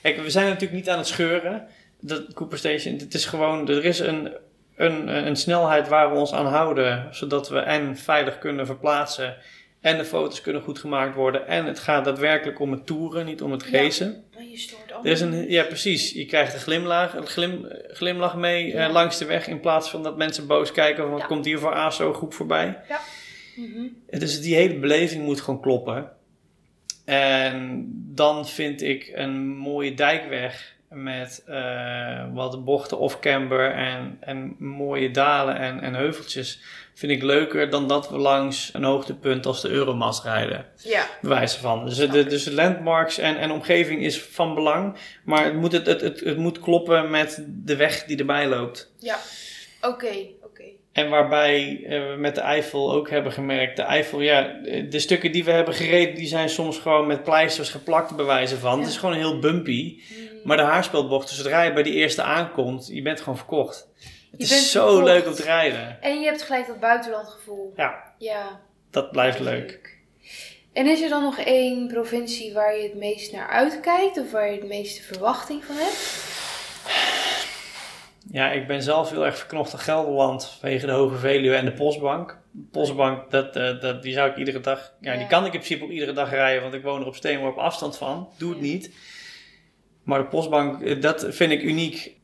[0.02, 1.66] Kijk, we zijn natuurlijk niet aan het scheuren.
[2.00, 4.32] Dat Cooper Station, het is gewoon, er is een,
[4.78, 9.36] een, een snelheid waar we ons aan houden, zodat we en veilig kunnen verplaatsen
[9.80, 11.46] en de foto's kunnen goed gemaakt worden.
[11.46, 13.78] En het gaat daadwerkelijk om het toeren, niet om het Ja.
[13.78, 14.24] gezen.
[14.34, 16.12] Maar je stoort Er is een, ja, precies.
[16.12, 18.86] Je krijgt een glimlach, een glim, glimlach mee Ja.
[18.86, 21.26] eh, langs de weg in plaats van dat mensen boos kijken van wat Ja.
[21.26, 22.78] komt hier voor ASO-groep voorbij.
[23.56, 24.18] Mhm.
[24.18, 26.10] Dus die hele beleving moet gewoon kloppen.
[27.04, 34.56] En dan vind ik een mooie dijkweg met eh, wat bochten of camber en, en
[34.58, 36.60] mooie dalen en, en heuveltjes.
[36.94, 40.66] Vind ik leuker dan dat we langs een hoogtepunt als de Euromast rijden.
[40.76, 41.84] Ja, Bewijzen van.
[41.84, 44.96] Dus, de, dus de landmarks en, en omgeving is van belang.
[45.24, 48.92] Maar het moet, het, het, het, het moet kloppen met de weg die erbij loopt.
[48.98, 49.18] ja.
[49.80, 50.12] Oké,
[50.42, 50.62] oké.
[50.92, 54.42] En waarbij eh, we met de Eifel ook hebben gemerkt, de Eifel, ja,
[54.88, 58.72] de stukken die we hebben gereden, die zijn soms gewoon met pleisters geplakt bewijzen van.
[58.72, 58.78] Ja.
[58.78, 60.00] Het is gewoon heel bumpy.
[60.08, 60.28] Mm.
[60.44, 63.88] Maar de haarspeldbocht, zodra je bij die eerste aankomt, je bent gewoon verkocht.
[63.96, 65.04] Het Je is bent zo verkocht.
[65.12, 66.02] leuk om te rijden.
[66.02, 67.72] En je hebt gelijk dat buitenlandgevoel.
[67.76, 68.60] Ja, Ja,
[68.90, 69.96] dat blijft leuk.
[70.72, 74.50] En is er dan nog één provincie waar je het meest naar uitkijkt of waar
[74.50, 76.26] je het meeste verwachting van hebt?
[78.32, 81.72] Ja, ik ben zelf heel erg verknocht aan Gelderland vanwege de Hoge Veluwe en de
[81.72, 82.38] Postbank.
[82.50, 84.92] De Postbank, dat, eh, dat, die zou ik iedere dag...
[85.00, 87.14] Ja, die kan ik in principe ook iedere dag rijden, want ik woon er op
[87.16, 88.28] Steenworp afstand van.
[88.38, 88.64] Doe het Ja.
[88.64, 88.90] niet.
[90.08, 92.16] Maar de Postbank, eh, dat vind ik uniek.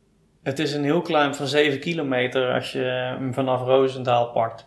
[0.42, 4.66] Het is een heel klein van 7 kilometer als je hem vanaf Roosendaal pakt.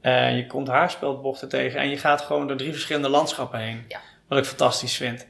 [0.00, 3.84] Eh, je komt haarspeldbochten tegen en je gaat gewoon door drie verschillende landschappen heen.
[3.88, 4.00] Ja.
[4.28, 5.26] Wat ik fantastisch vind.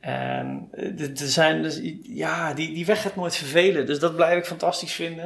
[0.00, 3.86] En eh, er zijn dus, ja, die, die weg gaat nooit vervelen.
[3.86, 5.24] Dus dat blijf ik fantastisch vinden.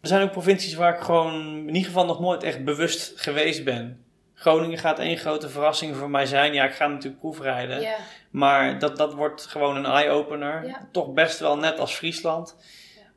[0.00, 3.64] Er zijn ook provincies waar ik gewoon in ieder geval nog nooit echt bewust geweest
[3.64, 4.04] ben.
[4.34, 6.52] Groningen gaat één grote verrassing voor mij zijn.
[6.52, 7.80] Ja, ik ga natuurlijk proefrijden.
[7.80, 7.96] Ja,
[8.30, 10.66] Maar dat, dat wordt gewoon een eye-opener.
[10.66, 10.88] Ja.
[10.92, 12.56] Toch best wel net als Friesland.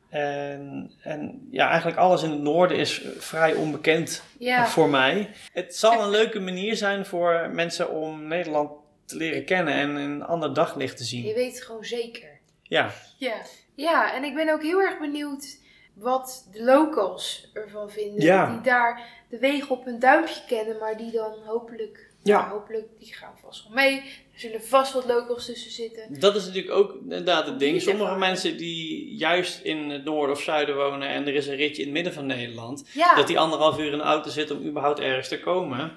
[0.10, 4.68] En, en ja, eigenlijk alles in het noorden is vrij onbekend ja.
[4.68, 5.30] voor mij.
[5.54, 8.72] Het zal een leuke manier zijn voor mensen om Nederland
[9.06, 11.34] te leren kennen en een ander daglicht te je zien.
[11.34, 12.40] weet het gewoon zeker.
[12.64, 13.36] Ja, Ja.
[13.76, 15.60] ja, en ik ben ook heel erg benieuwd
[15.94, 18.22] wat de locals ervan vinden.
[18.22, 18.52] Ja.
[18.52, 22.40] Die daar de wegen op hun duimpje kennen, maar die dan hopelijk, Ja.
[22.40, 23.98] nou, hopelijk, die gaan vast wel mee.
[24.34, 26.20] Er zullen vast wat locals tussen zitten.
[26.20, 27.82] dat is natuurlijk ook inderdaad het ding.
[27.82, 31.82] Sommige mensen die juist in het noorden of zuiden wonen en er is een ritje
[31.82, 34.66] in het midden van Nederland, Ja, dat die anderhalf uur in de auto zitten om
[34.68, 35.92] überhaupt ergens te komen.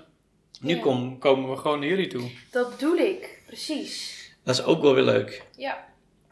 [0.60, 0.80] Nu Ja.
[0.80, 2.30] kom, komen we gewoon naar jullie toe.
[2.50, 3.42] dat bedoel ik.
[3.46, 4.22] Precies.
[4.44, 5.42] Dat is ook wel weer leuk.
[5.56, 5.84] Ja.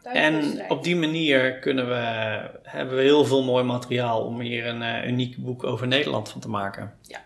[0.03, 0.71] En duimpjesstrijd.
[0.71, 1.95] op die manier kunnen we,
[2.63, 6.41] hebben we heel veel mooi materiaal om hier een eh, uniek boek over Nederland van
[6.41, 6.99] te maken.
[7.03, 7.21] Ja.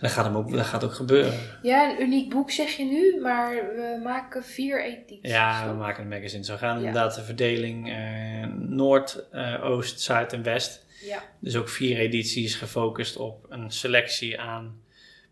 [0.00, 1.32] Dat gaat, hem ook, dat gaat ook gebeuren.
[1.62, 5.30] Ja, een uniek boek zeg je nu, maar we maken vier edities.
[5.30, 6.44] Ja, we maken een magazine.
[6.44, 6.86] Zo gaan Ja.
[6.86, 10.86] inderdaad de verdeling eh, Noord, eh, Oost, Zuid en West.
[11.04, 11.22] Ja.
[11.40, 14.80] Dus ook vier edities gefocust op een selectie aan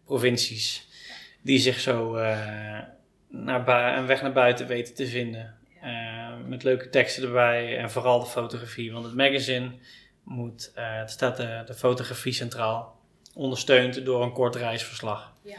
[0.04, 0.88] provincies
[1.42, 2.78] die zich zo eh,
[3.28, 5.54] naar een weg naar buiten weten te vinden.
[6.46, 8.92] Met leuke teksten erbij en vooral de fotografie.
[8.92, 9.70] Want het magazine
[10.24, 12.95] moet, er staat de, de fotografie centraal,
[13.36, 15.32] ondersteund door een kort reisverslag.
[15.42, 15.56] Ja.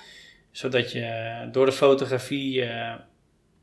[0.51, 2.93] Zodat je door de fotografie eh,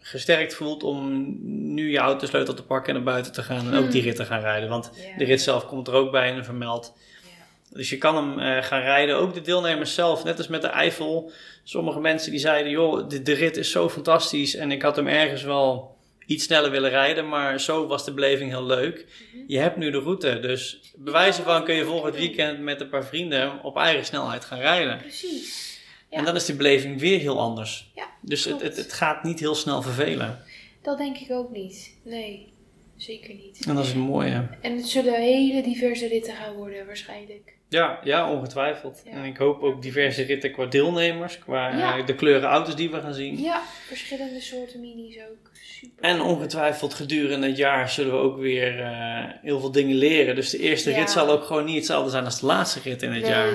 [0.01, 1.37] gesterkt voelt om
[1.75, 4.25] nu je autosleutel te pakken en naar buiten te gaan en ook die rit te
[4.25, 4.69] gaan rijden.
[4.69, 5.19] Want Ja.
[5.19, 6.93] de rit zelf komt er ook bij en vermeld.
[7.23, 7.77] Ja.
[7.77, 9.17] Dus je kan hem eh, gaan rijden.
[9.17, 11.33] Ook de deelnemers zelf, net als met de Eifel.
[11.63, 14.55] Sommige mensen die zeiden, joh, de, de rit is zo fantastisch.
[14.57, 15.94] En ik had hem ergens wel
[16.27, 17.29] iets sneller willen rijden.
[17.29, 19.07] Maar zo was de beleving heel leuk.
[19.33, 19.45] Mhm.
[19.47, 20.41] Je hebt nu de route.
[20.41, 24.59] Dus bewijzen van kun je volgend weekend met een paar vrienden op eigen snelheid gaan
[24.59, 24.99] rijden.
[24.99, 25.79] Precies.
[26.11, 26.19] Ja.
[26.19, 27.91] En dan is die beleving weer heel anders.
[27.95, 30.43] Ja, dus het, het, het gaat niet heel snel vervelen.
[30.83, 31.97] Dat denk ik ook niet.
[32.03, 32.53] Nee,
[32.97, 33.65] zeker niet.
[33.67, 34.49] En dat is het mooie.
[34.61, 37.54] En het zullen hele diverse ritten gaan worden waarschijnlijk.
[37.75, 39.03] Ja, ja, ongetwijfeld.
[39.05, 39.11] Ja.
[39.11, 41.99] En ik hoop ook diverse ritten qua deelnemers, qua Ja.
[41.99, 43.41] eh, de kleuren auto's die we gaan zien.
[43.41, 45.51] Ja, verschillende soorten minis ook.
[45.63, 46.05] Super.
[46.05, 50.35] En ongetwijfeld gedurende het jaar zullen we ook weer eh, heel veel dingen leren.
[50.35, 50.97] Dus de eerste Ja.
[50.99, 53.53] rit zal ook gewoon niet hetzelfde zijn als de laatste rit in het nee, jaar.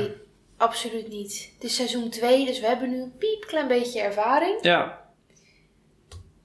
[0.57, 1.51] absoluut niet.
[1.55, 4.57] Het is seizoen 2, dus we hebben nu een piepklein beetje ervaring.
[4.61, 5.01] Ja,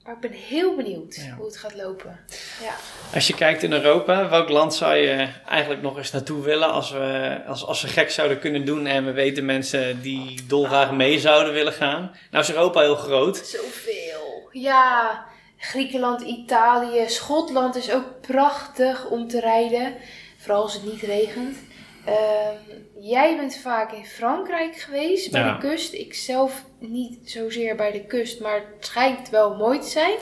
[0.05, 1.35] Maar ik ben heel benieuwd Ja.
[1.35, 2.19] hoe het gaat lopen.
[2.61, 2.75] Ja.
[3.13, 6.91] als je kijkt in Europa, welk land zou je eigenlijk nog eens naartoe willen als
[6.91, 11.19] we, als, als we gek zouden kunnen doen en we weten mensen die dolgraag mee
[11.19, 12.15] zouden willen gaan?
[12.31, 13.37] Nou is Europa heel groot.
[13.37, 14.49] Zoveel.
[14.51, 15.25] Ja,
[15.57, 19.93] Griekenland, Italië, Schotland is ook prachtig om te rijden.
[20.37, 21.57] Vooral als het niet regent.
[22.05, 22.55] Ehm,
[22.99, 25.53] jij bent vaak in Frankrijk geweest, bij Ja.
[25.53, 25.93] de kust.
[25.93, 30.17] Ik zelf niet zozeer bij de kust, maar het schijnt wel mooi te zijn.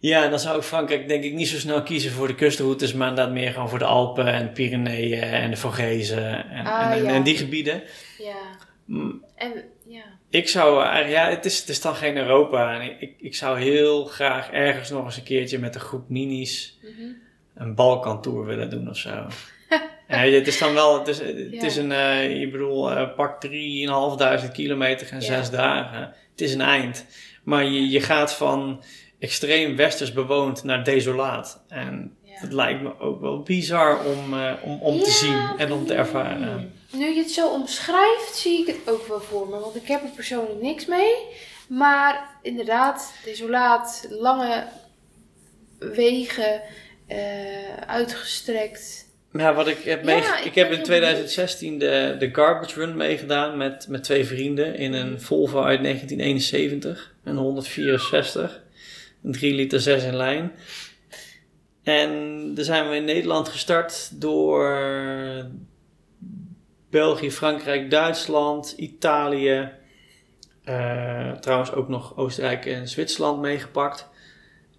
[0.00, 2.92] Ja, en dan zou ik Frankrijk denk ik niet zo snel kiezen voor de kustroutes,
[2.94, 6.84] maar inderdaad meer gewoon voor de Alpen en de Pyreneeën en de Vogezen en, Ah,
[6.86, 7.10] en, en- ja.
[7.10, 7.82] en die gebieden.
[8.18, 8.36] Ja,
[8.84, 9.52] Mm, en
[9.86, 10.02] ja.
[10.30, 12.74] Ik zou eigenlijk, ja, het is, het is dan geen Europa.
[12.74, 16.08] En ik, ik, ik zou heel graag ergens nog eens een keertje met een groep
[16.08, 17.08] minis Mhm.
[17.54, 19.26] een Balkan-tour willen doen of zo.
[20.08, 21.62] Ja, het is dan wel, het is, het Ja.
[21.62, 25.26] is een, eh, je bedoel, eh, pak 3.500 kilometer en Ja.
[25.26, 26.00] zes dagen.
[26.30, 27.04] Het is een eind.
[27.44, 28.82] Maar je, je gaat van
[29.18, 31.64] extreem westers bewoond naar desolaat.
[31.68, 32.30] En Ja.
[32.34, 35.94] het lijkt me ook wel bizar om, eh, om, om te zien en om te
[35.94, 36.72] ervaren.
[36.92, 39.58] Nu je het zo omschrijft, zie ik het ook wel voor me.
[39.58, 41.12] Want ik heb er persoonlijk niks mee.
[41.68, 44.66] Maar inderdaad, desolaat, lange
[45.78, 46.60] wegen,
[47.86, 49.07] uitgestrekt.
[49.32, 52.96] Ja, wat ik heb Ja, ik ik, heb in heel 2016 de, de Garbage Run
[52.96, 58.62] meegedaan met, met twee vrienden in een Volvo uit 1971, een 164,
[59.22, 60.52] een 3 liter 6 in lijn.
[61.82, 64.76] En daar zijn we in Nederland gestart door
[66.90, 69.70] België, Frankrijk, Duitsland, Italië,
[70.64, 74.08] eh, trouwens ook nog Oostenrijk en Zwitserland meegepakt.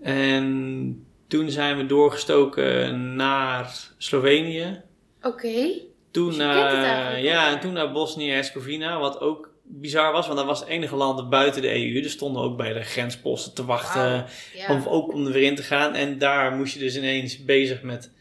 [0.02, 4.82] En toen zijn we doorgestoken naar Slovenië.
[5.22, 5.72] Oké.
[6.12, 10.60] Toen Dus naar, ja, en toen naar Bosnië-Herzegovina, wat ook bizar was, want dat was
[10.60, 12.02] het enige land buiten de EU.
[12.02, 14.26] Dus stonden ook bij de grensposten te wachten.
[14.56, 14.68] Ja.
[14.70, 15.96] om, ook om er weer in te gaan.
[15.96, 18.12] En daar moest je dus ineens bezig met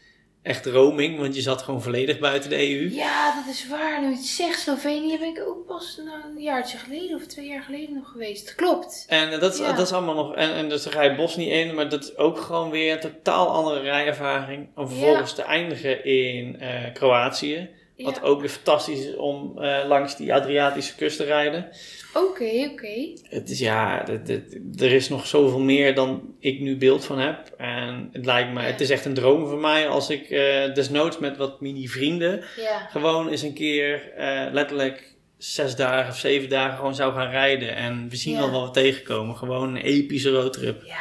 [0.41, 2.89] echt roaming, want je zat gewoon volledig buiten de EU.
[2.91, 4.01] Ja, dat is waar.
[4.01, 6.01] Nu het zegt, Slovenië ben ik ook pas
[6.33, 8.55] een jaartje geleden of twee jaar geleden nog geweest.
[8.55, 9.05] Klopt.
[9.07, 9.71] En dat, is- Ja.
[9.73, 10.35] dat is allemaal nog.
[10.35, 12.99] En, en dus dan ga je Bosnië in, maar dat is ook gewoon weer een
[12.99, 14.67] totaal andere rijervaring.
[14.75, 17.69] Om vervolgens te eindigen in eh, Kroatië.
[18.03, 18.21] Wat Ja.
[18.21, 21.69] ook weer fantastisch is om eh, langs die Adriatische kust te rijden.
[22.13, 23.13] Oké, oké.
[23.23, 27.19] Het is ja, het- het- er is nog zoveel meer dan ik nu beeld van
[27.19, 27.53] heb.
[27.57, 28.65] En het lijkt me, Ja.
[28.67, 32.79] het is echt een droom voor mij als ik eh, desnoods met wat mini-vrienden Ja.
[32.91, 37.75] gewoon eens een keer eh, letterlijk zes dagen of zeven dagen gewoon zou gaan rijden.
[37.75, 39.35] En we zien wel wat we tegenkomen.
[39.37, 40.83] Gewoon een epische roadtrip.
[40.85, 40.95] Ja,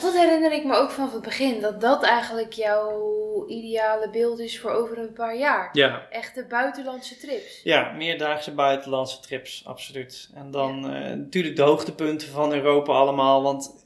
[0.00, 1.60] want dat herinner ik me ook van het begin.
[1.60, 5.68] Dat dat eigenlijk jouw ideale beeld is voor over een paar jaar.
[5.72, 7.60] Ja, Echte buitenlandse trips.
[7.62, 10.30] ja meerdaagse buitenlandse trips, absoluut.
[10.34, 13.42] En dan eh, natuurlijk de hoogtepunten van Europa allemaal.
[13.42, 13.82] Want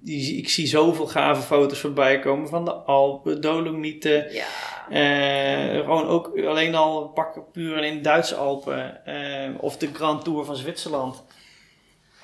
[0.00, 4.32] die, ik zie zoveel gave foto's voorbij komen van de Alpen, Dolomieten.
[4.32, 4.46] Ja.
[4.90, 9.04] Eh, gewoon ook alleen al pakken puur in de Duitse Alpen.
[9.06, 11.24] eh, of de Grand Tour van Zwitserland.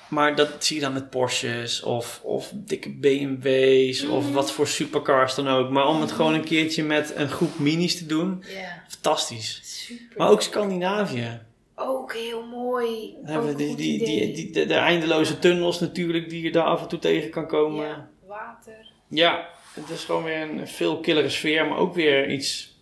[0.09, 4.33] Maar dat zie je dan met Porsches of, of dikke BMW's of Mhm.
[4.33, 5.69] wat voor supercars dan ook.
[5.69, 8.43] Maar om het gewoon een keertje met een groep minis te doen,
[8.87, 9.59] fantastisch.
[9.63, 10.17] super.
[10.17, 11.39] Maar ook Scandinavië.
[11.75, 13.13] Ook heel mooi.
[13.23, 16.99] Hebben die, die, die, de, de eindeloze tunnels natuurlijk die je daar af en toe
[16.99, 17.85] tegen kan komen.
[17.87, 18.73] Ja, water.
[19.09, 22.73] Ja, het is gewoon weer een veel killere sfeer, maar ook weer iets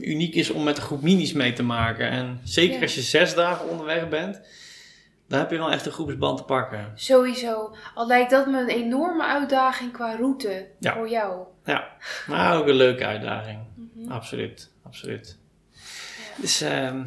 [0.00, 2.10] uniek is om met een groep minis mee te maken.
[2.10, 2.80] En zeker Ja.
[2.82, 4.40] als je zes dagen onderweg bent,
[5.28, 6.92] dan heb je wel echt een groepsband te pakken.
[6.94, 7.76] Sowieso.
[7.94, 10.92] Al lijkt dat me een enorme uitdaging qua route Ja.
[10.94, 11.42] voor jou.
[12.26, 13.58] Maar ook een leuke uitdaging.
[13.74, 14.12] Mhm.
[14.12, 15.38] Absoluut, absoluut.
[16.36, 17.02] Dus ehm,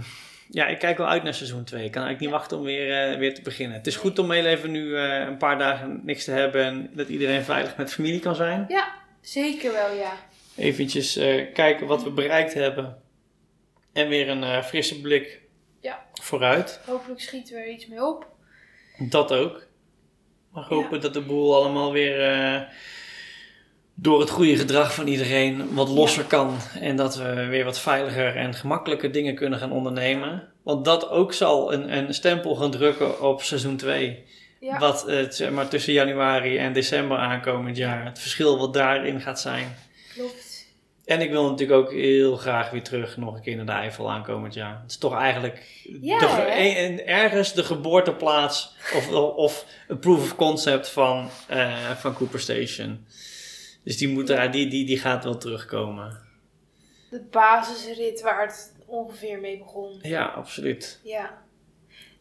[0.50, 1.86] ja, ik kijk wel uit naar seizoen 2.
[1.86, 3.78] Ik kan eigenlijk niet wachten om weer, eh, weer te beginnen.
[3.78, 6.90] Het is goed om heel even nu eh, een paar dagen niks te hebben en
[6.94, 8.66] dat iedereen veilig met familie kan zijn.
[8.68, 8.88] Ja,
[9.22, 10.12] zeker wel, ja.
[10.56, 12.98] Eventjes eh, kijken wat we bereikt hebben.
[13.94, 15.42] En weer een frisse blik
[15.88, 16.06] Ja.
[16.22, 16.80] vooruit.
[16.86, 18.28] Hopelijk schiet er iets mee op.
[18.98, 19.68] Dat ook.
[20.52, 22.62] Maar hopen dat de boel allemaal weer eh,
[23.94, 26.58] door het goede gedrag van iedereen wat losser kan.
[26.80, 30.48] En dat we weer wat veiliger en gemakkelijker dingen kunnen gaan ondernemen.
[30.64, 34.26] Want dat ook zal een, een stempel gaan drukken op seizoen 2.
[34.60, 34.80] Ja.
[34.80, 38.06] Wat het zeg maar, tussen januari en december aankomend jaar.
[38.06, 39.76] Het verschil wat daarin gaat zijn.
[41.08, 44.12] En ik wil natuurlijk ook heel graag weer terug nog een keer naar de Eifel
[44.12, 44.80] aankomend jaar.
[44.82, 50.22] Het is toch eigenlijk Ja, de een- een- ergens de geboorteplaats of, of een proof
[50.22, 53.06] of concept van, eh, van Cooper Station.
[53.84, 56.20] Dus die, moet er, die, die, die gaat wel terugkomen.
[57.10, 60.00] De basisrit waar het ongeveer mee begon.
[60.02, 61.00] Ja, absoluut.
[61.04, 61.38] Ja,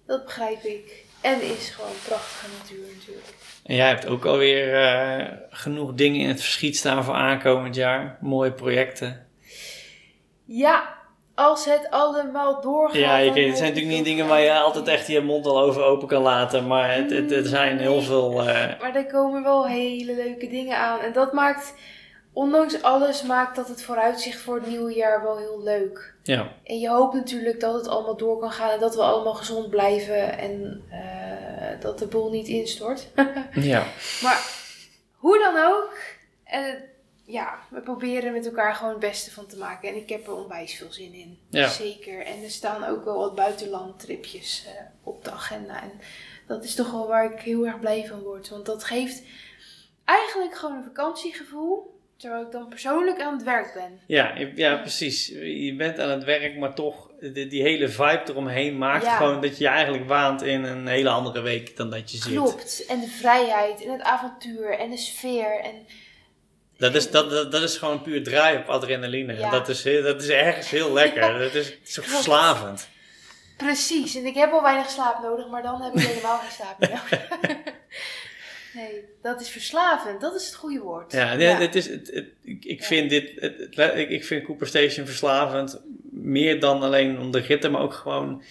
[0.06, 1.04] dat begrijp ik.
[1.20, 3.34] En is gewoon prachtige natuur natuurlijk.
[3.64, 8.18] En jij hebt ook alweer eh genoeg dingen in het verschiet staan voor aankomend jaar.
[8.20, 9.26] Mooie projecten.
[10.44, 10.94] Ja,
[11.34, 12.96] als het allemaal doorgaat.
[12.96, 15.82] Ja, je, het zijn natuurlijk niet dingen waar je altijd echt je mond al over
[15.82, 16.66] open kan laten.
[16.66, 18.40] Maar het, het, er zijn heel veel...
[18.40, 21.00] eh, Maar er komen wel hele leuke dingen aan.
[21.00, 21.74] En dat maakt
[22.36, 26.14] ondanks alles maakt dat het vooruitzicht voor het nieuwe jaar wel heel leuk.
[26.22, 26.52] Ja.
[26.64, 29.70] En je hoopt natuurlijk dat het allemaal door kan gaan en dat we allemaal gezond
[29.70, 33.08] blijven en eh, dat de boel niet instort.
[33.52, 33.86] Ja.
[34.22, 34.50] maar
[35.12, 35.98] hoe dan ook,
[36.44, 36.74] eh,
[37.24, 39.88] ja, we proberen met elkaar gewoon het beste van te maken.
[39.88, 41.38] En ik heb er onwijs veel zin in.
[41.50, 41.68] Ja.
[41.68, 42.26] Zeker.
[42.26, 45.82] En er staan ook wel wat buitenlandtripjes eh, op de agenda.
[45.82, 45.92] En
[46.46, 48.48] dat is toch wel waar ik heel erg blij van word.
[48.48, 49.22] Want dat geeft
[50.04, 51.94] eigenlijk gewoon een vakantiegevoel.
[52.16, 54.00] Terwijl ik dan persoonlijk aan het werk ben.
[54.06, 55.26] Ja, ja, precies.
[55.42, 59.16] Je bent aan het werk, maar toch die, die hele vibe eromheen maakt Ja.
[59.16, 62.32] gewoon dat je je eigenlijk waant in een hele andere week dan dat je zit.
[62.32, 62.86] Klopt.
[62.86, 65.60] En de vrijheid en het avontuur en de sfeer.
[65.60, 65.86] En
[66.78, 69.36] Dat is, dat, dat, dat is gewoon puur draai op adrenaline.
[69.36, 69.50] Ja.
[69.50, 71.38] Dat is, dat is ergens heel lekker.
[71.38, 72.88] Dat is, het is verslavend.
[73.56, 76.78] Precies, en ik heb al weinig slaap nodig, maar dan heb ik helemaal geen slaap
[76.78, 77.26] meer nodig.
[78.76, 81.12] nee, dat is verslavend, dat is het goede woord.
[81.12, 82.86] Ja, nee, Het is, het, het- ik, ik Ja.
[82.86, 83.30] vind dit,
[83.94, 85.80] ik, ik vind Cooper Station verslavend.
[86.10, 88.42] Meer dan alleen om de ritten, maar ook gewoon...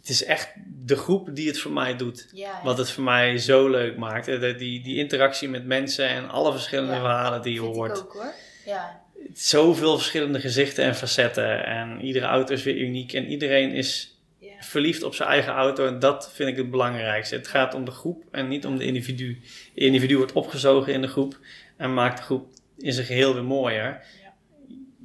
[0.00, 0.48] Het is echt
[0.84, 2.28] de groep die het voor mij doet.
[2.32, 2.60] ja.
[2.64, 4.28] Wat het voor mij zo leuk maakt.
[4.28, 7.96] Eh, de- Die, die interactie met mensen en alle verschillende verhalen die je vind hoort.
[7.98, 8.32] ik ook hoor.
[8.64, 9.00] Ja,
[9.34, 11.64] Zoveel verschillende gezichten en facetten.
[11.66, 13.12] En iedere auto is weer uniek.
[13.12, 14.15] En iedereen is.
[14.60, 15.86] Verliefd op zijn eigen auto.
[15.86, 17.34] En dat vind ik het belangrijkste.
[17.34, 19.40] Het gaat om de groep en niet om de individu.
[19.74, 21.38] De individu wordt opgezogen in de groep.
[21.76, 22.46] En maakt de groep
[22.78, 24.02] in zijn geheel weer mooier.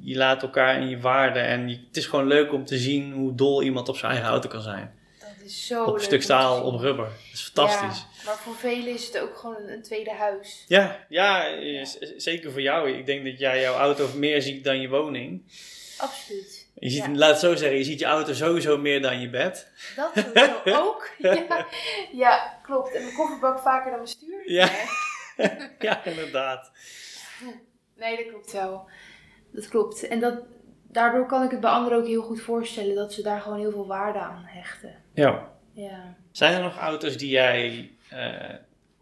[0.00, 1.44] Je laat elkaar in je waarden.
[1.46, 4.30] En je- het is gewoon leuk om te zien hoe dol iemand op zijn eigen
[4.30, 5.00] auto kan zijn.
[5.20, 7.04] dat is zo op een stuk staal, op rubber.
[7.04, 8.06] Dat is fantastisch.
[8.18, 10.64] Ja, maar voor velen is het ook gewoon een, tweede huis.
[10.68, 11.44] Ja, ja,
[12.16, 12.90] zeker voor jou.
[12.90, 15.42] Ik denk dat jij jouw auto meer ziet dan je woning.
[15.98, 16.61] Absoluut.
[16.82, 17.10] Je ziet, Ja.
[17.14, 19.72] Laat het zo zeggen, je ziet je auto sowieso meer dan je bed.
[19.96, 21.08] Dat sowieso ook.
[21.18, 21.66] Ja.
[22.12, 22.94] ja, klopt.
[22.94, 24.50] En mijn kofferbak vaker dan mijn stuur.
[24.50, 24.68] Ja.
[25.78, 26.70] Ja, inderdaad.
[27.96, 28.88] Nee, dat klopt wel.
[29.52, 30.08] Dat klopt.
[30.08, 30.34] En dat,
[30.88, 33.70] daardoor kan ik het bij anderen ook heel goed voorstellen dat ze daar gewoon heel
[33.70, 34.94] veel waarde aan hechten.
[35.14, 35.50] Ja.
[35.72, 36.14] Ja.
[36.32, 38.54] Zijn er nog auto's die jij eh,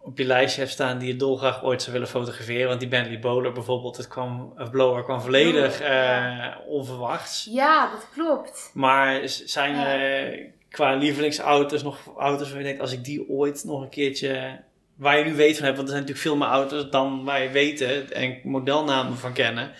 [0.02, 2.68] op je lijstje hebt staan die je dolgraag ooit zou willen fotograferen?
[2.68, 7.48] Want die Bentley Bowler bijvoorbeeld, het kwam, of Blower kwam volledig eh, onverwachts.
[7.50, 8.70] ja, dat klopt.
[8.74, 10.38] Maar zijn er
[10.70, 14.60] qua lievelingsauto's nog auto's waar je denkt, als ik die ooit nog een keertje,
[14.94, 17.52] waar je nu weet van hebt, want er zijn natuurlijk veel meer auto's dan wij
[17.52, 19.72] weten en modelnamen van kennen,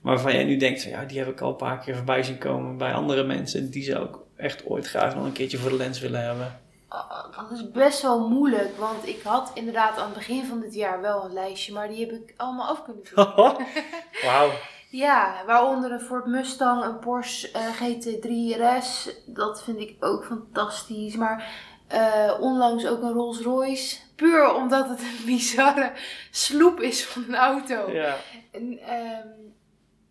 [0.00, 2.22] maar waarvan jij nu denkt van ja, die heb ik al een paar keer voorbij
[2.22, 5.70] zien komen bij andere mensen, die zou ik echt ooit graag nog een keertje voor
[5.70, 6.60] de lens willen hebben.
[6.88, 10.74] Ah, Dat is best wel moeilijk, want ik had inderdaad aan het begin van dit
[10.74, 13.26] jaar wel een lijstje, maar die heb ik allemaal af kunnen doen.
[14.24, 14.50] Wauw.
[14.90, 21.16] ja, waaronder een Ford Mustang, een Porsche eh, GT3 RS, dat vind ik ook fantastisch.
[21.16, 25.92] Maar eh, onlangs ook een Rolls Royce, puur omdat het een bizarre
[26.30, 27.90] sloep is van een auto.
[27.90, 28.16] Ja.
[28.52, 29.28] En, ehm,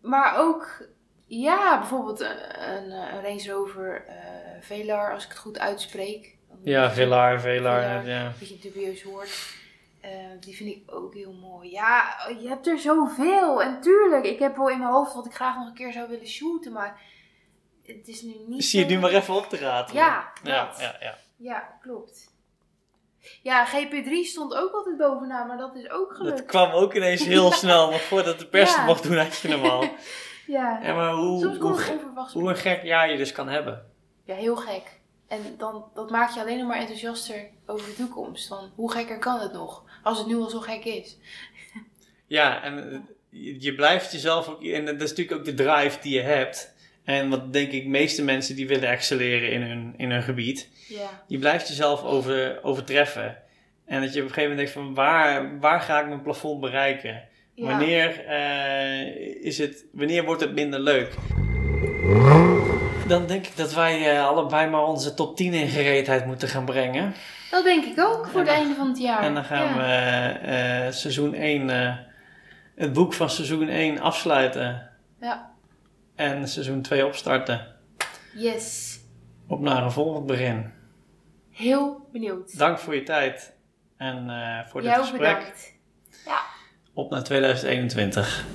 [0.00, 0.86] maar ook,
[1.26, 4.14] ja, bijvoorbeeld een, een, eh, een Range Rover eh
[4.60, 6.36] Velar, als ik het goed uitspreek.
[6.62, 6.92] Ja, het
[7.40, 8.26] Velar, ja.
[8.26, 9.56] Een beetje een dubieus woord.
[10.00, 10.10] Eh,
[10.40, 11.70] die vind ik ook heel mooi.
[11.70, 13.62] Ja, je hebt er zoveel.
[13.62, 16.08] En tuurlijk, ik heb wel in mijn hoofd wat ik graag nog een keer zou
[16.08, 17.00] willen shooten, maar
[17.86, 20.02] het is nu niet Zie je nu maar even op te ratelen.
[20.02, 20.80] Ja, ja, dat.
[20.80, 21.18] ja, ja.
[21.36, 22.36] Ja, klopt.
[23.42, 26.36] Ja, GP3 stond ook altijd bovenaan, maar dat is ook gelukt.
[26.36, 28.76] Dat kwam ook ineens heel snel, nog voordat de pers Ja.
[28.76, 29.84] het mocht doen, had je hem al.
[30.46, 33.48] Ja, Ja, maar hoe, soms komt het hoe, hoe een gek jaar je dus kan
[33.48, 33.92] hebben.
[34.24, 34.97] Ja, heel gek.
[35.28, 38.46] En dan, dat maakt je alleen nog maar enthousiaster over de toekomst.
[38.46, 39.84] Van hoe gekker kan het nog?
[40.02, 41.16] Als het nu al zo gek is.
[42.26, 42.98] Ja, en eh,
[43.60, 46.74] je, blijft jezelf ook, en dat is natuurlijk ook de drive die je hebt.
[47.04, 51.24] En wat denk ik, meeste mensen die willen excelleren in hun, in hun gebied, Ja,
[51.26, 53.42] je blijft jezelf over, overtreffen.
[53.84, 56.60] En dat je op een gegeven moment denkt van waar, waar ga ik mijn plafond
[56.60, 57.28] bereiken?
[57.54, 57.66] ja.
[57.66, 61.14] Wanneer, eh, is het, wanneer wordt het minder leuk?
[63.08, 66.64] Dan denk ik dat wij eh, allebei maar onze top 10 in gereedheid moeten gaan
[66.64, 67.14] brengen.
[67.50, 69.22] Dat denk ik ook voor het einde van het jaar.
[69.22, 69.76] En dan gaan ja.
[69.76, 71.96] we eh, seizoen 1, eh,
[72.74, 74.90] het boek van seizoen 1 afsluiten.
[75.20, 75.50] Ja.
[76.14, 77.66] En seizoen 2 opstarten.
[78.34, 78.98] Yes.
[79.46, 80.72] Op naar een volgend begin.
[81.50, 82.58] Heel benieuwd.
[82.58, 83.56] Dank voor je tijd
[83.96, 84.30] en
[84.68, 85.36] voor dit Jou gesprek.
[85.36, 85.74] bedankt.
[86.94, 88.46] Op naar 2021.